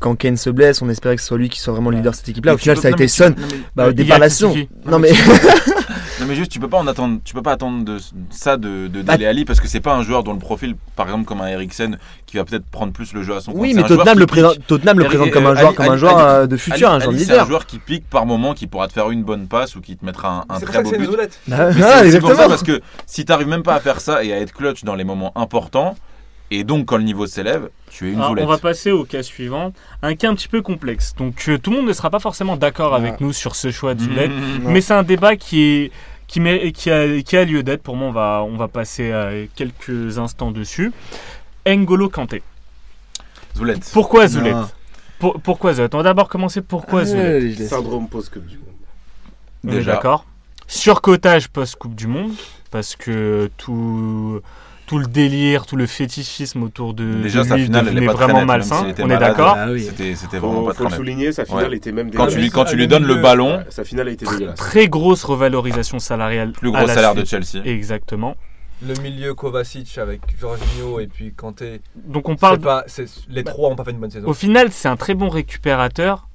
Quand 0.00 0.16
Kane 0.16 0.36
se 0.36 0.50
blesse, 0.50 0.82
on 0.82 0.88
espérait 0.88 1.14
que 1.16 1.22
ce 1.22 1.28
soit 1.28 1.38
lui 1.38 1.48
qui 1.48 1.60
soit 1.60 1.72
vraiment 1.72 1.90
le 1.90 1.96
leader 1.98 2.12
de 2.12 2.16
cette 2.16 2.28
équipe-là. 2.30 2.54
Au 2.54 2.58
final, 2.58 2.76
peux- 2.76 2.82
ça 2.82 2.88
a 2.88 2.90
été 2.92 3.06
Son. 3.08 3.34
Bah, 3.76 3.88
au 3.88 3.92
départ 3.92 4.18
la 4.18 4.30
saison. 4.30 4.54
Non, 4.86 4.98
mais. 4.98 5.12
Non 6.22 6.28
mais 6.28 6.34
juste 6.34 6.50
tu 6.52 6.60
peux 6.60 6.68
pas 6.68 6.78
en 6.78 6.86
attendre 6.86 7.18
tu 7.24 7.34
peux 7.34 7.42
pas 7.42 7.52
attendre 7.52 7.84
de 7.84 7.98
ça 8.30 8.56
de, 8.56 8.86
de 8.88 9.02
Bah, 9.02 9.16
Dele 9.16 9.26
Alli 9.26 9.44
parce 9.44 9.60
que 9.60 9.66
c'est 9.68 9.80
pas 9.80 9.94
un 9.94 10.02
joueur 10.02 10.22
dont 10.22 10.32
le 10.32 10.38
profil 10.38 10.76
par 10.96 11.06
exemple 11.06 11.24
comme 11.24 11.40
un 11.40 11.48
Eriksen 11.48 11.98
qui 12.26 12.36
va 12.36 12.44
peut-être 12.44 12.64
prendre 12.66 12.92
plus 12.92 13.12
le 13.12 13.22
jeu 13.22 13.34
à 13.36 13.40
son 13.40 13.52
compte. 13.52 13.60
Oui, 13.60 13.74
mais 13.74 13.82
Tottenham 13.82 14.18
le, 14.18 14.26
présente, 14.26 14.56
Tottenham 14.66 14.98
le 14.98 15.04
présente 15.04 15.30
comme 15.30 15.46
un 15.46 15.50
Ali- 15.50 15.60
joueur, 15.60 15.74
comme 15.74 15.88
un 15.90 15.96
joueur 15.96 16.18
Ali- 16.18 16.28
euh, 16.42 16.46
de 16.46 16.56
futur, 16.56 16.88
Ali- 16.90 16.96
un 16.96 17.00
joueur 17.10 17.20
c'est 17.20 17.38
un 17.38 17.46
joueur 17.46 17.66
qui 17.66 17.78
pique 17.78 18.08
par 18.08 18.24
moment 18.26 18.54
qui 18.54 18.66
pourra 18.66 18.88
te 18.88 18.92
faire 18.92 19.10
une 19.10 19.22
bonne 19.24 19.46
passe 19.48 19.76
ou 19.76 19.80
qui 19.80 19.96
te 19.96 20.04
mettra 20.04 20.44
un, 20.48 20.54
un 20.54 20.58
C'est 20.58 20.64
pour 20.66 20.74
très 20.74 20.78
ça 20.78 20.82
que 20.82 20.84
beau 20.84 20.90
c'est 20.90 21.10
une 21.10 21.26
but. 21.26 21.40
Ah, 21.50 21.70
Mais 21.74 21.82
ah, 21.82 21.98
c'est- 22.02 22.10
c'est 22.12 22.20
pour 22.20 22.28
ça 22.30 22.44
exactement. 22.44 22.48
parce 22.48 22.62
que 22.62 22.80
si 23.06 23.24
t'arrives 23.24 23.48
même 23.48 23.62
pas 23.62 23.74
à 23.74 23.80
faire 23.80 24.00
ça 24.00 24.22
et 24.24 24.32
à 24.32 24.38
être 24.38 24.52
clutch 24.52 24.84
dans 24.84 24.94
les 24.94 25.04
moments 25.04 25.32
importants 25.36 25.96
et 26.50 26.64
donc 26.64 26.84
quand 26.86 26.98
le 26.98 27.02
niveau 27.04 27.26
s'élève 27.26 27.68
tu 27.90 28.08
es 28.08 28.12
une 28.12 28.18
Alors, 28.20 28.34
on 28.38 28.46
va 28.46 28.58
passer 28.58 28.90
au 28.90 29.04
cas 29.04 29.22
suivant, 29.22 29.72
un 30.02 30.14
cas 30.14 30.28
un 30.30 30.34
petit 30.34 30.48
peu 30.48 30.62
complexe. 30.62 31.14
Donc 31.16 31.44
euh, 31.48 31.58
tout 31.58 31.70
le 31.70 31.76
monde 31.78 31.86
ne 31.86 31.92
sera 31.92 32.08
pas 32.10 32.20
forcément 32.20 32.56
d'accord 32.56 32.94
avec 32.94 33.20
nous 33.20 33.32
sur 33.34 33.54
ce 33.54 33.70
choix 33.70 33.94
de 33.94 34.00
Zulette, 34.00 34.30
Mmh. 34.30 34.58
Mais 34.64 34.80
c'est 34.80 34.94
un 34.94 35.02
débat 35.02 35.36
qui 35.36 35.62
est 35.62 35.90
qui, 36.40 36.90
a, 36.90 37.22
qui 37.22 37.36
a 37.36 37.44
lieu 37.44 37.62
d'être. 37.62 37.82
Pour 37.82 37.96
moi, 37.96 38.08
on 38.08 38.12
va, 38.12 38.44
on 38.46 38.56
va 38.56 38.68
passer 38.68 39.10
euh, 39.12 39.46
quelques 39.54 40.18
instants 40.18 40.50
dessus. 40.50 40.92
N'Golo 41.66 42.08
Kanté. 42.08 42.42
Zoulet. 43.56 43.74
Pourquoi 43.92 44.26
Zoulet 44.28 44.52
Non. 44.52 44.68
Pour- 45.18 45.40
Pourquoi 45.40 45.74
Zoulet 45.74 45.88
On 45.92 45.98
va 45.98 46.02
d'abord 46.04 46.28
commencer 46.28 46.62
pourquoi 46.62 47.04
Zoulet. 47.04 47.20
Allez, 47.36 47.52
je 47.52 47.58
laisse. 47.60 47.68
Syndrome 47.70 48.08
post-Coupe 48.08 48.46
du 48.46 48.56
Monde. 48.58 48.66
Déjà. 49.74 49.92
d'accord. 49.92 50.26
Surcotage 50.66 51.48
post-Coupe 51.48 51.94
du 51.94 52.06
Monde, 52.06 52.32
parce 52.70 52.96
que 52.96 53.50
tout, 53.58 54.40
tout 54.92 54.98
le 54.98 55.06
délire, 55.06 55.64
tout 55.64 55.76
le 55.76 55.86
fétichisme 55.86 56.62
autour 56.62 56.92
de, 56.92 57.22
Déjà, 57.22 57.44
de 57.44 57.48
sa 57.48 57.56
lui 57.56 57.64
finale, 57.64 57.88
elle 57.88 58.02
est 58.02 58.04
pas 58.04 58.12
vraiment 58.12 58.44
malsain. 58.44 58.86
était 58.88 59.02
On 59.02 59.08
est 59.08 59.16
d'accord 59.16 59.54
Ah 59.56 59.70
oui. 59.70 59.88
C'était 59.88 60.38
vraiment 60.38 60.64
pas 60.64 60.74
faut 60.74 60.84
très 60.84 60.96
souligner, 60.96 61.32
sa 61.32 61.46
finale 61.46 61.70
Ouais. 61.70 61.76
était 61.78 61.92
même 61.92 62.10
Quand 62.10 62.26
tu 62.26 62.38
lui, 62.38 62.50
quand 62.50 62.66
tu 62.66 62.76
lui 62.76 62.88
donnes 62.88 63.06
le 63.06 63.14
ballon, 63.14 63.64
sa 63.70 63.84
finale 63.84 64.08
était 64.10 64.26
dégueulasse. 64.26 64.54
Très 64.56 64.88
grosse 64.88 65.24
revalorisation 65.24 65.98
salariale. 65.98 66.52
plus 66.52 66.70
gros 66.70 66.86
la 66.86 66.94
salaire 66.94 67.14
de. 67.14 67.24
Chelsea. 67.24 67.64
Exactement. 67.64 68.36
Le 68.86 69.00
milieu 69.00 69.32
Kovacic 69.32 69.96
avec 69.96 70.20
Jorginho 70.38 71.00
et 71.00 71.06
puis 71.06 71.32
Kanté. 71.32 71.80
Donc 71.94 72.28
on 72.28 72.36
parle. 72.36 72.58
Pas, 72.58 72.84
les 73.30 73.44
trois 73.44 73.70
n'ont 73.70 73.76
pas 73.76 73.84
fait 73.84 73.92
une 73.92 73.98
bonne 73.98 74.10
saison. 74.10 74.28
Au 74.28 74.34
final, 74.34 74.72
c'est 74.72 74.88
un 74.88 74.96
très 74.96 75.14
bon 75.14 75.30
récupérateur, 75.30 76.28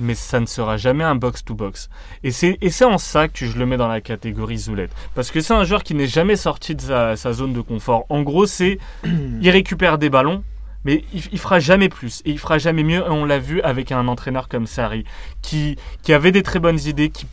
mais 0.00 0.14
ça 0.14 0.40
ne 0.40 0.46
sera 0.46 0.76
jamais 0.76 1.04
un 1.04 1.14
box-to-box. 1.14 1.88
Et 2.24 2.30
c'est 2.30 2.58
et 2.60 2.70
c'est 2.70 2.84
en 2.84 2.98
ça 2.98 3.28
que 3.28 3.46
je 3.46 3.58
le 3.58 3.66
mets 3.66 3.76
dans 3.76 3.88
la 3.88 4.00
catégorie 4.00 4.58
Zoulette. 4.58 4.92
Parce 5.14 5.30
que 5.30 5.40
c'est 5.40 5.54
un 5.54 5.64
joueur 5.64 5.82
qui 5.82 5.94
n'est 5.94 6.06
jamais 6.06 6.36
sorti 6.36 6.74
de 6.74 6.80
sa, 6.80 7.16
sa 7.16 7.32
zone 7.32 7.52
de 7.52 7.60
confort. 7.60 8.06
En 8.08 8.22
gros, 8.22 8.46
c'est 8.46 8.78
il 9.04 9.50
récupère 9.50 9.98
des 9.98 10.10
ballons. 10.10 10.42
Mais 10.86 11.04
il, 11.12 11.22
il 11.30 11.38
fera 11.38 11.60
jamais 11.60 11.90
plus 11.90 12.22
et 12.24 12.30
il 12.30 12.38
fera 12.38 12.56
jamais 12.56 12.82
mieux. 12.82 13.00
Et 13.00 13.10
on 13.10 13.26
l'a 13.26 13.38
vu 13.38 13.60
avec 13.60 13.92
un 13.92 14.08
entraîneur 14.08 14.48
comme 14.48 14.66
Sarri, 14.66 15.04
qui, 15.42 15.76
qui 16.02 16.14
avait 16.14 16.32
des 16.32 16.42
très 16.42 16.58
bonnes 16.58 16.80
idées, 16.80 17.10
qui 17.10 17.26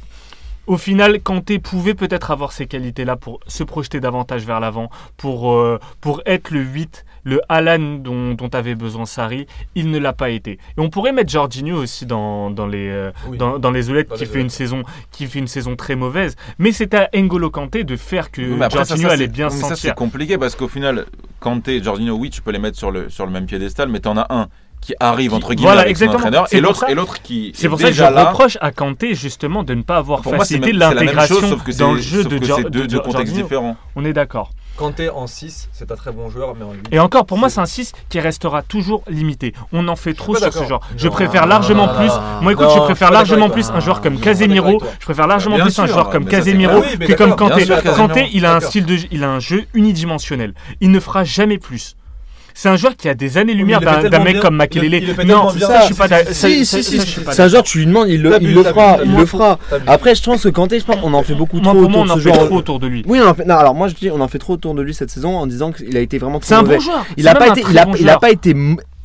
au 0.67 0.75
final, 0.75 1.21
Kanté 1.21 1.59
pouvait 1.59 1.93
peut-être 1.93 2.29
avoir 2.29 2.51
ces 2.51 2.67
qualités-là 2.67 3.15
pour 3.15 3.39
se 3.47 3.63
projeter 3.63 4.01
davantage 4.01 4.45
vers 4.45 4.59
l'avant, 4.59 4.89
pour, 5.15 5.53
euh, 5.53 5.79
pour 6.01 6.21
être 6.25 6.51
le 6.51 6.59
8, 6.59 7.05
le 7.27 7.41
Alan 7.49 7.97
dont, 7.99 8.33
dont 8.33 8.49
avait 8.53 8.75
besoin 8.75 9.05
Sarri. 9.05 9.47
Il 9.75 9.91
ne 9.91 9.99
l'a 9.99 10.13
pas 10.13 10.29
été. 10.29 10.51
Et 10.53 10.57
on 10.79 10.89
pourrait 10.89 11.11
mettre 11.11 11.29
Jorginho 11.29 11.75
aussi 11.77 12.05
dans, 12.05 12.49
dans 12.49 12.67
les, 12.67 12.87
euh, 12.89 13.11
Oui. 13.27 13.37
dans, 13.37 13.59
dans 13.59 13.71
les 13.71 13.89
oulettes 13.89 14.09
Dans 14.09 14.15
qui 14.15 14.21
les 14.25 14.29
fait, 14.29 14.39
une 14.41 14.49
saison, 14.49 14.83
qui 15.11 15.27
fait 15.27 15.39
une 15.39 15.47
saison 15.47 15.75
très 15.75 15.95
mauvaise. 15.95 16.35
Mais 16.57 16.71
c'est 16.71 16.93
à 16.93 17.09
N'Golo 17.13 17.49
Kanté 17.49 17.83
de 17.83 17.95
faire 17.97 18.31
que 18.31 18.41
Oui, 18.41 18.63
après, 18.63 18.85
Jorginho 18.85 19.09
ça, 19.09 19.13
allait 19.13 19.27
bien 19.27 19.49
se 19.49 19.57
Ça, 19.57 19.69
c'est 19.69 19.75
sentir. 19.75 19.95
compliqué 19.95 20.37
parce 20.37 20.55
qu'au 20.55 20.67
final, 20.69 21.05
Kanté 21.39 21.75
et 21.77 21.83
Jorginho, 21.83 22.15
oui, 22.15 22.29
tu 22.29 22.41
peux 22.41 22.51
les 22.51 22.59
mettre 22.59 22.77
sur 22.77 22.91
le, 22.91 23.09
sur 23.09 23.25
le 23.25 23.31
même 23.31 23.45
piédestal, 23.45 23.89
mais 23.89 23.99
t'en 23.99 24.17
as 24.17 24.27
un 24.33 24.47
qui 24.79 24.93
arrive, 24.99 25.33
entre 25.33 25.49
guillemets, 25.55 25.69
voilà, 25.69 25.81
avec 25.81 25.97
son 25.97 26.03
exactement. 26.05 26.19
entraîneur, 26.27 26.53
et 26.53 26.61
l'autre 26.61 26.85
et 26.87 26.93
l'autre 26.93 27.21
qui 27.23 27.51
C'est 27.55 27.65
est 27.65 27.69
pour 27.69 27.81
ça 27.81 27.87
que 27.89 27.95
je 27.95 28.03
là. 28.03 28.29
reproche 28.29 28.59
à 28.61 28.71
Kanté 28.71 29.15
justement 29.15 29.63
de 29.63 29.73
ne 29.73 29.81
pas 29.81 29.97
avoir 29.97 30.23
facilité 30.23 30.71
l'intégration 30.71 31.37
dans 31.79 31.93
le 31.93 31.99
jeu 31.99 32.23
de, 32.23 32.37
de 32.37 32.69
deux, 32.69 32.85
deux 32.87 32.97
Jor- 32.97 33.03
contextes 33.03 33.33
différents. 33.33 33.75
On 33.95 34.05
est 34.05 34.13
d'accord. 34.13 34.51
Kanté 34.77 35.09
en 35.09 35.27
6, 35.27 35.69
c'est 35.73 35.91
un 35.91 35.95
très 35.95 36.11
bon 36.11 36.29
joueur, 36.29 36.55
mais 36.55 36.63
en 36.63 36.71
8. 36.71 36.87
Et 36.91 36.99
encore, 36.99 37.25
pour 37.25 37.37
moi, 37.37 37.49
c'est 37.49 37.59
un 37.59 37.65
6 37.65 37.93
qui 38.09 38.19
restera 38.19 38.61
toujours 38.61 39.03
limité. 39.09 39.53
On 39.73 39.87
en 39.87 39.95
fait 39.95 40.13
trop 40.13 40.35
sur 40.35 40.53
ce 40.53 40.63
genre. 40.65 40.81
Je 40.95 41.09
préfère 41.09 41.47
largement 41.47 41.89
plus. 41.89 42.11
Moi, 42.41 42.53
écoute, 42.53 42.69
je 42.73 42.79
préfère 42.79 43.11
largement 43.11 43.49
plus 43.49 43.69
un 43.71 43.79
joueur 43.79 44.01
comme 44.01 44.19
Casemiro. 44.19 44.79
Je 44.99 45.05
préfère 45.05 45.27
largement 45.27 45.57
plus 45.57 45.77
un 45.79 45.87
joueur 45.87 46.09
comme 46.09 46.25
Casemiro 46.25 46.81
que 46.81 47.13
comme 47.13 47.35
Kanté. 47.35 47.65
Kanté, 47.95 48.29
il 48.33 48.45
a 48.45 48.55
un 48.55 48.59
style 48.59 48.85
de 48.85 48.97
il 49.11 49.23
a 49.23 49.29
un 49.29 49.39
jeu 49.39 49.65
unidimensionnel. 49.73 50.53
Il 50.79 50.91
ne 50.91 50.99
fera 50.99 51.23
jamais 51.23 51.57
plus. 51.57 51.96
C'est 52.59 52.69
un 52.69 52.75
joueur 52.75 52.95
qui 52.95 53.07
a 53.07 53.13
des 53.13 53.37
années-lumière 53.37 53.79
le 53.81 54.09
d'un 54.09 54.17
mec 54.17 54.33
bien. 54.33 54.41
comme 54.41 54.55
Makelele. 54.55 55.15
Non, 55.27 55.49
ça, 55.51 55.81
je 55.81 55.85
suis 55.85 55.93
pas 55.93 56.07
d'accord. 56.07 56.33
Si, 56.33 56.65
si, 56.65 56.83
si, 56.83 56.99
C'est 57.31 57.41
un 57.43 57.47
joueur, 57.49 57.61
tu 57.61 57.77
lui 57.77 57.85
demandes, 57.85 58.07
il 58.09 58.19
le, 58.23 58.31
fera, 58.63 58.97
il 59.05 59.15
le 59.15 59.25
fera. 59.27 59.59
Après, 59.85 60.15
je 60.15 60.23
pense 60.23 60.41
que 60.41 60.49
Kanté, 60.49 60.79
je 60.79 60.85
pense 60.85 60.95
qu'on 60.95 61.13
en 61.13 61.21
fait 61.21 61.35
beaucoup 61.35 61.59
trop 61.59 61.77
autour 61.77 61.99
on 61.99 62.05
de 62.05 62.09
en 62.09 62.15
ce 62.15 62.21
fait 62.21 62.33
genre. 62.33 62.45
trop 62.47 62.55
autour 62.55 62.79
de 62.79 62.87
lui. 62.87 63.03
Oui, 63.07 63.19
on 63.23 63.27
en 63.29 63.35
fait. 63.35 63.45
Non, 63.45 63.57
alors 63.57 63.75
moi 63.75 63.89
je 63.89 63.93
dis, 63.93 64.09
on 64.09 64.19
en 64.21 64.27
fait 64.27 64.39
trop 64.39 64.53
autour 64.53 64.73
de 64.73 64.81
lui 64.81 64.95
cette 64.95 65.11
saison 65.11 65.37
en 65.37 65.45
disant 65.45 65.71
qu'il 65.71 65.95
a 65.95 65.99
été 65.99 66.17
vraiment 66.17 66.39
trop 66.39 66.47
C'est 66.47 66.55
un 66.55 66.63
bon 66.63 66.79
joueur. 66.79 67.05
Il 67.15 67.25
C'est 67.25 67.29
a 67.29 67.35
pas 67.35 67.49
un 67.49 67.51
été, 67.53 67.61
très 67.61 67.73
il 67.73 67.77
a, 67.77 67.83
joueur. 67.95 68.19
pas 68.19 68.31
été 68.31 68.55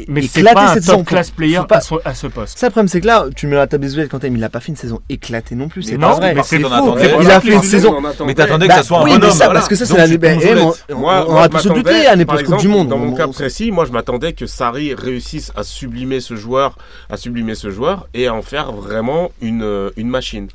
Mais 0.08 0.22
c'est 0.22 0.42
pas 0.42 0.70
un 0.70 0.74
cette 0.74 0.84
saison. 0.84 0.98
top 0.98 1.06
class 1.06 1.30
player 1.30 1.60
pas- 1.68 1.76
à 1.76 1.80
ce- 1.80 1.94
à 2.04 2.14
ce 2.14 2.26
poste. 2.26 2.58
Ça, 2.58 2.66
le 2.66 2.70
problème, 2.70 2.88
c'est 2.88 3.00
que 3.00 3.06
là, 3.06 3.26
tu 3.36 3.46
mets 3.46 3.56
la 3.56 3.66
table 3.66 3.86
des 3.86 4.08
quand 4.08 4.22
même, 4.22 4.36
il 4.36 4.42
a 4.42 4.48
pas 4.48 4.58
fait 4.60 4.70
une 4.70 4.76
saison 4.76 5.00
éclaté 5.08 5.54
non 5.54 5.68
plus. 5.68 5.82
C'est 5.82 5.96
non, 5.98 6.08
pas 6.08 6.14
vrai. 6.16 6.34
mais 6.34 6.42
C'est 6.42 6.58
faux. 6.60 6.96
Il 7.20 7.30
a 7.30 7.40
fait 7.40 7.52
une 7.52 7.62
saison. 7.62 8.00
Mais 8.26 8.34
t'attendais 8.34 8.66
que 8.66 8.72
Bah, 8.72 8.76
ça 8.78 8.82
soit 8.84 9.00
un 9.00 9.04
oui, 9.04 9.10
mais 9.12 9.18
bonhomme. 9.18 9.38
parce 9.38 9.68
que 9.68 9.74
ça, 9.76 9.84
c'est 9.84 9.92
Donc, 9.92 9.98
la 9.98 10.08
tu 10.08 10.18
bah, 10.18 10.32
tombes 10.34 10.42
eh, 10.88 10.92
on- 10.94 10.98
Moi, 10.98 11.24
on 11.28 11.32
moi, 11.32 11.42
a 11.44 11.48
tous 11.48 11.66
douter 11.68 12.06
année 12.06 12.24
par 12.24 12.36
post-Coupe 12.36 12.58
du 12.58 12.68
Monde. 12.68 12.88
Dans 12.88 12.98
mon 12.98 13.12
On- 13.12 13.16
cas 13.16 13.28
précis, 13.28 13.70
moi, 13.70 13.84
je 13.84 13.92
m'attendais 13.92 14.32
que 14.32 14.46
Sarri 14.46 14.94
réussisse 14.94 15.52
à 15.56 15.62
sublimer 15.62 16.20
ce 16.20 16.36
joueur, 16.36 16.78
à 17.10 17.16
sublimer 17.16 17.54
ce 17.54 17.70
joueur 17.70 18.08
et 18.14 18.26
à 18.26 18.34
en 18.34 18.42
faire 18.42 18.72
vraiment 18.72 19.30
une, 19.42 19.62
euh, 19.62 19.90
une 19.96 20.08
machine. 20.08 20.48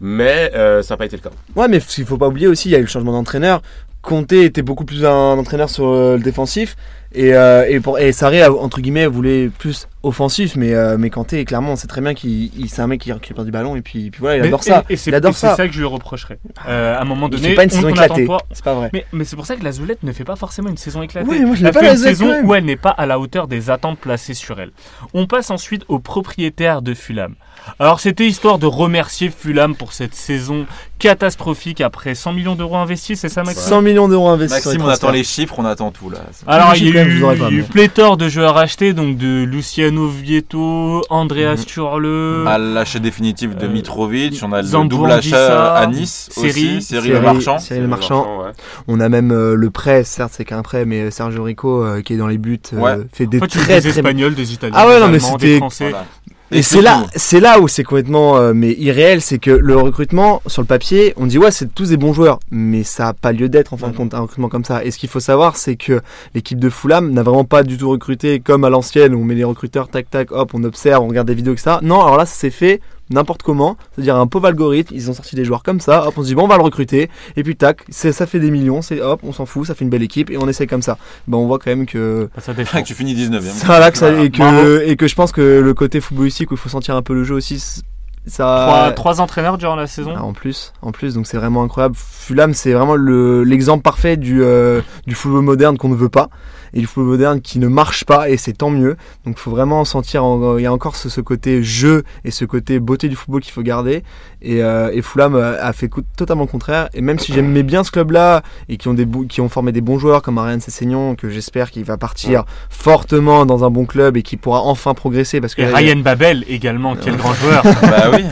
Mais 0.00 0.52
euh, 0.54 0.82
ça 0.82 0.94
n'a 0.94 0.98
pas 0.98 1.06
été 1.06 1.16
le 1.16 1.22
cas. 1.22 1.30
Ouais, 1.56 1.66
mais 1.68 1.80
ce 1.80 1.94
qu'il 1.94 2.04
faut 2.04 2.18
pas 2.18 2.28
oublier 2.28 2.46
aussi, 2.46 2.68
il 2.68 2.72
y 2.72 2.76
a 2.76 2.78
eu 2.78 2.82
le 2.82 2.86
changement 2.88 3.12
d'entraîneur. 3.12 3.62
Conte 4.02 4.32
était 4.32 4.62
beaucoup 4.62 4.84
plus 4.84 5.04
un 5.04 5.38
entraîneur 5.38 5.70
sur 5.70 5.86
euh, 5.86 6.16
le 6.16 6.22
défensif 6.22 6.76
et, 7.14 7.34
euh, 7.34 7.66
et, 7.68 7.78
pour, 7.78 7.98
et 7.98 8.10
Sarri, 8.12 8.42
entre 8.42 8.80
guillemets, 8.80 9.06
voulait 9.06 9.48
plus 9.48 9.86
offensif. 10.02 10.56
Mais, 10.56 10.74
euh, 10.74 10.96
mais 10.98 11.08
Kanté, 11.10 11.44
clairement, 11.44 11.72
on 11.72 11.76
sait 11.76 11.86
très 11.86 12.00
bien 12.00 12.12
qu'il 12.14 12.50
il- 12.58 12.68
c'est 12.68 12.82
un 12.82 12.86
mec 12.88 13.00
qui 13.00 13.12
récupère 13.12 13.44
du 13.44 13.50
ballon 13.52 13.76
et 13.76 13.82
puis, 13.82 14.10
puis 14.10 14.18
voilà, 14.20 14.36
il 14.38 14.40
Mais- 14.42 14.48
adore 14.48 14.64
ça. 14.64 14.82
Et, 14.88 14.96
c'est 14.96 15.10
il 15.10 15.14
adore 15.14 15.30
et 15.30 15.34
c'est 15.34 15.46
ça. 15.46 15.54
ça 15.56 15.66
que 15.68 15.72
je 15.74 15.78
lui 15.78 15.86
reprocherais. 15.86 16.38
Euh, 16.68 16.96
à 16.96 17.02
un 17.02 17.04
moment 17.04 17.28
Il 17.28 17.36
donné, 17.36 17.50
fait 17.50 17.54
pas 17.54 17.64
une 17.64 17.70
on- 17.70 17.74
saison 17.74 17.86
on 17.86 17.90
éclatée. 17.90 18.26
C'est 18.52 18.64
pas 18.64 18.74
vrai. 18.74 18.90
Mais, 18.92 19.04
mais 19.12 19.24
c'est 19.24 19.36
pour 19.36 19.46
ça 19.46 19.54
que 19.56 19.62
la 19.62 19.72
Zoulette 19.72 20.02
ne 20.02 20.12
fait 20.12 20.24
pas 20.24 20.36
forcément 20.36 20.68
une 20.70 20.76
saison 20.78 21.02
éclatée. 21.02 21.28
Ouais, 21.28 21.40
moi, 21.40 21.54
je 21.54 21.64
elle 21.64 21.72
pas, 21.72 21.78
fait 21.80 21.86
la 21.86 21.92
une 21.92 21.98
saison 21.98 22.42
où 22.44 22.54
elle 22.54 22.64
n'est 22.64 22.76
pas 22.76 22.90
à 22.90 23.06
la 23.06 23.20
hauteur 23.20 23.46
des 23.46 23.70
attentes 23.70 23.98
placées 23.98 24.34
sur 24.34 24.58
elle. 24.58 24.70
On 25.14 25.26
passe 25.26 25.50
ensuite 25.50 25.84
au 25.88 25.98
propriétaire 26.00 26.82
de 26.82 26.94
Fulham. 26.94 27.34
Alors 27.78 28.00
c'était 28.00 28.26
histoire 28.26 28.58
de 28.58 28.66
remercier 28.66 29.30
Fulham 29.30 29.74
pour 29.76 29.92
cette 29.92 30.14
saison 30.14 30.66
catastrophique 30.98 31.80
après 31.80 32.14
100 32.14 32.32
millions 32.32 32.54
d'euros 32.54 32.76
investis, 32.76 33.18
c'est 33.18 33.28
ça 33.28 33.42
Maxime 33.42 33.62
100 33.62 33.82
millions 33.82 34.08
d'euros 34.08 34.28
investis 34.28 34.64
Maxime, 34.66 34.82
on 34.84 34.88
attend 34.88 35.10
les 35.10 35.24
chiffres, 35.24 35.56
on 35.58 35.64
attend 35.64 35.90
tout 35.90 36.10
là. 36.10 36.18
Alors 36.46 36.74
il 36.76 36.88
y 36.94 36.98
a 36.98 37.04
eu, 37.04 37.20
pas, 37.20 37.34
y 37.50 37.62
pléthore 37.62 38.16
de 38.16 38.28
joueurs 38.28 38.56
achetés, 38.56 38.92
donc 38.92 39.16
de 39.16 39.42
Luciano 39.44 40.06
Vieto, 40.08 41.02
Andreas 41.10 41.56
Mhm. 41.56 41.64
Turle, 41.64 42.46
À 42.48 42.58
l'achat 42.58 42.98
définitif 43.00 43.56
de 43.56 43.66
Euh, 43.66 43.68
Mitrovic, 43.68 44.40
on 44.42 44.52
a 44.52 44.62
le 44.62 44.88
double 44.88 45.10
achat 45.10 45.74
à 45.74 45.86
Nice 45.86 46.28
Seri, 46.30 46.48
aussi, 46.48 46.82
Cyril- 46.82 47.12
Le 47.12 47.20
Marchand. 47.20 47.58
Cyril 47.58 47.86
Marchand. 47.88 48.42
ouais. 48.44 48.50
On 48.86 49.00
a 49.00 49.08
même 49.08 49.32
euh, 49.32 49.54
le 49.54 49.70
prêt, 49.70 50.04
certes, 50.04 50.32
c'est 50.36 50.44
qu'un 50.44 50.62
prêt, 50.62 50.84
mais 50.84 51.10
Sergio 51.10 51.42
Rico 51.42 51.82
euh, 51.84 52.00
qui 52.02 52.14
est 52.14 52.16
dans 52.16 52.28
les 52.28 52.38
buts 52.38 52.60
euh, 52.74 52.78
Ouais. 52.78 52.96
fait 53.12 53.26
des 53.26 53.38
En 53.38 53.40
fait, 53.42 53.48
très 53.48 53.74
des 53.80 53.88
très 53.90 53.98
Espagnols, 53.98 54.34
des 54.34 54.52
Italiens, 54.52 54.76
Ah 54.78 54.86
ouais, 54.86 54.94
des 54.94 55.00
non, 55.00 55.08
mais 55.08 55.16
Allemands, 55.16 55.32
c'était- 55.38 55.46
des 55.46 55.56
Français. 55.58 55.90
Voilà. 55.90 56.06
Et 56.52 56.62
c'est 56.62 56.82
là, 56.82 57.06
c'est 57.16 57.40
là 57.40 57.60
où 57.60 57.68
c'est 57.68 57.82
complètement 57.82 58.36
euh, 58.36 58.52
mais 58.54 58.72
irréel, 58.72 59.22
c'est 59.22 59.38
que 59.38 59.50
le 59.50 59.74
recrutement 59.76 60.42
sur 60.46 60.60
le 60.60 60.66
papier, 60.66 61.14
on 61.16 61.26
dit 61.26 61.38
ouais 61.38 61.50
c'est 61.50 61.74
tous 61.74 61.88
des 61.88 61.96
bons 61.96 62.12
joueurs, 62.12 62.40
mais 62.50 62.82
ça 62.82 63.08
a 63.08 63.12
pas 63.14 63.32
lieu 63.32 63.48
d'être 63.48 63.72
en 63.72 63.78
fin 63.78 63.88
de 63.88 63.96
compte 63.96 64.12
un 64.12 64.20
recrutement 64.20 64.50
comme 64.50 64.64
ça. 64.64 64.84
Et 64.84 64.90
ce 64.90 64.98
qu'il 64.98 65.08
faut 65.08 65.20
savoir, 65.20 65.56
c'est 65.56 65.76
que 65.76 66.02
l'équipe 66.34 66.58
de 66.58 66.68
Fulham 66.68 67.10
n'a 67.10 67.22
vraiment 67.22 67.44
pas 67.44 67.62
du 67.62 67.78
tout 67.78 67.88
recruté 67.88 68.40
comme 68.40 68.64
à 68.64 68.70
l'ancienne 68.70 69.14
où 69.14 69.20
on 69.20 69.24
met 69.24 69.34
les 69.34 69.44
recruteurs 69.44 69.88
tac 69.88 70.10
tac 70.10 70.30
hop, 70.30 70.52
on 70.52 70.62
observe, 70.64 71.02
on 71.02 71.08
regarde 71.08 71.26
des 71.26 71.34
vidéos 71.34 71.54
etc. 71.54 71.76
Non, 71.80 72.02
alors 72.02 72.18
là 72.18 72.26
ça 72.26 72.34
s'est 72.34 72.50
fait 72.50 72.80
n'importe 73.10 73.42
comment, 73.42 73.76
c'est-à-dire 73.94 74.16
un 74.16 74.26
pauvre 74.26 74.46
algorithme, 74.46 74.94
ils 74.94 75.10
ont 75.10 75.12
sorti 75.12 75.36
des 75.36 75.44
joueurs 75.44 75.62
comme 75.62 75.80
ça, 75.80 76.06
hop 76.06 76.14
on 76.16 76.22
se 76.22 76.28
dit 76.28 76.34
bon 76.34 76.44
on 76.44 76.48
va 76.48 76.56
le 76.56 76.62
recruter 76.62 77.10
et 77.36 77.42
puis 77.42 77.56
tac, 77.56 77.84
ça 77.90 78.26
fait 78.26 78.40
des 78.40 78.50
millions, 78.50 78.80
c'est 78.82 79.00
hop 79.00 79.20
on 79.22 79.32
s'en 79.32 79.44
fout, 79.46 79.66
ça 79.66 79.74
fait 79.74 79.84
une 79.84 79.90
belle 79.90 80.02
équipe 80.02 80.30
et 80.30 80.38
on 80.38 80.48
essaie 80.48 80.66
comme 80.66 80.82
ça. 80.82 80.96
Ben 81.28 81.36
on 81.36 81.46
voit 81.46 81.58
quand 81.58 81.70
même 81.70 81.84
que 81.86 82.28
Bah, 82.34 82.40
ça 82.40 82.54
dépend. 82.54 82.80
que 82.80 82.86
tu 82.86 82.94
finis 82.94 83.14
19 83.14 83.42
e 83.44 83.48
c'est 83.52 83.68
là 83.68 83.90
que 83.90 83.98
ça, 83.98 84.10
Voilà. 84.10 84.24
et 84.24 84.30
que 84.30 84.86
et 84.88 84.96
que 84.96 85.06
je 85.08 85.14
pense 85.14 85.32
que 85.32 85.60
le 85.60 85.74
côté 85.74 86.00
footballistique 86.00 86.50
où 86.50 86.54
il 86.54 86.58
faut 86.60 86.68
sentir 86.70 86.96
un 86.96 87.02
peu 87.02 87.12
le 87.14 87.24
jeu 87.24 87.34
aussi 87.34 87.82
ça 88.24 88.66
Trois, 88.68 88.92
trois 88.92 89.20
entraîneurs 89.20 89.58
durant 89.58 89.74
la 89.74 89.88
saison. 89.88 90.14
ah, 90.16 90.22
en 90.22 90.32
plus, 90.32 90.72
en 90.80 90.92
plus, 90.92 91.14
donc 91.14 91.26
c'est 91.26 91.36
vraiment 91.36 91.62
incroyable. 91.64 91.96
Fulham, 91.98 92.54
c'est 92.54 92.72
vraiment 92.72 92.94
le- 92.94 93.42
l'exemple 93.42 93.82
parfait 93.82 94.16
du, 94.16 94.42
euh, 94.44 94.80
du 95.08 95.16
football 95.16 95.42
moderne 95.42 95.76
qu'on 95.76 95.88
ne 95.88 95.96
veut 95.96 96.08
pas 96.08 96.28
et 96.74 96.80
du 96.80 96.86
football 96.86 97.10
moderne 97.12 97.40
qui 97.40 97.58
ne 97.58 97.68
marche 97.68 98.04
pas 98.04 98.28
et 98.30 98.36
c'est 98.36 98.52
tant 98.52 98.70
mieux. 98.70 98.96
Donc 99.24 99.36
il 99.36 99.40
faut 99.40 99.50
vraiment 99.50 99.84
sentir, 99.84 100.24
en- 100.24 100.58
il 100.58 100.62
y 100.62 100.66
a 100.66 100.72
encore 100.72 100.96
ce, 100.96 101.08
ce 101.08 101.20
côté 101.20 101.62
jeu 101.62 102.02
et 102.24 102.30
ce 102.30 102.44
côté 102.44 102.78
beauté 102.80 103.08
du 103.08 103.16
football 103.16 103.40
qu'il 103.42 103.52
faut 103.52 103.62
garder. 103.62 104.02
Et, 104.40 104.62
euh, 104.62 104.90
et 104.92 105.02
Fulham 105.02 105.36
a 105.36 105.72
fait 105.72 105.88
totalement 106.16 106.42
le 106.44 106.48
contraire. 106.48 106.88
Et 106.94 107.00
même 107.00 107.18
si 107.18 107.32
j'aimais 107.32 107.62
bien 107.62 107.84
ce 107.84 107.90
club-là 107.90 108.42
et 108.68 108.76
qui 108.76 108.88
ont, 108.88 108.94
des, 108.94 109.06
qui 109.28 109.40
ont 109.40 109.48
formé 109.48 109.70
des 109.72 109.80
bons 109.80 109.98
joueurs 109.98 110.22
comme 110.22 110.38
Ariane 110.38 110.60
Sessegnon, 110.60 111.14
que 111.14 111.28
j'espère 111.30 111.70
qu'il 111.70 111.84
va 111.84 111.96
partir 111.96 112.44
fortement 112.70 113.46
dans 113.46 113.64
un 113.64 113.70
bon 113.70 113.84
club 113.86 114.16
et 114.16 114.22
qui 114.22 114.36
pourra 114.36 114.60
enfin 114.62 114.94
progresser 114.94 115.40
parce 115.40 115.54
que 115.54 115.62
Et 115.62 115.66
Ryan 115.66 115.96
Babel 116.00 116.44
également, 116.48 116.96
quel 116.96 117.16
grand 117.16 117.34
joueur. 117.34 117.62
Bah 117.82 118.10
oui. 118.12 118.24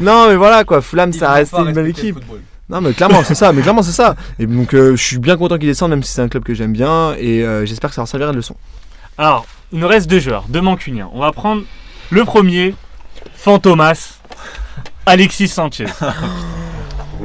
non 0.00 0.28
mais 0.28 0.36
voilà 0.36 0.64
quoi, 0.64 0.80
Fulham 0.80 1.12
ça 1.12 1.32
reste 1.32 1.54
une 1.54 1.72
belle 1.72 1.88
équipe. 1.88 2.18
Non 2.72 2.80
mais 2.80 2.92
clairement 2.94 3.22
c'est 3.22 3.34
ça, 3.34 3.52
mais 3.52 3.60
clairement 3.62 3.82
c'est 3.82 3.92
ça. 3.92 4.16
Et 4.38 4.46
donc 4.46 4.72
euh, 4.74 4.96
je 4.96 5.02
suis 5.04 5.18
bien 5.18 5.36
content 5.36 5.58
qu'il 5.58 5.68
descende 5.68 5.90
même 5.90 6.02
si 6.02 6.10
c'est 6.12 6.22
un 6.22 6.28
club 6.28 6.42
que 6.42 6.54
j'aime 6.54 6.72
bien 6.72 7.14
et 7.18 7.44
euh, 7.44 7.66
j'espère 7.66 7.90
que 7.90 7.94
ça 7.94 8.00
leur 8.00 8.08
servira 8.08 8.32
de 8.32 8.36
leçon. 8.36 8.56
Alors, 9.18 9.44
il 9.72 9.78
nous 9.78 9.86
reste 9.86 10.08
deux 10.08 10.20
joueurs, 10.20 10.44
deux 10.48 10.62
mancuniens. 10.62 11.10
On 11.12 11.20
va 11.20 11.32
prendre 11.32 11.62
le 12.10 12.24
premier, 12.24 12.74
Fantomas, 13.36 14.14
Alexis 15.04 15.48
Sanchez. 15.48 15.84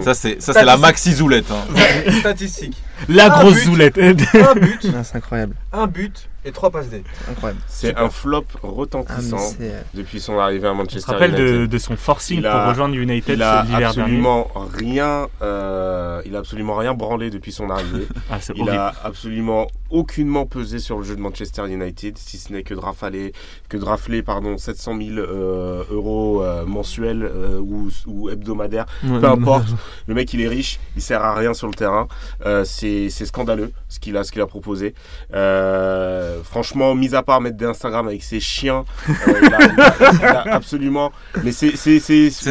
Ça 0.03 0.13
c'est 0.13 0.41
ça 0.41 0.51
c'est 0.53 0.65
la 0.65 0.77
maxi 0.77 1.13
zoulette. 1.13 1.49
hein. 1.49 2.11
Statistique. 2.19 2.75
La 3.09 3.25
Un 3.35 3.39
grosse 3.41 3.55
but. 3.55 3.63
zoulette. 3.65 3.97
Un 3.97 4.13
but, 4.13 4.87
Ah, 4.95 5.03
c'est 5.03 5.17
incroyable, 5.17 5.55
un 5.73 5.87
but 5.87 6.29
et 6.45 6.51
trois 6.53 6.69
passes 6.69 6.87
D. 6.89 7.03
incroyable. 7.29 7.59
C'est 7.67 7.87
Super. 7.89 8.03
un 8.03 8.09
flop 8.09 8.45
Ah, 8.55 8.59
mais 8.63 8.69
retentissant 8.69 9.37
c'est, 9.37 9.57
euh, 9.73 9.81
depuis 9.93 10.21
son 10.21 10.39
arrivée 10.39 10.67
à 10.67 10.71
On 10.71 10.75
se 10.75 10.77
Manchester 10.77 11.11
rappelle 11.11 11.35
de, 11.35 11.43
United. 11.45 11.69
de 11.69 11.77
son 11.77 11.97
forcing 11.97 12.37
Il 12.37 12.43
pour 12.43 12.51
a- 12.51 12.69
rejoindre 12.69 12.95
United 12.95 13.35
Il 13.37 13.43
a 13.43 13.63
l'hiver 13.63 13.79
dernier. 13.79 13.85
absolument 14.01 14.47
rien, 14.77 15.27
euh, 15.41 16.21
il 16.25 16.35
a 16.35 16.39
absolument 16.39 16.75
rien 16.75 16.93
branlé 16.93 17.29
depuis 17.31 17.51
son 17.51 17.69
arrivée. 17.69 18.07
Ah, 18.31 18.37
c'est 18.39 18.53
Il 18.55 18.61
horrible. 18.61 18.77
a 18.77 18.93
absolument 19.03 19.67
aucunement 19.89 20.45
pesé 20.45 20.79
sur 20.79 20.97
le 20.97 21.03
jeu 21.03 21.15
de 21.15 21.21
Manchester 21.21 21.63
United, 21.67 22.17
si 22.17 22.37
ce 22.37 22.51
n'est 22.53 22.63
que 22.63 22.73
de 22.73 22.79
rafaler, 22.79 23.33
que 23.69 23.75
de 23.77 23.83
rafler 23.85 24.21
pardon 24.21 24.57
700 24.57 24.97
000 24.97 25.17
euh, 25.17 25.83
euros 25.91 26.43
euh, 26.43 26.65
mensuels 26.65 27.23
euh, 27.23 27.59
ou, 27.59 27.89
ou 28.05 28.29
hebdomadaires. 28.29 28.85
ouais, 29.05 29.19
Peu 29.19 29.27
importe. 29.27 29.67
Le 30.07 30.13
mec, 30.13 30.33
il 30.33 30.41
est 30.41 30.47
riche, 30.47 30.79
il 30.95 31.01
sert 31.01 31.23
à 31.23 31.35
rien 31.35 31.53
sur 31.53 31.67
le 31.67 31.73
terrain. 31.73 32.07
Euh, 32.45 32.63
c'est 32.65 32.86
c'est 33.09 33.25
scandaleux 33.25 33.71
ce 33.89 33.99
qu'il 33.99 34.15
a, 34.17 34.23
ce 34.23 34.31
qu'il 34.31 34.41
a 34.41 34.47
proposé. 34.47 34.93
Euh, 35.33 36.41
franchement, 36.43 36.95
mis 36.95 37.15
à 37.15 37.23
part 37.23 37.41
mettre 37.41 37.57
des 37.57 37.65
Instagram 37.65 38.07
avec 38.07 38.23
ses 38.23 38.39
chiens, 38.39 38.85
euh, 39.09 39.13
il, 39.41 39.53
a, 39.53 39.57
il 39.61 39.79
a- 39.81 40.11
il 40.13 40.25
a 40.25 40.53
absolument. 40.55 41.11
Mais 41.43 41.51
c'est 41.51 41.71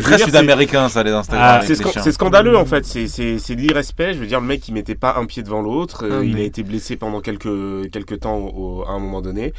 très 0.03 0.19
sud-américain, 0.19 0.89
ça, 0.89 1.03
les 1.03 1.11
Instagram. 1.13 1.61
Ah, 1.61 1.67
c'est 2.03 2.13
scandaleux 2.13 2.57
en 2.57 2.65
fait, 2.65 2.85
c'est- 2.85 3.07
c'est 3.09 3.39
c'est 3.39 3.55
de 3.57 3.61
l'irrespect. 3.61 4.15
Je 4.15 4.19
veux 4.19 4.27
dire, 4.27 4.41
le 4.41 4.47
mec 4.47 4.67
il 4.69 4.73
mettait 4.75 4.95
pas 4.95 5.17
un 5.19 5.27
pied 5.27 5.43
devant 5.43 5.61
l'autre. 5.63 6.05
Euh, 6.05 6.19
Ah, 6.21 6.25
il 6.25 6.37
a 6.39 6.43
été 6.43 6.63
blessé 6.63 6.97
pendant 6.97 7.21
quelques, 7.21 7.91
quelques 7.91 8.21
temps 8.21 8.37
au- 8.39 8.85
à 8.87 8.91
un 8.93 8.99
moment 8.99 9.21
donné. 9.21 9.53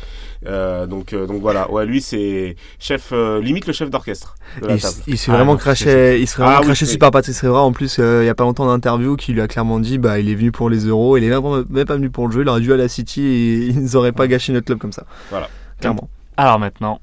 Euh, 0.45 0.85
donc, 0.87 1.13
euh, 1.13 1.27
donc 1.27 1.41
voilà, 1.41 1.69
ouais, 1.71 1.85
lui 1.85 2.01
c'est 2.01 2.55
chef, 2.79 3.09
euh, 3.11 3.41
limite 3.41 3.67
le 3.67 3.73
chef 3.73 3.89
d'orchestre 3.89 4.35
Il, 4.69 4.79
s'est 5.17 5.31
Ah, 5.31 5.35
vraiment 5.35 5.53
non, 5.53 5.57
craché, 5.57 6.19
il 6.19 6.27
serait 6.27 6.43
Ah 6.43 6.45
vraiment 6.47 6.59
oui, 6.61 6.65
craché 6.67 6.85
c'est- 6.85 6.91
super 6.93 7.11
Patrice 7.11 7.43
Evra. 7.43 7.61
En 7.61 7.71
plus, 7.71 7.97
euh, 7.99 8.23
il 8.23 8.27
y 8.27 8.29
a 8.29 8.35
pas 8.35 8.43
longtemps 8.43 8.65
d'interview 8.65 9.15
qui 9.15 9.33
lui 9.33 9.41
a 9.41 9.47
clairement 9.47 9.79
dit, 9.79 9.97
bah, 9.97 10.19
il 10.19 10.29
est 10.29 10.35
venu 10.35 10.51
pour 10.51 10.66
les 10.69 10.85
euros. 10.85 11.17
Il 11.17 11.23
est 11.23 11.29
même, 11.29 11.65
même 11.69 11.85
pas 11.85 11.95
venu 11.95 12.09
pour 12.09 12.27
le 12.27 12.33
jeu. 12.33 12.41
Il 12.41 12.49
aurait 12.49 12.61
dû 12.61 12.71
aller 12.73 12.81
à 12.81 12.85
la 12.85 12.89
City 12.89 13.21
et 13.21 13.55
ils 13.67 13.93
n'auraient 13.93 14.11
pas 14.11 14.27
gâché 14.27 14.53
notre 14.53 14.65
club 14.65 14.77
comme 14.79 14.91
ça. 14.91 15.05
Voilà. 15.29 15.49
Clairement. 15.79 16.09
Alors 16.37 16.59
maintenant, 16.59 16.99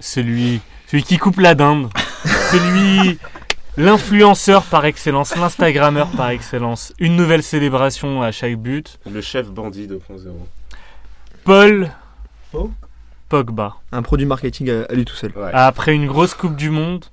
celui, 0.00 0.60
celui 0.86 1.02
qui 1.02 1.18
coupe 1.18 1.38
la 1.40 1.54
dinde, 1.54 1.88
celui, 2.50 3.18
l'influenceur 3.76 4.62
par 4.64 4.84
excellence, 4.84 5.34
l'instagrammeur 5.36 6.08
par 6.08 6.30
excellence, 6.30 6.92
une 6.98 7.16
nouvelle 7.16 7.42
célébration 7.42 8.22
à 8.22 8.30
chaque 8.32 8.56
but, 8.56 8.98
Le 9.10 9.20
chef 9.20 9.50
bandit 9.50 9.86
2.0. 9.86 9.98
Paul 11.44 11.90
Oh. 12.54 12.70
Pogba. 13.28 13.74
Un 13.92 14.00
produit 14.02 14.24
marketing 14.24 14.70
à, 14.70 14.84
à 14.90 14.94
lui 14.94 15.04
tout 15.04 15.14
seul. 15.14 15.32
Ouais. 15.36 15.50
Après 15.52 15.94
une 15.94 16.06
grosse 16.06 16.32
Coupe 16.34 16.56
du 16.56 16.70
Monde. 16.70 17.04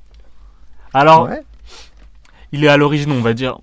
Alors, 0.93 1.23
Ouais. 1.25 1.41
il 2.53 2.63
est 2.63 2.69
à 2.69 2.77
l'origine, 2.77 3.11
on 3.11 3.19
va 3.21 3.33
dire, 3.33 3.57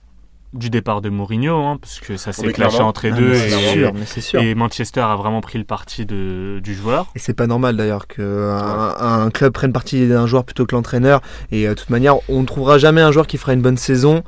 du 0.53 0.69
départ 0.71 1.01
de 1.01 1.09
Mourinho, 1.09 1.57
hein, 1.65 1.79
parce 1.81 1.99
que 2.01 2.17
ça 2.17 2.33
s'est 2.33 2.47
Oui, 2.47 2.53
clashé 2.53 2.81
entre 2.81 3.07
les 3.07 3.12
deux. 3.12 3.33
et- 3.33 3.49
c'est 3.51 3.59
sûr, 3.73 3.93
mais 3.95 4.05
c'est 4.07 4.21
sûr. 4.21 4.41
Et 4.43 4.55
Manchester 4.55 5.01
a 5.01 5.17
vraiment 5.17 5.41
pris 5.41 5.59
le 5.59 5.65
parti 5.65 6.05
de, 6.05 6.61
du 6.62 6.75
joueur. 6.75 7.07
Et 7.15 7.19
c'est 7.19 7.33
pas 7.35 7.47
normal 7.47 7.77
d'ailleurs 7.77 8.07
qu'un 8.07 8.95
un 8.99 9.31
club 9.31 9.53
prenne 9.53 9.73
parti 9.73 10.07
d'un 10.09 10.27
joueur 10.27 10.45
plutôt 10.45 10.67
que 10.67 10.75
l'entraîneur. 10.75 11.21
Et 11.51 11.67
euh, 11.67 11.71
de 11.71 11.75
toute 11.75 11.91
manière, 11.91 12.17
on 12.29 12.41
ne 12.43 12.47
trouvera 12.47 12.77
jamais 12.79 13.01
un 13.01 13.12
joueur 13.12 13.27
qui 13.27 13.38
fera 13.38 13.55
une 13.55 13.62
bonne 13.62 13.79
saison 13.79 14.23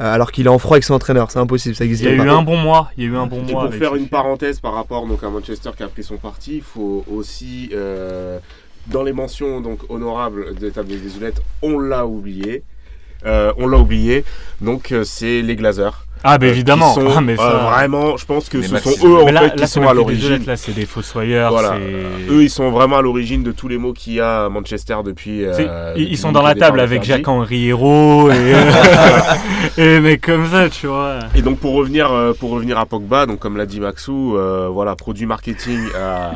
euh, 0.00 0.12
alors 0.14 0.32
qu'il 0.32 0.46
est 0.46 0.50
en 0.50 0.58
froid 0.58 0.74
avec 0.76 0.84
son 0.84 0.94
entraîneur. 0.94 1.30
C'est 1.30 1.38
impossible, 1.40 1.74
ça 1.74 1.84
Il 1.84 1.88
existe 1.90 2.04
y 2.04 2.08
a 2.08 2.14
eu 2.24 2.28
un 2.28 2.42
bon 2.42 2.56
mois. 2.56 2.90
Il 2.96 3.04
y 3.04 3.06
a 3.06 3.10
eu 3.10 3.16
un 3.16 3.26
bon 3.26 3.38
Et 3.38 3.52
mois. 3.52 3.62
pour 3.62 3.62
avec- 3.64 3.78
faire 3.80 3.94
une 3.96 4.08
parenthèse 4.08 4.60
par 4.60 4.74
rapport 4.74 5.06
donc, 5.06 5.22
à 5.24 5.28
Manchester 5.28 5.70
qui 5.76 5.82
a 5.82 5.88
pris 5.88 6.04
son 6.04 6.16
parti, 6.18 6.56
il 6.56 6.62
faut 6.62 7.04
aussi, 7.12 7.70
euh, 7.72 8.38
dans 8.88 9.02
les 9.02 9.12
mentions 9.12 9.60
donc, 9.60 9.80
honorables 9.88 10.54
de 10.56 10.70
table 10.70 10.88
des 10.88 11.16
Oulettes, 11.16 11.40
on 11.62 11.78
l'a 11.78 12.06
oublié. 12.06 12.62
Euh, 13.26 13.52
on 13.58 13.66
l'a 13.66 13.78
oublié, 13.78 14.24
donc 14.60 14.92
euh, 14.92 15.02
c'est 15.04 15.40
les 15.42 15.56
Glazers. 15.56 16.04
Ah, 16.26 16.38
bah 16.38 16.46
Euh, 16.46 16.50
évidemment. 16.50 16.94
sont, 16.94 17.06
Ah, 17.14 17.20
mais 17.20 17.36
ça- 17.36 17.42
euh, 17.50 17.70
vraiment, 17.70 18.16
je 18.16 18.24
pense 18.24 18.48
que 18.48 18.62
ce 18.62 18.72
Maxi- 18.72 18.98
sont 18.98 19.06
eux 19.06 19.16
en 19.20 19.26
Mais 19.26 19.32
là, 19.32 19.40
fait 19.42 19.46
là, 19.48 19.52
qui 19.66 19.66
sont 19.70 19.86
à 19.86 19.92
l'origine. 19.92 20.42
Là, 20.46 20.56
c'est 20.56 20.72
des 20.72 20.86
fossoyeurs. 20.86 21.50
Voilà. 21.52 21.74
Eux, 22.30 22.42
ils 22.42 22.48
sont 22.48 22.70
vraiment 22.70 22.96
à 22.96 23.02
l'origine 23.02 23.42
de 23.42 23.52
tous 23.52 23.68
les 23.68 23.76
mots 23.76 23.92
qu'il 23.92 24.14
y 24.14 24.20
a 24.20 24.46
à 24.46 24.48
Manchester 24.48 24.96
depuis. 25.04 25.44
Euh, 25.44 25.92
ils, 25.98 26.04
depuis 26.04 26.16
sont 26.16 26.32
dans 26.32 26.40
la 26.40 26.54
table 26.54 26.80
avec. 26.80 27.02
Jacques-Henri 27.04 27.68
Hérault 27.68 28.30
et, 28.30 28.34
euh, 28.54 28.56
et 29.76 29.84
les 29.84 30.00
mecs 30.00 30.22
comme 30.22 30.48
ça, 30.50 30.70
tu 30.70 30.86
vois. 30.86 31.18
Et 31.34 31.42
donc 31.42 31.58
pour 31.58 31.74
revenir, 31.74 32.10
euh, 32.10 32.32
pour 32.32 32.52
revenir 32.52 32.78
à 32.78 32.86
Pogba, 32.86 33.26
donc 33.26 33.38
comme 33.38 33.58
l'a 33.58 33.66
dit 33.66 33.80
Maxou, 33.80 34.34
euh, 34.38 34.68
voilà, 34.72 34.96
produit 34.96 35.26
marketing 35.26 35.78
à, 35.94 36.30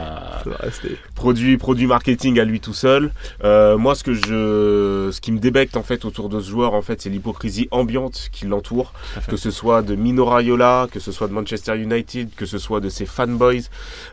Ça 0.44 0.50
va 0.50 0.56
rester. 0.60 0.98
Produit, 1.18 1.58
produit 1.58 1.86
marketing 1.86 2.38
à 2.38 2.44
lui 2.44 2.60
tout 2.60 2.72
seul. 2.72 3.10
Euh, 3.44 3.76
moi, 3.76 3.94
ce 3.96 4.04
que 4.04 4.14
je, 4.14 5.10
ce 5.12 5.20
qui 5.20 5.32
me 5.32 5.38
débecte 5.40 5.76
en 5.76 5.82
fait 5.82 6.04
autour 6.04 6.28
de 6.28 6.40
ce 6.40 6.48
joueur, 6.48 6.74
en 6.74 6.80
fait, 6.82 7.02
c'est 7.02 7.10
l'hypocrisie 7.10 7.66
ambiante 7.72 8.28
qui 8.32 8.46
l'entoure, 8.46 8.92
que 9.28 9.36
ce 9.36 9.50
soit 9.50 9.82
de 9.82 9.94
Mino 9.96 10.24
Raiola, 10.24 10.86
que 10.92 11.00
ce 11.00 11.10
soit 11.12 11.26
de 11.28 11.32
Manchester 11.32 11.76
United, 11.76 12.30
que 12.36 12.46
ce 12.46 12.58
soit 12.58 12.80
de 12.80 12.88
ses 12.88 13.04
fanboys 13.04 13.64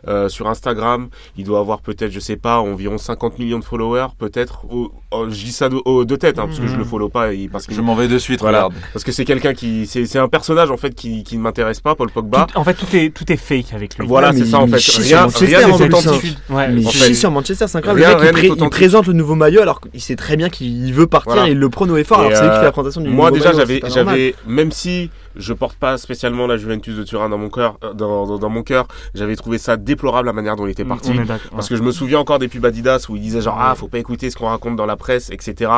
euh, 0.08 0.28
sur 0.28 0.48
Instagram. 0.48 1.08
Il 1.38 1.44
doit 1.44 1.60
avoir 1.60 1.80
peut-être, 1.80 2.10
je 2.10 2.20
sais 2.20 2.36
pas, 2.36 2.58
environ 2.58 2.98
50 2.98 3.38
millions 3.38 3.58
de 3.60 3.64
followers, 3.64 4.08
peut-être. 4.18 4.62
Je 5.12 5.44
dis 5.44 5.52
ça 5.52 5.68
de, 5.68 5.76
au- 5.84 6.04
de 6.04 6.16
tête, 6.16 6.38
hein, 6.38 6.46
parce 6.46 6.58
que 6.58 6.66
je 6.66 6.72
Mhm. 6.72 6.78
le 6.78 6.84
follow 6.84 7.08
pas, 7.08 7.32
et- 7.32 7.48
parce 7.48 7.66
que 7.66 7.74
Je 7.74 7.80
m'en 7.80 7.94
vais 7.94 8.08
de 8.08 8.18
suite, 8.18 8.40
Voilà. 8.40 8.64
regarde. 8.64 8.74
parce 8.92 9.04
que 9.04 9.12
c'est 9.12 9.24
quelqu'un 9.24 9.54
qui, 9.54 9.86
c'est 9.86 10.04
c'est 10.06 10.18
un 10.18 10.28
personnage 10.28 10.70
en 10.70 10.76
fait 10.76 10.94
qui, 10.94 11.22
qui 11.22 11.36
ne 11.38 11.42
m'intéresse 11.42 11.80
pas, 11.80 11.94
Paul 11.94 12.10
Pogba. 12.10 12.46
Tout- 12.50 12.58
en 12.58 12.64
fait, 12.64 12.74
tout 12.74 12.86
est, 12.94 13.10
tout 13.14 13.30
est 13.32 13.36
fake 13.36 13.72
avec 13.72 13.96
lui. 13.96 14.06
Voilà, 14.06 14.32
c'est 14.32 14.44
ça 14.44 14.58
en 14.58 14.66
fait. 14.66 14.76
Rien, 15.02 15.26
rien 15.28 15.70
en 15.70 15.78
n'est 15.78 15.94
authentique. 15.94 16.36
Ouais, 16.50 16.68
Fait, 17.04 17.14
sur 17.14 17.30
Manchester, 17.30 17.66
c'est 17.68 17.78
incroyable. 17.78 18.04
rien- 18.04 18.16
le 18.18 18.24
mec, 18.32 18.36
rien 18.42 18.52
il, 18.54 18.56
pré- 18.58 18.68
présente 18.70 19.06
le 19.06 19.12
nouveau 19.12 19.34
maillot 19.34 19.60
alors 19.62 19.80
qu'il 19.80 20.00
sait 20.00 20.16
très 20.16 20.36
bien 20.36 20.48
qu'il 20.48 20.92
veut 20.92 21.06
partir 21.06 21.32
Voilà. 21.32 21.48
et 21.48 21.52
il 21.52 21.58
le 21.58 21.68
prône 21.68 21.90
au 21.90 21.96
effort 21.96 22.18
Et, 22.18 22.20
alors 22.26 22.30
que 22.32 22.36
c'est 22.36 22.42
lui 22.44 22.50
qui 22.50 22.54
euh, 22.56 22.58
fait 22.60 22.64
la 22.66 22.72
présentation 22.72 23.00
du 23.00 23.08
Moi 23.08 23.30
nouveau 23.30 23.36
déjà 23.42 23.52
maillot, 23.52 23.80
pas 23.80 23.88
normal. 23.88 24.04
j'avais 24.16 24.34
même 24.46 24.72
si 24.72 25.10
je 25.36 25.52
porte 25.52 25.76
pas 25.76 25.96
spécialement 25.98 26.46
la 26.46 26.56
Juventus 26.56 26.96
de 26.96 27.04
Turin 27.04 27.28
dans 27.28 27.38
mon 27.38 27.48
cœur 27.50 27.78
euh, 27.84 27.92
dans, 27.94 28.26
dans, 28.26 28.38
dans 28.38 28.48
mon 28.48 28.62
cœur, 28.62 28.86
j'avais 29.14 29.36
trouvé 29.36 29.58
ça 29.58 29.76
déplorable 29.76 30.26
la 30.26 30.32
manière 30.32 30.56
dont 30.56 30.66
il 30.66 30.70
était 30.70 30.84
parti. 30.84 31.10
On 31.14 31.22
est 31.22 31.24
d'accord. 31.24 31.50
Parce 31.52 31.68
que 31.68 31.76
je 31.76 31.82
me 31.82 31.90
souviens 31.92 32.18
encore 32.18 32.38
des 32.38 32.48
pubs 32.48 32.64
Adidas 32.64 33.06
où 33.08 33.16
il 33.16 33.22
disait 33.22 33.40
genre 33.40 33.58
ah 33.60 33.74
faut 33.74 33.88
pas 33.88 33.98
écouter 33.98 34.30
ce 34.30 34.36
qu'on 34.36 34.46
raconte 34.48 34.76
dans 34.76 34.86
la 34.86 34.96
presse 34.96 35.30
etc 35.30 35.70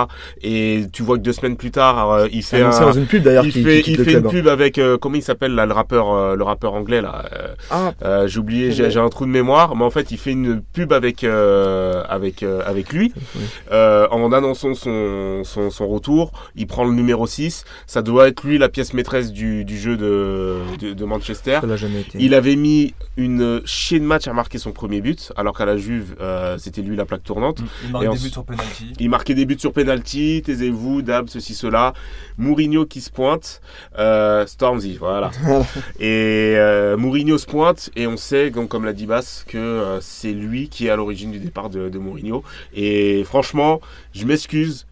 et 0.42 0.84
tu 0.92 1.02
vois 1.02 1.16
que 1.16 1.22
deux 1.22 1.32
semaines 1.32 1.56
plus 1.56 1.70
tard 1.70 2.10
euh, 2.12 2.28
il 2.32 2.42
fait 2.42 2.62
un, 2.62 2.70
dans 2.70 2.92
une 2.92 3.06
pub 3.06 3.22
d'ailleurs 3.22 3.44
il 3.44 3.52
qui, 3.52 3.62
fait, 3.62 3.82
qui 3.82 3.92
quitte 3.92 3.94
il 3.94 3.98
le 3.98 4.04
fait 4.04 4.12
une 4.14 4.20
club. 4.22 4.32
pub 4.32 4.48
avec 4.48 4.78
euh, 4.78 4.96
comment 4.98 5.16
il 5.16 5.22
s'appelle 5.22 5.54
là 5.54 5.66
le 5.66 5.72
rappeur 5.72 6.12
euh, 6.12 6.36
le 6.36 6.44
rappeur 6.44 6.74
anglais 6.74 7.00
là 7.00 7.24
euh, 7.32 7.48
Ah, 7.70 7.92
euh, 8.04 8.26
j'ai 8.28 8.38
oublié 8.38 8.72
j'ai 8.72 8.90
j'ai 8.90 9.00
un 9.00 9.08
trou 9.08 9.26
de 9.26 9.30
mémoire 9.30 9.74
mais 9.76 9.84
en 9.84 9.90
fait 9.90 10.10
il 10.10 10.18
fait 10.18 10.32
une 10.32 10.60
pub 10.62 10.92
avec 10.92 11.24
euh, 11.24 12.02
avec 12.08 12.42
euh, 12.42 12.62
avec 12.66 12.92
lui 12.92 13.12
Oui. 13.36 13.42
euh, 13.72 14.06
en 14.10 14.32
annonçant 14.32 14.74
son, 14.74 15.42
son 15.44 15.70
son 15.70 15.88
retour 15.88 16.32
il 16.56 16.66
prend 16.66 16.84
le 16.84 16.92
numéro 16.92 17.26
6 17.26 17.64
ça 17.86 18.02
doit 18.02 18.28
être 18.28 18.44
lui 18.44 18.58
la 18.58 18.68
pièce 18.68 18.94
maîtresse 18.94 19.32
du, 19.32 19.47
du 19.64 19.78
jeu 19.78 19.96
de, 19.96 20.56
de, 20.78 20.92
de 20.92 21.04
Manchester 21.04 21.58
ça 21.60 21.66
l'a 21.66 21.76
jamais 21.76 22.00
été. 22.02 22.18
il 22.20 22.34
avait 22.34 22.56
mis 22.56 22.94
une 23.16 23.60
chier 23.64 23.98
de 24.00 24.04
match 24.04 24.26
à 24.28 24.32
marquer 24.32 24.58
son 24.58 24.72
premier 24.72 25.00
but 25.00 25.32
alors 25.36 25.56
qu'à 25.56 25.64
la 25.66 25.76
Juve 25.76 26.14
euh, 26.20 26.56
c'était 26.58 26.82
lui 26.82 26.96
la 26.96 27.04
plaque 27.04 27.22
tournante 27.24 27.60
Il 27.84 27.92
marque 27.92 28.04
Et 28.04 28.08
des 28.08 28.18
buts 28.18 28.30
sur 28.30 28.44
penalty. 28.44 28.92
il 28.98 29.10
marquait 29.10 29.34
des 29.34 29.46
buts 29.46 29.56
sur 29.58 29.72
penalty, 29.72 30.42
taisez-vous, 30.44 31.02
Dab, 31.02 31.28
ceci, 31.28 31.54
cela. 31.54 31.92
Mourinho 32.36 32.86
qui 32.86 33.00
se 33.00 33.10
pointe, 33.10 33.60
euh, 33.98 34.46
Stormzy, 34.46 34.96
voilà. 34.96 35.30
et 36.00 36.54
euh, 36.56 36.96
Mourinho 36.96 37.38
se 37.38 37.46
pointe 37.46 37.90
et 37.96 38.06
on 38.06 38.16
sait, 38.16 38.50
donc, 38.50 38.68
comme 38.68 38.84
l'a 38.84 38.92
dit 38.92 39.06
Bass, 39.06 39.44
que 39.46 39.58
euh, 39.58 40.00
c'est 40.00 40.32
lui 40.32 40.68
qui 40.68 40.86
est 40.86 40.90
à 40.90 40.96
l'origine 40.96 41.30
du 41.30 41.38
départ 41.38 41.70
de, 41.70 41.88
de 41.88 41.98
Mourinho. 41.98 42.42
Et 42.74 43.22
franchement, 43.24 43.80
je 44.12 44.24
m'excuse. 44.24 44.86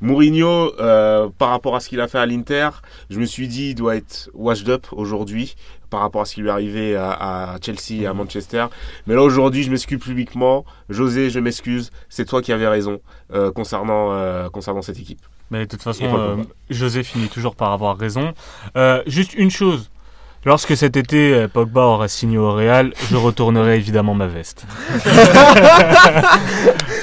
Mourinho, 0.00 0.72
euh, 0.78 1.28
par 1.38 1.50
rapport 1.50 1.74
à 1.76 1.80
ce 1.80 1.88
qu'il 1.88 2.00
a 2.00 2.08
fait 2.08 2.18
à 2.18 2.26
l'Inter, 2.26 2.70
je 3.10 3.18
me 3.18 3.24
suis 3.24 3.48
dit, 3.48 3.70
il 3.70 3.74
doit 3.74 3.96
être 3.96 4.30
washed 4.34 4.68
up 4.68 4.86
aujourd'hui 4.92 5.56
par 5.90 6.00
rapport 6.00 6.20
à 6.20 6.24
ce 6.24 6.34
qui 6.34 6.42
lui 6.42 6.48
est 6.48 6.52
arrivé 6.52 6.96
à, 6.96 7.10
à 7.10 7.56
Chelsea 7.60 8.02
et 8.02 8.06
à 8.06 8.14
Manchester. 8.14 8.66
Mais 9.06 9.14
là, 9.14 9.22
aujourd'hui, 9.22 9.62
je 9.62 9.70
m'excuse 9.70 9.98
publiquement. 9.98 10.64
José, 10.88 11.30
je 11.30 11.40
m'excuse. 11.40 11.90
C'est 12.08 12.26
toi 12.26 12.42
qui 12.42 12.52
avais 12.52 12.68
raison 12.68 13.00
euh, 13.32 13.50
concernant, 13.50 14.12
euh, 14.12 14.50
concernant 14.50 14.82
cette 14.82 14.98
équipe. 14.98 15.20
Mais 15.50 15.60
de 15.60 15.70
toute 15.70 15.82
façon. 15.82 16.46
José 16.68 17.02
finit 17.02 17.28
toujours 17.28 17.56
par 17.56 17.72
avoir 17.72 17.96
raison. 17.96 18.34
Juste 19.06 19.34
une 19.34 19.50
chose. 19.50 19.90
Lorsque 20.44 20.76
cet 20.76 20.96
été 20.96 21.34
euh, 21.34 21.48
Pogba 21.48 21.82
aura 21.82 22.08
signé 22.08 22.38
au 22.38 22.52
Real, 22.52 22.92
je 23.10 23.16
retournerai 23.16 23.76
évidemment 23.76 24.14
ma 24.14 24.26
veste. 24.26 24.64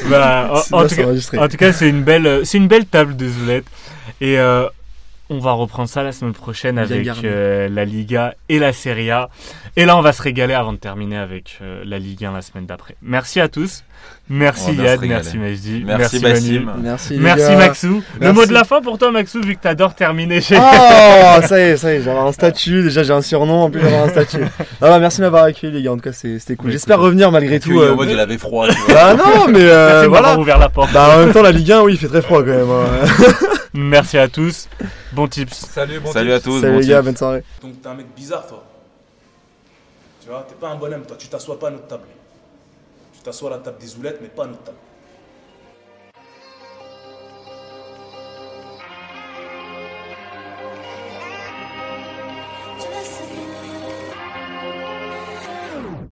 Bah, 0.09 0.61
tout 0.87 0.95
cas, 0.95 1.37
en 1.39 1.47
tout 1.47 1.57
cas, 1.57 1.73
c'est 1.73 1.89
une 1.89 2.03
belle, 2.03 2.27
euh, 2.27 2.43
c'est 2.43 2.59
une 2.59 2.67
belle 2.67 2.85
table 2.85 3.15
de 3.15 3.27
Zoulette. 3.27 3.65
Et 4.21 4.37
euh, 4.37 4.67
on 5.29 5.39
va 5.39 5.51
reprendre 5.53 5.89
ça 5.89 6.03
la 6.03 6.11
semaine 6.11 6.33
prochaine 6.33 6.75
Bien 6.75 6.83
avec 6.83 7.07
euh, 7.23 7.67
la 7.69 7.83
Liga 7.85 8.35
et 8.49 8.59
la 8.59 8.73
Serie 8.73 9.09
A. 9.11 9.29
Et 9.75 9.85
là, 9.85 9.97
on 9.97 10.01
va 10.01 10.13
se 10.13 10.21
régaler 10.21 10.53
avant 10.53 10.71
de 10.71 10.77
terminer 10.77 11.17
avec 11.17 11.57
euh, 11.61 11.81
la 11.85 11.99
Ligue 11.99 12.23
1 12.25 12.31
la 12.31 12.41
semaine 12.41 12.65
d'après. 12.65 12.95
Merci 13.01 13.39
à 13.41 13.47
tous. 13.47 13.83
Merci 14.29 14.73
Yad, 14.75 15.01
merci 15.03 15.37
Majdi, 15.37 15.83
Merci. 15.85 16.19
Merci. 16.21 17.17
Merci 17.19 17.41
gars. 17.51 17.57
Maxou. 17.57 17.87
Le 18.15 18.19
Merci. 18.19 18.35
mot 18.35 18.45
de 18.45 18.53
la 18.53 18.63
fin 18.63 18.81
pour 18.81 18.97
toi 18.99 19.11
Maxou, 19.11 19.41
vu 19.41 19.55
que 19.55 19.61
t'adores 19.61 19.95
terminer 19.95 20.41
chez... 20.41 20.57
Oh, 20.57 21.41
ça 21.47 21.59
y 21.59 21.63
est, 21.63 21.77
ça 21.77 21.91
y 21.93 21.97
est, 21.97 22.01
j'avais 22.01 22.19
un 22.19 22.31
statut, 22.31 22.83
déjà 22.83 23.03
j'ai 23.03 23.13
un 23.13 23.21
surnom, 23.21 23.63
en 23.63 23.69
plus 23.71 23.81
j'avais 23.81 23.95
un 23.97 24.09
statut. 24.09 24.43
Ah 24.81 24.89
bah, 24.89 24.99
merci 24.99 25.17
de 25.19 25.23
m'avoir 25.23 25.43
accueilli 25.45 25.73
les 25.73 25.81
gars, 25.83 25.91
en 25.91 25.95
tout 25.95 26.01
cas 26.01 26.11
c'est- 26.11 26.37
c'était 26.39 26.55
cool. 26.55 26.71
J'espère 26.71 26.99
revenir 26.99 27.31
malgré 27.31 27.59
tout. 27.59 27.79
euh, 27.79 27.95
mode 27.95 28.09
il 28.09 28.19
avait 28.19 28.37
froid. 28.37 28.67
tu 28.67 28.75
vois. 28.87 28.93
Bah 28.93 29.13
non, 29.15 29.45
mais 29.47 29.53
Merci 29.53 29.65
euh, 29.71 30.05
voilà. 30.07 30.37
ouvert 30.39 30.57
la 30.59 30.69
porte. 30.69 30.91
Bah 30.93 31.09
en 31.15 31.19
même 31.19 31.31
temps 31.33 31.41
la 31.43 31.51
Ligue 31.51 31.71
1, 31.71 31.81
oui, 31.81 31.93
il 31.93 31.97
fait 31.99 32.07
très 32.07 32.21
froid 32.21 32.39
quand 32.41 32.47
même. 32.47 32.69
hein. 32.69 33.07
Merci 33.75 34.17
à 34.17 34.29
tous. 34.29 34.69
Bon 35.11 35.27
tips. 35.27 35.53
Salut, 35.53 35.99
bon 35.99 36.09
Salut 36.09 36.31
à 36.31 36.39
tous. 36.39 36.61
Salut 36.61 36.81
bon 36.81 36.87
les 36.87 37.01
bonne 37.01 37.17
soirée. 37.17 37.43
Donc 37.61 37.81
t'es 37.81 37.87
un 37.89 37.93
mec 37.93 38.07
bizarre 38.15 38.47
toi. 38.47 38.63
Tu 40.21 40.29
vois, 40.29 40.45
t'es 40.47 40.55
pas 40.55 40.69
un 40.69 40.77
bonhomme 40.77 41.05
toi. 41.05 41.17
Tu 41.17 41.27
t'assois 41.27 41.59
pas 41.59 41.67
à 41.67 41.71
notre 41.71 41.87
table. 41.87 42.05
Tu 43.13 43.19
t'assois 43.19 43.53
à 43.53 43.57
la 43.57 43.59
table 43.59 43.77
des 43.77 43.97
oulettes, 43.97 44.19
mais 44.21 44.29
pas 44.29 44.45
à 44.45 44.47
notre 44.47 44.63
table. 44.63 44.77